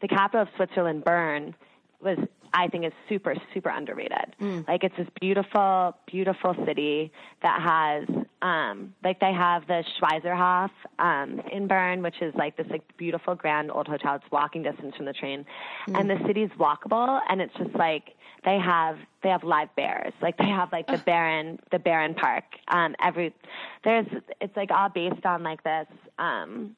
[0.00, 1.54] the capital of Switzerland, Bern,
[2.00, 2.18] was
[2.52, 4.34] I think is super super underrated.
[4.68, 7.12] Like it's this beautiful beautiful city
[7.42, 12.66] that has um like they have the Schweizerhof um in Bern which is like this
[12.70, 14.16] like beautiful grand old hotel.
[14.16, 15.44] It's walking distance from the train.
[15.88, 18.14] And the city's walkable and it's just like
[18.44, 20.12] they have they have live bears.
[20.22, 22.42] Like they have like the Baron the BärenPark.
[22.68, 23.34] Um every
[23.84, 24.06] there's
[24.40, 25.86] it's like all based on like this
[26.18, 26.76] um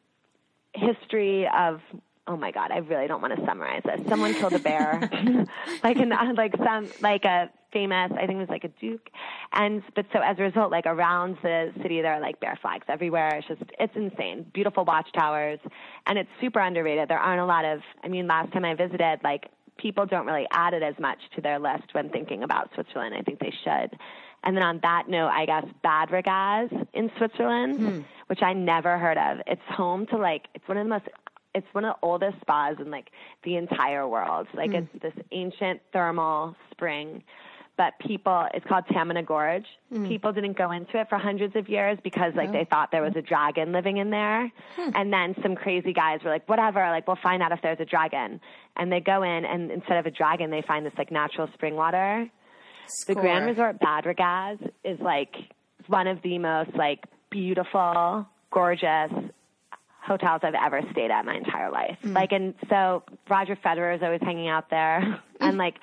[0.74, 1.80] history of
[2.26, 4.00] oh my god, I really don't want to summarize this.
[4.08, 5.10] Someone killed a bear,
[5.84, 9.08] like an uh, like some like a famous, I think it was like a duke,
[9.52, 12.84] and but so as a result, like around the city there are like bear flags
[12.88, 13.36] everywhere.
[13.36, 14.46] It's just it's insane.
[14.52, 15.58] Beautiful watchtowers,
[16.06, 17.08] and it's super underrated.
[17.08, 17.80] There aren't a lot of.
[18.04, 21.40] I mean, last time I visited, like people don't really add it as much to
[21.40, 23.14] their list when thinking about Switzerland.
[23.14, 23.98] I think they should.
[24.44, 28.00] And then on that note, I guess Bad Ragaz in Switzerland, hmm.
[28.26, 29.38] which I never heard of.
[29.46, 31.06] It's home to like it's one of the most
[31.54, 33.10] it's one of the oldest spas in like
[33.44, 34.46] the entire world.
[34.54, 34.88] Like mm.
[34.92, 37.22] it's this ancient thermal spring
[37.76, 39.66] but people it's called Tamina Gorge.
[39.92, 40.08] Mm.
[40.08, 42.52] People didn't go into it for hundreds of years because like oh.
[42.52, 44.52] they thought there was a dragon living in there.
[44.94, 47.84] And then some crazy guys were like, whatever, like we'll find out if there's a
[47.84, 48.40] dragon.
[48.76, 51.74] And they go in and instead of a dragon they find this like natural spring
[51.74, 52.30] water.
[52.86, 53.14] Score.
[53.14, 55.34] The Grand Resort Bad Ragaz is like
[55.86, 59.12] one of the most like beautiful, gorgeous
[60.02, 61.96] hotels I've ever stayed at my entire life.
[62.04, 62.14] Mm.
[62.14, 65.76] Like and so Roger Federer is always hanging out there and like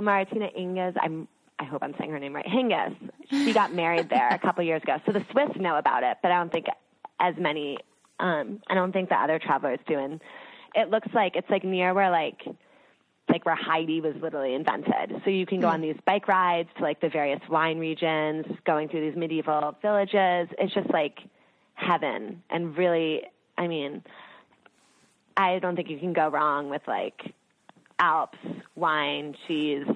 [0.00, 1.26] Martina Hingis, I'm
[1.58, 2.44] I hope I'm saying her name right.
[2.44, 2.96] Hingis.
[3.30, 4.98] She got married there a couple years ago.
[5.06, 6.66] So the Swiss know about it, but I don't think
[7.20, 7.78] as many
[8.20, 10.20] um I don't think the other travelers do and
[10.74, 12.42] it looks like it's like near where like
[13.30, 15.22] like where Heidi was literally invented.
[15.24, 18.88] So you can go on these bike rides to like the various wine regions, going
[18.88, 20.48] through these medieval villages.
[20.58, 21.20] It's just like
[21.74, 23.22] heaven and really
[23.58, 24.02] I mean
[25.36, 27.34] I don't think you can go wrong with like
[27.98, 28.38] Alps,
[28.74, 29.86] wine, cheese,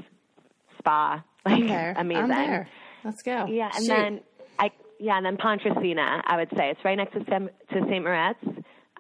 [0.79, 1.25] spa.
[1.47, 1.63] Like
[1.97, 2.25] amazing.
[2.25, 2.69] I'm there.
[3.05, 3.47] Let's go.
[3.47, 3.89] Yeah, and Shoot.
[3.89, 4.21] then
[4.59, 7.51] I yeah, and then Pontresina, I would say it's right next to St.
[7.73, 8.05] to St.
[8.05, 8.39] Moritz.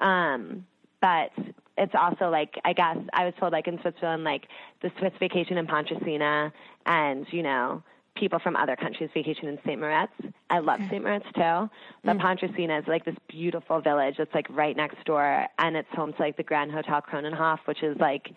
[0.00, 0.64] Um,
[1.02, 1.30] but
[1.76, 4.44] it's also like I guess I was told like in Switzerland, like
[4.80, 6.50] the Swiss vacation in Pontresina,
[6.86, 7.82] and you know
[8.18, 9.80] people from other countries vacation in St.
[9.80, 10.12] Moritz.
[10.50, 11.02] I love St.
[11.02, 11.70] Moritz too.
[12.04, 12.20] But mm.
[12.20, 16.22] Pontresina is like this beautiful village that's like right next door, and it's home to
[16.22, 18.30] like the Grand Hotel Kronenhof, which is like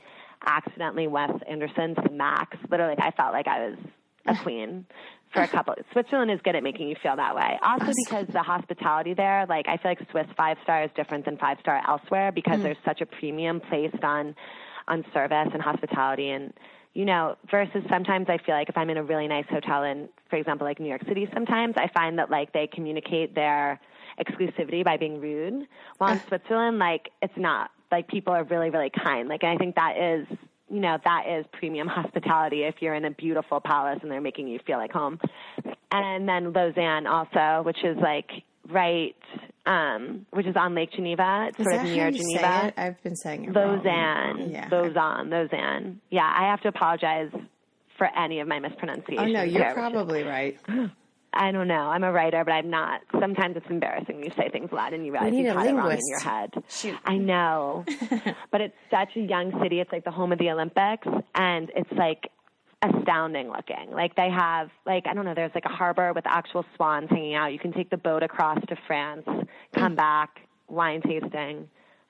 [0.45, 2.57] accidentally Wes Anderson's max.
[2.69, 3.77] Literally, I felt like I was
[4.27, 4.85] a queen
[5.33, 5.75] for a couple.
[5.91, 7.59] Switzerland is good at making you feel that way.
[7.63, 11.37] Also because the hospitality there, like I feel like Swiss five star is different than
[11.37, 12.63] five star elsewhere because mm.
[12.63, 14.35] there's such a premium placed on
[14.87, 16.53] on service and hospitality and
[16.93, 20.09] you know, versus sometimes I feel like if I'm in a really nice hotel in,
[20.29, 23.79] for example, like New York City, sometimes I find that like they communicate their
[24.19, 25.67] exclusivity by being rude.
[25.97, 27.71] While in Switzerland, like it's not.
[27.91, 29.27] Like people are really really kind.
[29.27, 30.25] Like and i think that is
[30.69, 34.47] you know that is premium hospitality if you're in a beautiful palace and they're making
[34.47, 35.19] you feel like home.
[35.91, 39.15] And then lausanne also which is like right
[39.65, 42.73] um which is on lake geneva it's is sort of near geneva it?
[42.77, 44.49] i've been saying it lausanne wrong.
[44.49, 47.31] yeah lausanne lausanne yeah i have to apologize
[47.97, 50.59] for any of my mispronunciations oh no you're probably right
[51.33, 51.89] I don't know.
[51.89, 53.01] I'm a writer, but I'm not.
[53.19, 54.17] Sometimes it's embarrassing.
[54.17, 56.51] When you say things loud and you realize you got it wrong in your head.
[56.67, 56.97] Shoot.
[57.05, 57.85] I know.
[58.51, 59.79] but it's such a young city.
[59.79, 62.29] It's like the home of the Olympics, and it's like
[62.81, 63.91] astounding looking.
[63.91, 65.33] Like they have, like I don't know.
[65.33, 67.53] There's like a harbor with actual swans hanging out.
[67.53, 69.25] You can take the boat across to France,
[69.75, 71.69] come back, wine tasting.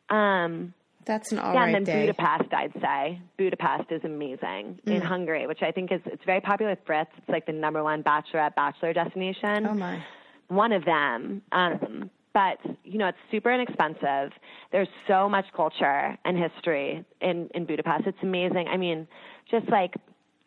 [0.10, 0.74] Um,
[1.06, 2.06] that's an all yeah, right and then day.
[2.06, 3.22] Budapest, I'd say.
[3.38, 4.96] Budapest is amazing mm.
[4.96, 7.08] in Hungary, which I think is it's very popular with Brits.
[7.18, 9.68] It's like the number one bachelorette bachelor destination.
[9.68, 10.04] Oh my.
[10.48, 11.42] One of them.
[11.52, 14.32] Um, but you know, it's super inexpensive.
[14.72, 18.08] There's so much culture and history in in Budapest.
[18.08, 18.68] It's amazing.
[18.68, 19.08] I mean,
[19.50, 19.96] just like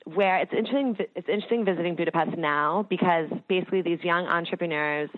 [0.04, 0.96] where it's interesting.
[1.14, 5.10] It's interesting visiting Budapest now because basically these young entrepreneurs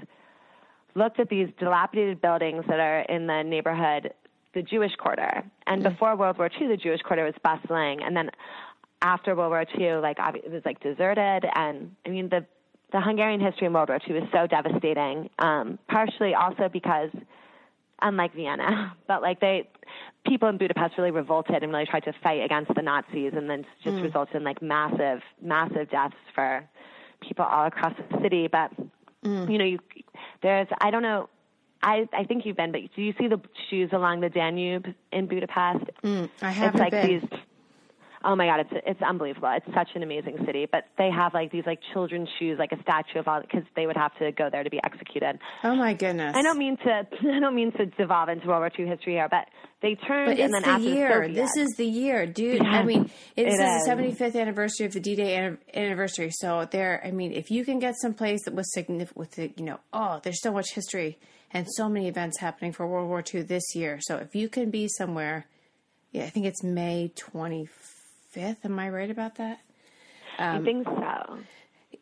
[0.94, 4.12] looked at these dilapidated buildings that are in the neighborhood
[4.56, 5.44] the Jewish quarter.
[5.66, 5.90] And mm.
[5.90, 8.02] before World War II, the Jewish quarter was bustling.
[8.02, 8.30] And then
[9.02, 11.44] after World War II, like it was like deserted.
[11.54, 12.44] And I mean, the
[12.92, 15.28] the Hungarian history in World War II was so devastating.
[15.38, 17.10] Um, partially also because,
[18.02, 19.68] unlike Vienna, but like they
[20.26, 23.64] people in Budapest really revolted and really tried to fight against the Nazis, and then
[23.82, 24.02] just mm.
[24.02, 26.68] resulted in like massive, massive deaths for
[27.20, 28.48] people all across the city.
[28.48, 28.70] But
[29.24, 29.50] mm.
[29.50, 29.78] you know, you
[30.42, 31.28] there's I don't know
[31.82, 33.40] I, I think you've been, but do you see the
[33.70, 35.84] shoes along the Danube in Budapest?
[36.02, 37.20] Mm, I haven't it's like been.
[37.20, 37.40] these
[38.26, 39.48] Oh my god, it's it's unbelievable.
[39.56, 42.82] It's such an amazing city, but they have like these like children's shoes, like a
[42.82, 45.38] statue of all because they would have to go there to be executed.
[45.62, 46.34] Oh my goodness!
[46.34, 49.28] I don't mean to I don't mean to devolve into World War II history here,
[49.30, 49.46] but
[49.80, 51.28] they turned but and then the after year.
[51.28, 52.62] The this is the year, dude.
[52.62, 56.30] I mean, it, it is the 75th anniversary of the D-Day anniversary.
[56.32, 59.52] So there, I mean, if you can get some place that was significant with the,
[59.56, 61.18] you know, oh, there's so much history
[61.52, 63.98] and so many events happening for World War II this year.
[64.00, 65.46] So if you can be somewhere,
[66.10, 67.95] yeah, I think it's May 25th.
[68.36, 69.60] Am I right about that?
[70.38, 71.38] Um, I think so.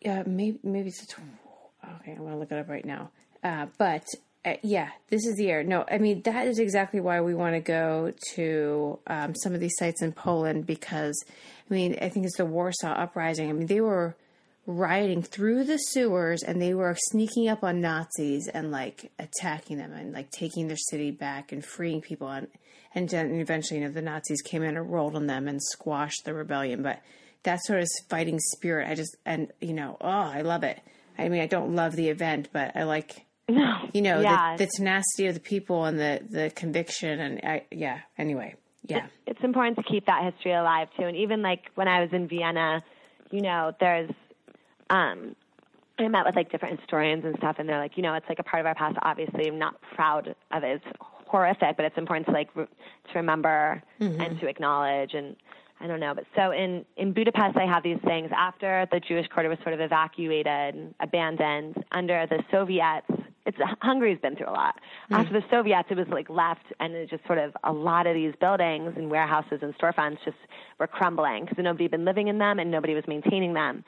[0.00, 1.18] Yeah, maybe maybe it's a tw-
[2.00, 2.12] okay.
[2.12, 3.10] I'm gonna look it up right now.
[3.42, 4.04] Uh, but
[4.44, 5.62] uh, yeah, this is the year.
[5.62, 9.60] No, I mean that is exactly why we want to go to um, some of
[9.60, 11.22] these sites in Poland because
[11.70, 13.48] I mean I think it's the Warsaw Uprising.
[13.48, 14.16] I mean they were
[14.66, 19.92] riding through the sewers and they were sneaking up on Nazis and like attacking them
[19.92, 22.48] and like taking their city back and freeing people and
[22.94, 26.24] and then eventually you know the Nazis came in and rolled on them and squashed
[26.24, 27.00] the rebellion but
[27.42, 30.80] that sort of fighting spirit I just and you know oh I love it
[31.18, 34.56] I mean I don't love the event but I like you know, Yeah.
[34.56, 37.98] the, the tenacity of the people and the the conviction and I, yeah.
[38.16, 38.54] Anyway,
[38.86, 39.06] yeah.
[39.26, 41.04] it's important to keep that history alive too.
[41.04, 42.82] And even like when I was in Vienna,
[43.30, 44.08] you know, there's,
[44.88, 45.36] um,
[45.98, 48.38] I met with like different historians and stuff, and they're like, you know, it's like
[48.38, 48.96] a part of our past.
[49.02, 50.80] Obviously, I'm not proud of it.
[50.82, 50.96] It's
[51.34, 52.66] horrific, but it's important to like re-
[53.10, 54.20] to remember mm-hmm.
[54.20, 55.14] and to acknowledge.
[55.14, 55.34] And
[55.80, 59.26] I don't know, but so in in Budapest, I have these things after the Jewish
[59.28, 63.06] quarter was sort of evacuated, and abandoned under the Soviets.
[63.46, 64.76] It's Hungary's been through a lot.
[64.76, 65.14] Mm-hmm.
[65.14, 68.14] After the Soviets, it was like left, and it just sort of a lot of
[68.14, 70.38] these buildings and warehouses and storefronts just
[70.78, 73.84] were crumbling because nobody had been living in them and nobody was maintaining them.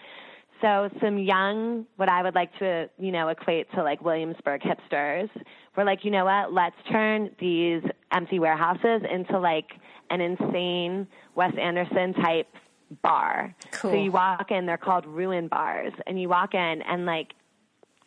[0.61, 5.29] So some young, what I would like to, you know, equate to like Williamsburg hipsters,
[5.77, 6.53] were like, you know what?
[6.53, 9.73] Let's turn these empty warehouses into like
[10.11, 12.49] an insane Wes Anderson type
[13.03, 13.55] bar.
[13.73, 13.91] Cool.
[13.91, 17.35] So you walk in, they're called ruin bars, and you walk in and like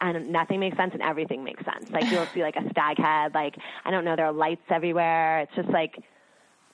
[0.01, 1.91] and nothing makes sense and everything makes sense.
[1.91, 3.55] Like you'll see like a stag head, like
[3.85, 5.41] I don't know, there are lights everywhere.
[5.41, 6.01] It's just like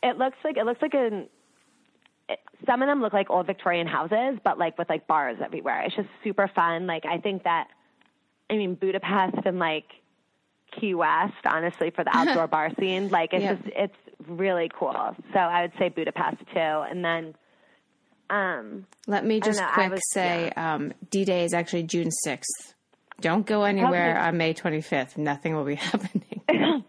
[0.03, 1.27] it looks like it looks like an
[2.65, 5.83] some of them look like old Victorian houses, but like with like bars everywhere.
[5.85, 6.87] It's just super fun.
[6.87, 7.67] Like I think that
[8.49, 9.85] I mean Budapest and like
[10.79, 13.53] Key West, honestly, for the outdoor bar scene, like it's Yeah.
[13.55, 13.95] just it's
[14.27, 15.15] really cool.
[15.33, 17.35] So I would say Budapest too, and then
[18.29, 22.73] um Let me just know, quick was- say, um, D Day is actually June sixth.
[23.21, 25.17] Don't go anywhere on May twenty fifth.
[25.17, 26.41] Nothing will be happening.
[26.49, 26.83] I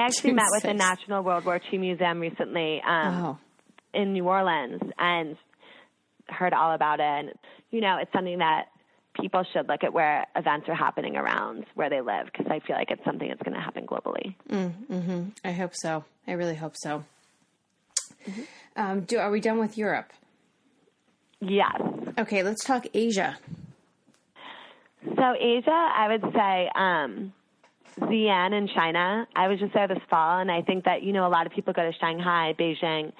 [0.00, 2.82] actually June met with the National World War II Museum recently.
[2.86, 3.38] Um, Oh,
[3.94, 5.36] in New Orleans and
[6.28, 7.04] heard all about it.
[7.04, 7.32] And,
[7.70, 8.66] you know, it's something that
[9.20, 12.76] people should look at where events are happening around where they live because I feel
[12.76, 14.34] like it's something that's going to happen globally.
[14.50, 15.28] Mm-hmm.
[15.44, 16.04] I hope so.
[16.26, 17.04] I really hope so.
[18.76, 20.12] Um, do are we done with Europe?
[21.40, 21.80] Yes.
[22.18, 23.36] Okay, let's talk Asia.
[25.04, 27.32] So Asia, I would say um,
[28.00, 29.28] Xi'an in China.
[29.36, 31.52] I was just there this fall, and I think that you know a lot of
[31.52, 33.12] people go to Shanghai, Beijing.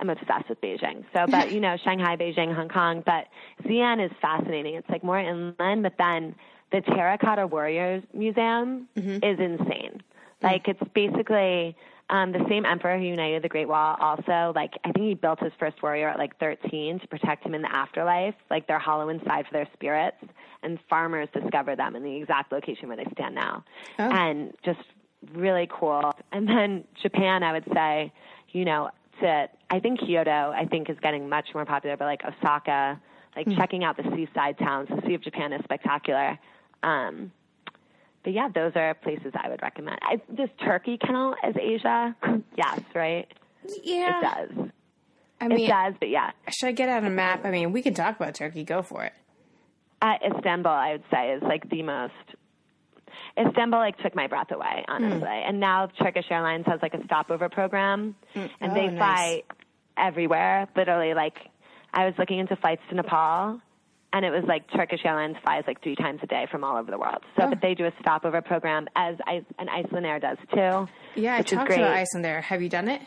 [0.00, 1.04] I'm obsessed with Beijing.
[1.14, 3.02] So, but you know Shanghai, Beijing, Hong Kong.
[3.04, 3.26] But
[3.64, 4.74] Xi'an is fascinating.
[4.74, 6.34] It's like more inland, but then
[6.72, 10.02] the Terracotta Warriors Museum is insane.
[10.42, 11.76] Like it's basically
[12.10, 13.96] um, the same emperor who united the Great Wall.
[14.00, 17.54] Also, like I think he built his first warrior at like 13 to protect him
[17.54, 18.34] in the afterlife.
[18.50, 20.18] Like they're hollow inside for their spirits,
[20.62, 23.64] and farmers discover them in the exact location where they stand now,
[23.98, 24.10] Oh.
[24.10, 24.80] and just
[25.32, 26.12] really cool.
[26.32, 28.12] And then Japan, I would say,
[28.50, 28.90] you know,
[29.20, 33.00] to I think Kyoto, I think is getting much more popular, but like Osaka,
[33.34, 34.88] like checking out the seaside towns.
[34.88, 36.38] The Sea of Japan is spectacular.
[36.82, 37.32] Um,
[38.22, 39.98] but yeah, those are places I would recommend.
[40.02, 42.16] I, does Turkey count as Asia?
[42.56, 43.26] yes, right?
[43.82, 44.68] Yeah, It does.
[45.40, 46.30] I mean, It does, but yeah.
[46.48, 47.44] should I get out a map?
[47.44, 48.64] I mean, we can talk about Turkey.
[48.64, 49.12] Go for it.
[50.00, 52.12] Uh, Istanbul, I would say, is like the most.
[53.38, 54.92] Istanbul like took my breath away, hmm.
[55.04, 55.28] honestly.
[55.28, 58.46] And now Turkish Airlines has like a stopover program, hmm.
[58.60, 58.96] and Oh, they nice.
[58.98, 59.42] fly
[59.96, 60.68] everywhere.
[60.76, 61.38] Literally, like
[61.92, 63.60] I was looking into flights to Nepal,
[64.12, 66.90] and it was like Turkish Airlines flies like three times a day from all over
[66.90, 67.22] the world.
[67.38, 67.50] So, Oh.
[67.50, 70.88] but they do a stopover program as I, and Icelandair does too.
[71.20, 71.80] Yeah, I talked great.
[71.80, 72.40] about Iceland there.
[72.42, 73.00] Have you done it?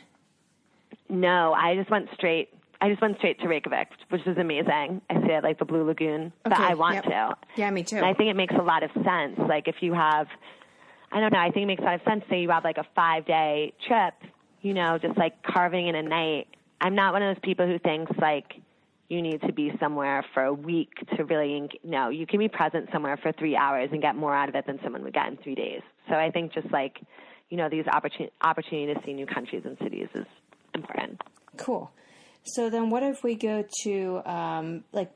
[1.09, 2.49] No, I just went straight.
[2.81, 5.01] I just went straight to Reykjavik, which was amazing.
[5.09, 7.03] I see at like the Blue Lagoon, but Okay, I want yep.
[7.05, 7.35] to.
[7.57, 7.97] Yeah, me too.
[7.97, 9.37] And I think it makes a lot of sense.
[9.37, 10.27] Like if you have,
[11.11, 12.23] I don't know, I think it makes a lot of sense.
[12.29, 14.13] Say you have like a five day trip,
[14.61, 16.47] you know, just like carving in a night.
[16.79, 18.53] I'm not one of those people who thinks like
[19.09, 22.87] you need to be somewhere for a week to really, no, you can be present
[22.93, 25.35] somewhere for three hours and get more out of it than someone would get in
[25.37, 25.81] three days.
[26.07, 27.01] So I think just like,
[27.49, 30.27] you know, these opportunity, opportunity to see new countries and cities is
[30.75, 31.19] important.
[31.57, 31.91] Cool.
[32.43, 35.11] So then, what if we go to um, like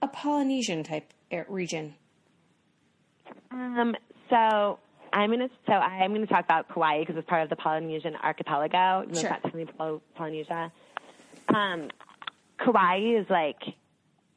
[0.00, 1.12] a Polynesian type
[1.48, 1.94] region?
[3.50, 3.94] Um,
[4.30, 4.78] so
[5.12, 9.02] I'm gonna so I'm gonna talk about Kauai because it's part of the Polynesian archipelago.
[9.02, 9.30] even though Sure.
[9.30, 10.72] Not technically Poly- Polynesia.
[11.54, 11.88] Um,
[12.58, 13.60] Kauai is like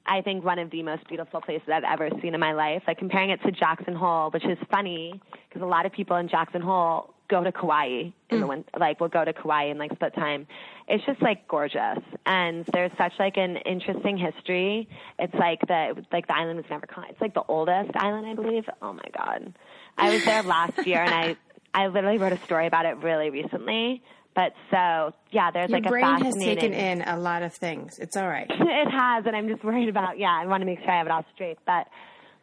[0.05, 2.83] I think one of the most beautiful places I've ever seen in my life.
[2.87, 6.27] Like comparing it to Jackson Hole, which is funny because a lot of people in
[6.27, 8.49] Jackson Hole go to Kauai in the mm.
[8.49, 10.45] winter, like we'll go to Kauai and like split time.
[10.87, 14.89] It's just like gorgeous, and there's such like an interesting history.
[15.17, 18.35] It's like the like the island was never con- It's like the oldest island, I
[18.35, 18.65] believe.
[18.81, 19.53] Oh my god,
[19.97, 21.35] I was there last year, and I
[21.73, 24.03] I literally wrote a story about it really recently.
[24.35, 27.53] But so yeah, there's Your like a brain has fascinating taken in a lot of
[27.53, 27.97] things.
[27.99, 28.47] It's all right.
[28.49, 30.19] it has, and I'm just worried about.
[30.19, 31.57] Yeah, I want to make sure I have it all straight.
[31.65, 31.87] But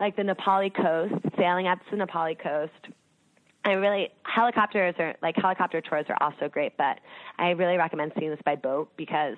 [0.00, 2.94] like the Na Pali coast, sailing up to the Na Pali coast,
[3.68, 6.76] I really helicopters are like helicopter tours are also great.
[6.76, 7.00] But
[7.38, 9.36] I really recommend seeing this by boat because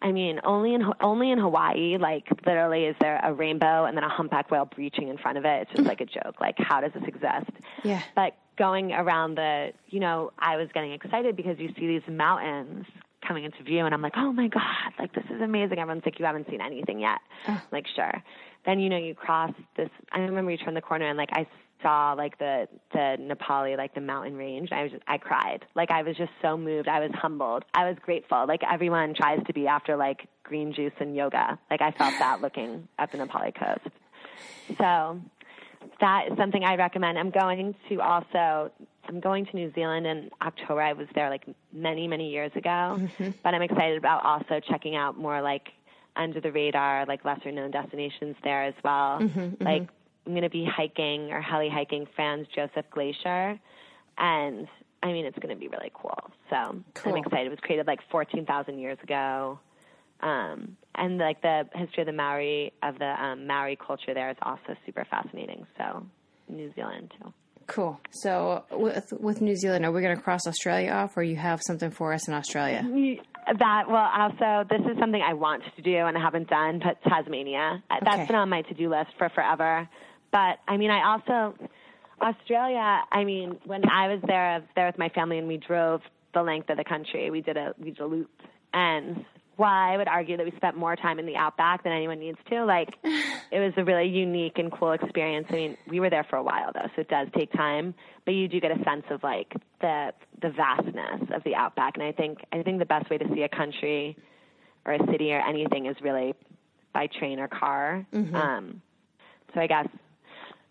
[0.00, 4.04] I mean, only in only in Hawaii, like literally, is there a rainbow and then
[4.04, 5.62] a humpback whale breaching in front of it?
[5.62, 6.40] It's just like a joke.
[6.40, 7.50] Like, how does this exist?
[7.82, 8.02] Yeah.
[8.14, 12.86] But going around the, you know, I was getting excited because you see these mountains
[13.26, 15.78] coming into view, and I'm like, oh my god, like this is amazing.
[15.78, 17.18] Everyone's like, you haven't seen anything yet.
[17.48, 17.60] Oh.
[17.72, 18.22] Like, sure.
[18.66, 19.90] Then you know you cross this.
[20.12, 21.46] I remember you turn the corner and like I
[21.82, 24.70] saw like the the Na Pali like the mountain range.
[24.72, 25.64] I was just, I cried.
[25.74, 26.88] Like I was just so moved.
[26.88, 27.64] I was humbled.
[27.74, 28.46] I was grateful.
[28.46, 31.58] Like everyone tries to be after like green juice and yoga.
[31.70, 33.94] Like I felt that looking at the Na Pali coast.
[34.76, 35.20] So
[36.00, 37.18] that is something I recommend.
[37.18, 38.70] I'm going to also
[39.08, 40.82] I'm going to New Zealand in October.
[40.82, 43.30] I was there like many many years ago, mm-hmm.
[43.42, 45.68] but I'm excited about also checking out more like
[46.16, 49.20] under the radar, like lesser known destinations there as well.
[49.20, 49.64] Mm-hmm, mm-hmm.
[49.64, 49.88] like
[50.28, 53.58] I'm going to be hiking or heli hiking Franz Josef Glacier,
[54.18, 54.68] and
[55.02, 56.18] I mean it's going to be really cool.
[56.50, 57.14] So Cool.
[57.14, 57.46] I'm excited.
[57.46, 59.58] It was created like 14,000 years ago,
[60.20, 64.36] um, and like the history of the Maori of the um, Maori culture there is
[64.42, 65.66] also super fascinating.
[65.78, 66.04] So
[66.50, 67.32] New Zealand too.
[67.66, 67.98] Cool.
[68.10, 71.60] So with with New Zealand, are we going to cross Australia off, or you have
[71.66, 72.82] something for us in Australia?
[73.58, 77.02] That well, also this is something I want to do and I haven't done, but
[77.10, 77.82] Tasmania.
[77.90, 78.26] Uh, That's Okay.
[78.26, 79.88] been on my to do list for forever.
[80.30, 81.54] But I mean, I also
[82.20, 83.02] Australia.
[83.10, 86.02] I mean, when I was there, I was there with my family, and we drove
[86.34, 87.30] the length of the country.
[87.30, 88.30] We did a we did a loop,
[88.72, 89.24] and
[89.56, 92.38] while I would argue that we spent more time in the outback than anyone needs
[92.48, 95.48] to, like it was a really unique and cool experience.
[95.50, 97.92] I mean, we were there for a while though, so it does take time,
[98.24, 101.96] but you do get a sense of like the the vastness of the outback.
[101.96, 104.16] And I think I think the best way to see a country
[104.84, 106.34] or a city or anything is really
[106.92, 108.06] by train or car.
[108.36, 108.82] Um,
[109.54, 109.88] so I guess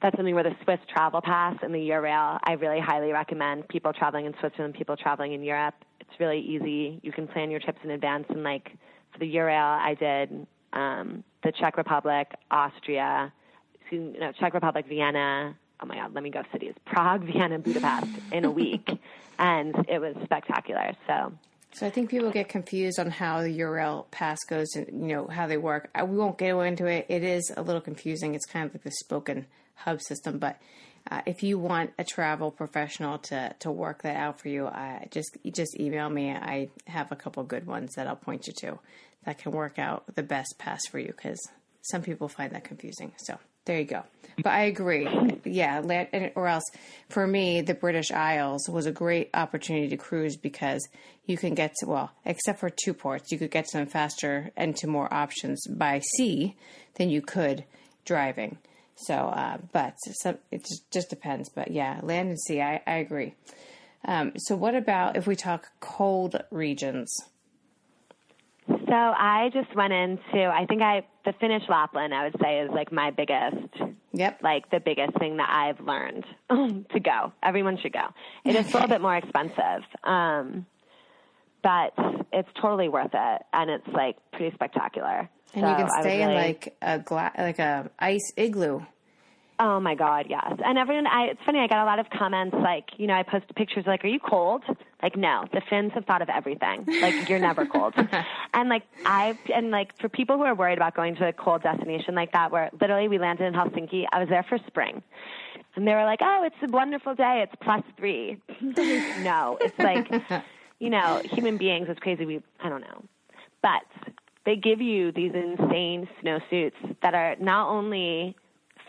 [0.02, 3.94] that's something where the Swiss Travel Pass and the Eurail, I really highly recommend people
[3.94, 5.74] traveling in Switzerland, people traveling in Europe.
[5.99, 6.99] It's really easy.
[7.02, 8.26] You can plan your trips in advance.
[8.30, 8.72] And like
[9.11, 13.34] for the Eurail, I did um, the Czech Republic, Austria,
[13.91, 15.56] me, no, Czech Republic, Vienna.
[15.82, 18.88] Oh my God, let me go cities: Prague, Vienna, Budapest in a week,
[19.40, 20.94] and it was spectacular.
[21.07, 21.34] So
[21.74, 25.28] So I think people get confused on how the Eurail pass goes and you know
[25.28, 25.90] how they work.
[25.95, 27.06] I, we won't get into it.
[27.10, 28.36] It is a little confusing.
[28.36, 29.45] It's kind of like the spoken
[29.78, 30.60] hub system, but
[31.10, 35.08] uh, if you want a travel professional to to work that out for you, I
[35.12, 36.32] just just email me.
[36.32, 38.80] I have a couple good ones that I'll point you to
[39.26, 41.40] that can work out the best pass for you because
[41.82, 43.14] some people find that confusing.
[43.18, 44.04] So there you go.
[44.38, 45.08] But I agree.
[45.44, 45.82] Yeah,
[46.36, 46.64] or else
[47.10, 50.88] for me, the British Isles was a great opportunity to cruise because
[51.26, 54.52] you can get to, well, except for two ports, you could get to them faster
[54.56, 56.56] and to more options by sea
[56.95, 57.66] than you could
[58.06, 58.58] driving.
[58.99, 61.49] So, uh, but some, it just, just depends.
[61.49, 63.36] But yeah, land and sea, I, I agree.
[64.06, 67.14] Um, so, what about if we talk cold regions?
[68.68, 72.69] So I just went into I think I the Finnish Lapland I would say is
[72.72, 73.56] like my biggest
[74.14, 74.41] Yep.
[74.41, 76.26] like the biggest thing that I've learned
[76.91, 77.32] to go.
[77.44, 78.07] Everyone should go.
[78.44, 79.84] It is a little bit more expensive.
[80.03, 80.65] Um
[81.64, 81.94] but
[82.34, 85.30] it's totally worth it and it's like pretty spectacular.
[85.58, 88.82] And you can stay in really- like a gla- like a ice igloo.
[89.60, 90.54] Oh my God, yes.
[90.64, 93.24] And everyone, I, it's funny, I got a lot of comments like, you know, I
[93.24, 94.64] posted pictures like, are you cold?
[95.02, 96.86] Like, no, the Finns have thought of everything.
[97.02, 97.96] Like, you're never cold.
[98.54, 101.64] and like, I, and like, for people who are worried about going to a cold
[101.64, 105.02] destination like that, where literally we landed in Helsinki, I was there for spring.
[105.76, 107.44] And they were like, oh, it's a wonderful day.
[107.44, 108.38] It's plus three.
[108.62, 110.08] no, it's like,
[110.80, 112.28] you know, human beings, it's crazy.
[112.28, 113.04] We, I don't know.
[113.64, 114.12] But
[114.48, 118.34] they give you these insane snowsuits that are not only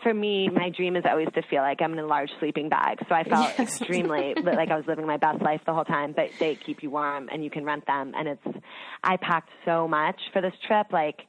[0.01, 2.99] for me, my dream is always to feel like I'm in a large sleeping bag.
[3.09, 3.81] So I felt Yes.
[3.81, 6.13] extremely like I was living my best life the whole time.
[6.15, 8.13] But they keep you warm, and you can rent them.
[8.17, 8.57] And it's
[9.03, 11.19] I packed so much for this trip, like,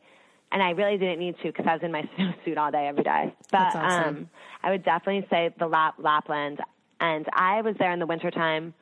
[0.53, 3.03] and I really didn't need to because I was in my snowsuit all day every
[3.03, 3.35] day.
[3.51, 4.17] But awesome.
[4.17, 4.31] um,
[4.63, 6.61] I would definitely say the Lap- Lapland,
[7.01, 8.75] and I was there in the wintertime.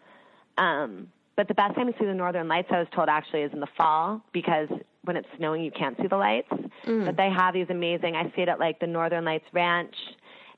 [0.58, 3.52] Um, but the best time to see the northern lights, I was told, actually, is
[3.54, 4.68] in the fall because
[5.04, 6.48] when it's snowing, you can't see the lights.
[7.06, 8.16] But they have these amazing.
[8.16, 9.94] I stayed at like the Northern Lights Ranch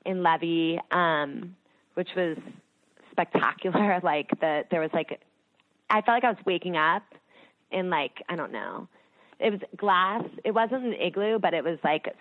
[0.05, 1.55] in Levi, um,
[1.93, 2.37] which was
[3.11, 3.99] spectacular.
[4.03, 5.19] Like the there was like,
[5.89, 7.03] I felt like I was waking up
[7.71, 8.87] in like I don't know.
[9.39, 10.23] It was glass.
[10.43, 12.13] It wasn't an igloo, but it was like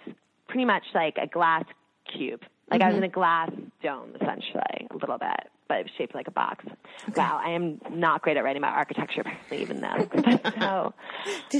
[0.48, 1.64] pretty much like a glass
[2.12, 2.42] cube.
[2.70, 3.51] Like I was in a glass
[3.82, 6.64] dome, essentially, a little bit, but it was shaped like a box.
[7.14, 10.09] Wow, I am not great at writing about architecture, apparently, even though.
[10.40, 10.94] But so,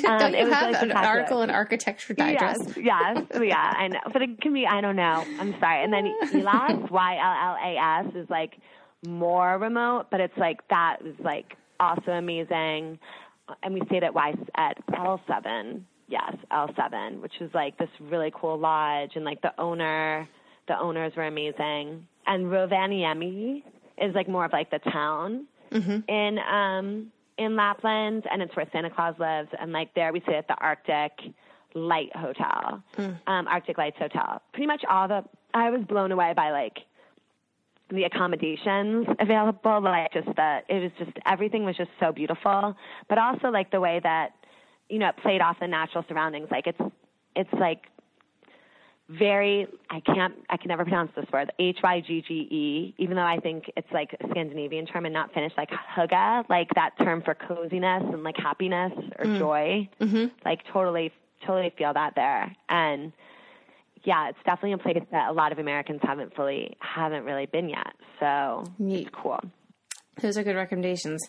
[0.03, 2.77] Don't um, it you have really an article in Architecture Digest?
[2.77, 4.01] Yes, yes, yeah, I know.
[4.13, 5.25] But it can be, I don't know.
[5.39, 5.85] I'm sorry.
[5.85, 8.57] And then Ylläs, Y L L A S, is like
[9.07, 12.99] more remote, but it's like that is like also amazing.
[13.63, 15.87] and we stayed at Y at L seven.
[16.09, 20.29] Yes, L seven, which was like this really cool lodge, and like the owner,
[20.67, 22.09] the owners were amazing.
[22.27, 23.63] And Rovaniemi
[24.01, 25.47] is like more of like the town
[26.09, 29.49] in um in Lapland, and it's where Santa Claus lives.
[29.59, 31.13] And like there, we stayed at the Arctic
[31.75, 32.83] Light Hotel,
[33.27, 34.43] um, Arctic Lights Hotel.
[34.53, 35.25] Pretty much all the
[35.55, 36.79] I was blown away by like
[37.91, 42.77] the accommodations available, like just the it was just everything was just so beautiful,
[43.09, 44.31] but also like the way that
[44.89, 46.49] you know it played off the natural surroundings.
[46.51, 46.81] Like it's
[47.37, 47.87] it's like
[49.19, 53.17] very I can't I can never pronounce this word H Y G G E even
[53.17, 56.91] though I think it's like a Scandinavian term and not Finnish like hygge like that
[56.99, 59.39] term for coziness and like happiness or mm.
[59.39, 59.89] joy.
[60.01, 60.27] Mm-hmm.
[60.45, 61.13] Like totally
[61.45, 62.55] totally feel that there.
[62.69, 63.13] And
[64.05, 67.69] yeah it's definitely a place that a lot of Americans haven't fully haven't really been
[67.69, 67.95] yet.
[68.21, 69.09] So Neat.
[69.09, 69.41] it's cool.
[70.21, 71.29] Those are good recommendations.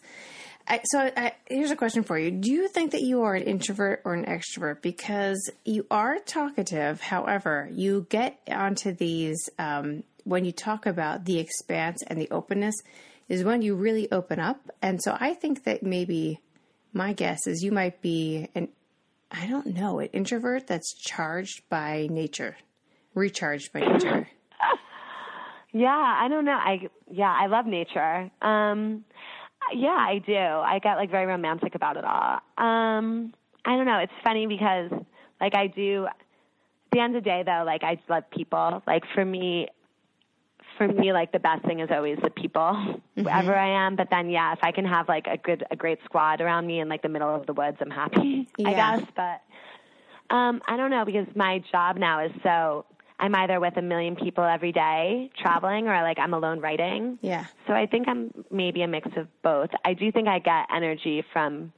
[0.68, 3.44] I, so I, here's a question for you: Do you think that you are an
[3.44, 4.82] introvert or an extrovert?
[4.82, 7.02] Because you are talkative.
[7.02, 12.76] However, you get onto these um, when you talk about the expanse and the openness
[13.28, 14.60] is when you really open up.
[14.82, 16.40] And so I think that maybe
[16.94, 18.70] my guess is you might be an
[19.32, 22.58] I don't know an introvert that's charged by nature,
[23.14, 24.28] recharged by nature.
[25.74, 26.52] Yeah, I don't know.
[26.52, 28.30] I yeah, I love nature.
[28.42, 29.06] Um
[29.74, 30.36] yeah, I do.
[30.36, 32.40] I get like very romantic about it all.
[32.58, 33.34] Um
[33.66, 34.00] I don't know.
[34.00, 34.92] It's funny because
[35.40, 36.16] like I do at
[36.92, 38.82] the end of the day though, like I love people.
[38.88, 39.68] Like for me
[40.78, 43.96] for me like the best thing is always the people wherever I am.
[43.96, 46.80] But then yeah, if I can have like a good a great squad around me
[46.80, 49.02] in like the middle of the woods, I'm happy, I guess.
[49.16, 49.42] But
[50.36, 52.86] um I don't know because my job now is so
[53.22, 57.20] I'm either with a million people every day traveling or like I'm alone writing.
[57.22, 57.46] Yeah.
[57.68, 59.70] So I think I'm maybe a mix of both.
[59.86, 61.72] I do think I get energy from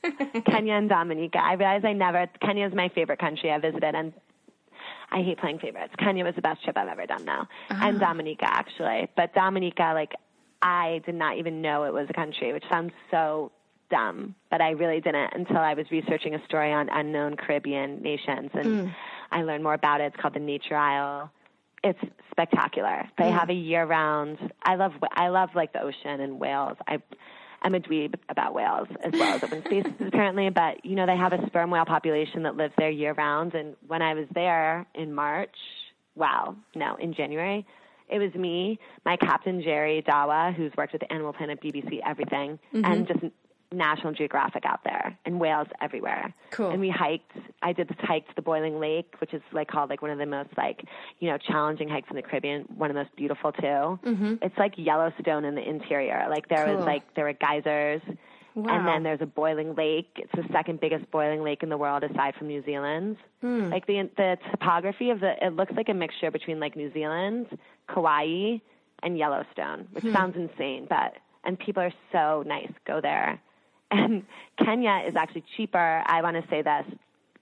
[0.45, 1.39] Kenya and Dominica.
[1.39, 2.27] I realize I never.
[2.41, 4.13] Kenya is my favorite country I visited, and
[5.11, 5.93] I hate playing favorites.
[5.97, 7.87] Kenya was the best trip I've ever done now, uh-huh.
[7.87, 9.07] and Dominica actually.
[9.15, 10.13] But Dominica, like,
[10.61, 13.51] I did not even know it was a country, which sounds so
[13.89, 18.51] dumb, but I really didn't until I was researching a story on unknown Caribbean nations,
[18.53, 18.95] and mm.
[19.31, 20.05] I learned more about it.
[20.05, 21.31] It's called the Nature Isle.
[21.83, 21.99] It's
[22.31, 23.09] spectacular.
[23.17, 23.37] They mm-hmm.
[23.37, 24.37] have a year-round.
[24.63, 24.93] I love.
[25.11, 26.77] I love like the ocean and whales.
[26.87, 26.97] I
[27.61, 31.17] I'm a dweeb about whales as well as open spaces apparently, but you know they
[31.17, 33.53] have a sperm whale population that lives there year round.
[33.55, 35.55] And when I was there in March,
[36.15, 37.65] wow, no, in January,
[38.09, 42.59] it was me, my captain Jerry Dawa, who's worked with the Animal Planet, BBC, everything,
[42.73, 43.03] and mm-hmm.
[43.05, 43.33] just
[43.71, 46.33] National Geographic out there, and whales everywhere.
[46.51, 46.71] Cool.
[46.71, 47.31] And we hiked.
[47.61, 50.17] I did this hike to the Boiling Lake, which is like called like one of
[50.17, 50.83] the most like
[51.19, 52.65] you know challenging hikes in the Caribbean.
[52.77, 53.61] One of the most beautiful too.
[53.63, 54.35] Mm-hmm.
[54.41, 56.25] It's like Yellowstone in the interior.
[56.29, 56.77] Like there Cool.
[56.77, 58.01] was like there were geysers.
[58.55, 58.75] Wow.
[58.77, 60.09] And then there's a boiling lake.
[60.15, 63.15] It's the second biggest boiling lake in the world, aside from New Zealand.
[63.41, 63.69] Hmm.
[63.69, 67.45] Like the the topography of the, it looks like a mixture between like New Zealand,
[67.93, 68.57] Kauai,
[69.03, 70.13] and Yellowstone, which Hmm.
[70.13, 71.13] sounds insane, but
[71.45, 72.71] and people are so nice.
[72.85, 73.39] Go there.
[73.91, 74.23] And
[74.63, 76.03] Kenya is actually cheaper.
[76.05, 76.85] I want to say this.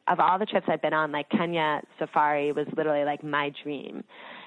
[0.08, 4.06] Of all the trips I've been on, like Kenya safari was literally like my dream.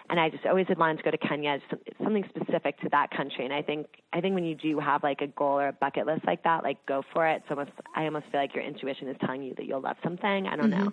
[0.08, 3.10] And I just always had wanted to go to Kenya, just something specific to that
[3.10, 3.44] country.
[3.44, 6.06] And I think I think when you do have like a goal or a bucket
[6.06, 7.42] list like that, like go for it.
[7.42, 10.46] It's almost I almost feel like your intuition is telling you that you'll love something.
[10.46, 10.84] I don't mm-hmm.
[10.84, 10.92] know.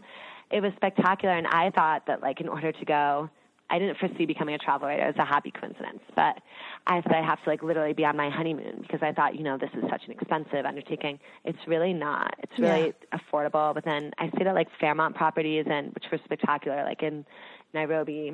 [0.52, 3.30] It was spectacular, and I thought that like in order to go
[3.70, 5.04] I didn't foresee becoming a travel writer.
[5.04, 6.40] It was a happy coincidence, but
[6.86, 9.44] I thought I have to like literally be on my honeymoon because I thought, you
[9.44, 11.20] know, this is such an expensive undertaking.
[11.44, 12.34] It's really not.
[12.40, 13.20] It's really yeah.
[13.20, 13.74] affordable.
[13.74, 17.26] But then I stayed at like Fairmont properties and which were spectacular, like in
[17.74, 18.34] Nairobi,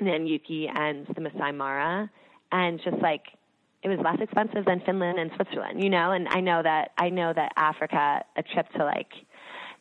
[0.00, 2.10] Nanyuki, and the Masai Mara,
[2.52, 3.22] and just like
[3.82, 6.10] it was less expensive than Finland and Switzerland, you know.
[6.12, 9.12] And I know that I know that Africa, a trip to like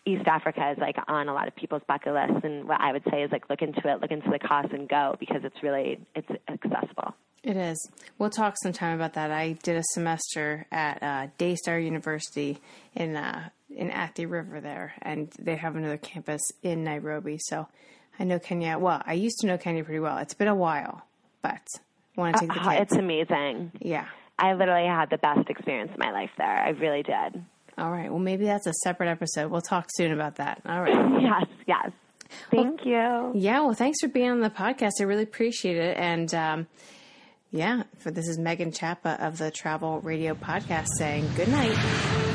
[0.09, 3.03] East Africa is like on a lot of people's bucket list, and what I would
[3.11, 5.99] say is like look into it, look into the cost, and go because it's really
[6.15, 7.15] it's accessible.
[7.43, 7.89] It is.
[8.17, 9.31] We'll talk sometime about that.
[9.31, 12.59] I did a semester at uh, Daystar University
[12.95, 17.37] in uh, in Athi River there, and they have another campus in Nairobi.
[17.39, 17.67] So
[18.19, 18.77] I know Kenya.
[18.77, 20.17] Well, I used to know Kenya pretty well.
[20.17, 21.03] It's been a while,
[21.41, 21.61] but
[22.17, 22.91] want to take the uh, kids.
[22.91, 23.71] It's amazing.
[23.79, 24.07] Yeah,
[24.37, 26.47] I literally had the best experience of my life there.
[26.47, 27.43] I really did.
[27.79, 28.09] All right.
[28.09, 29.49] Well, maybe that's a separate episode.
[29.49, 30.61] We'll talk soon about that.
[30.65, 31.21] All right.
[31.21, 31.45] yes.
[31.67, 31.91] Yes.
[32.51, 33.39] Thank well, you.
[33.39, 33.61] Yeah.
[33.61, 34.93] Well, thanks for being on the podcast.
[34.99, 35.97] I really appreciate it.
[35.97, 36.67] And um,
[37.51, 42.27] yeah, for this is Megan Chapa of the Travel Radio Podcast saying good night.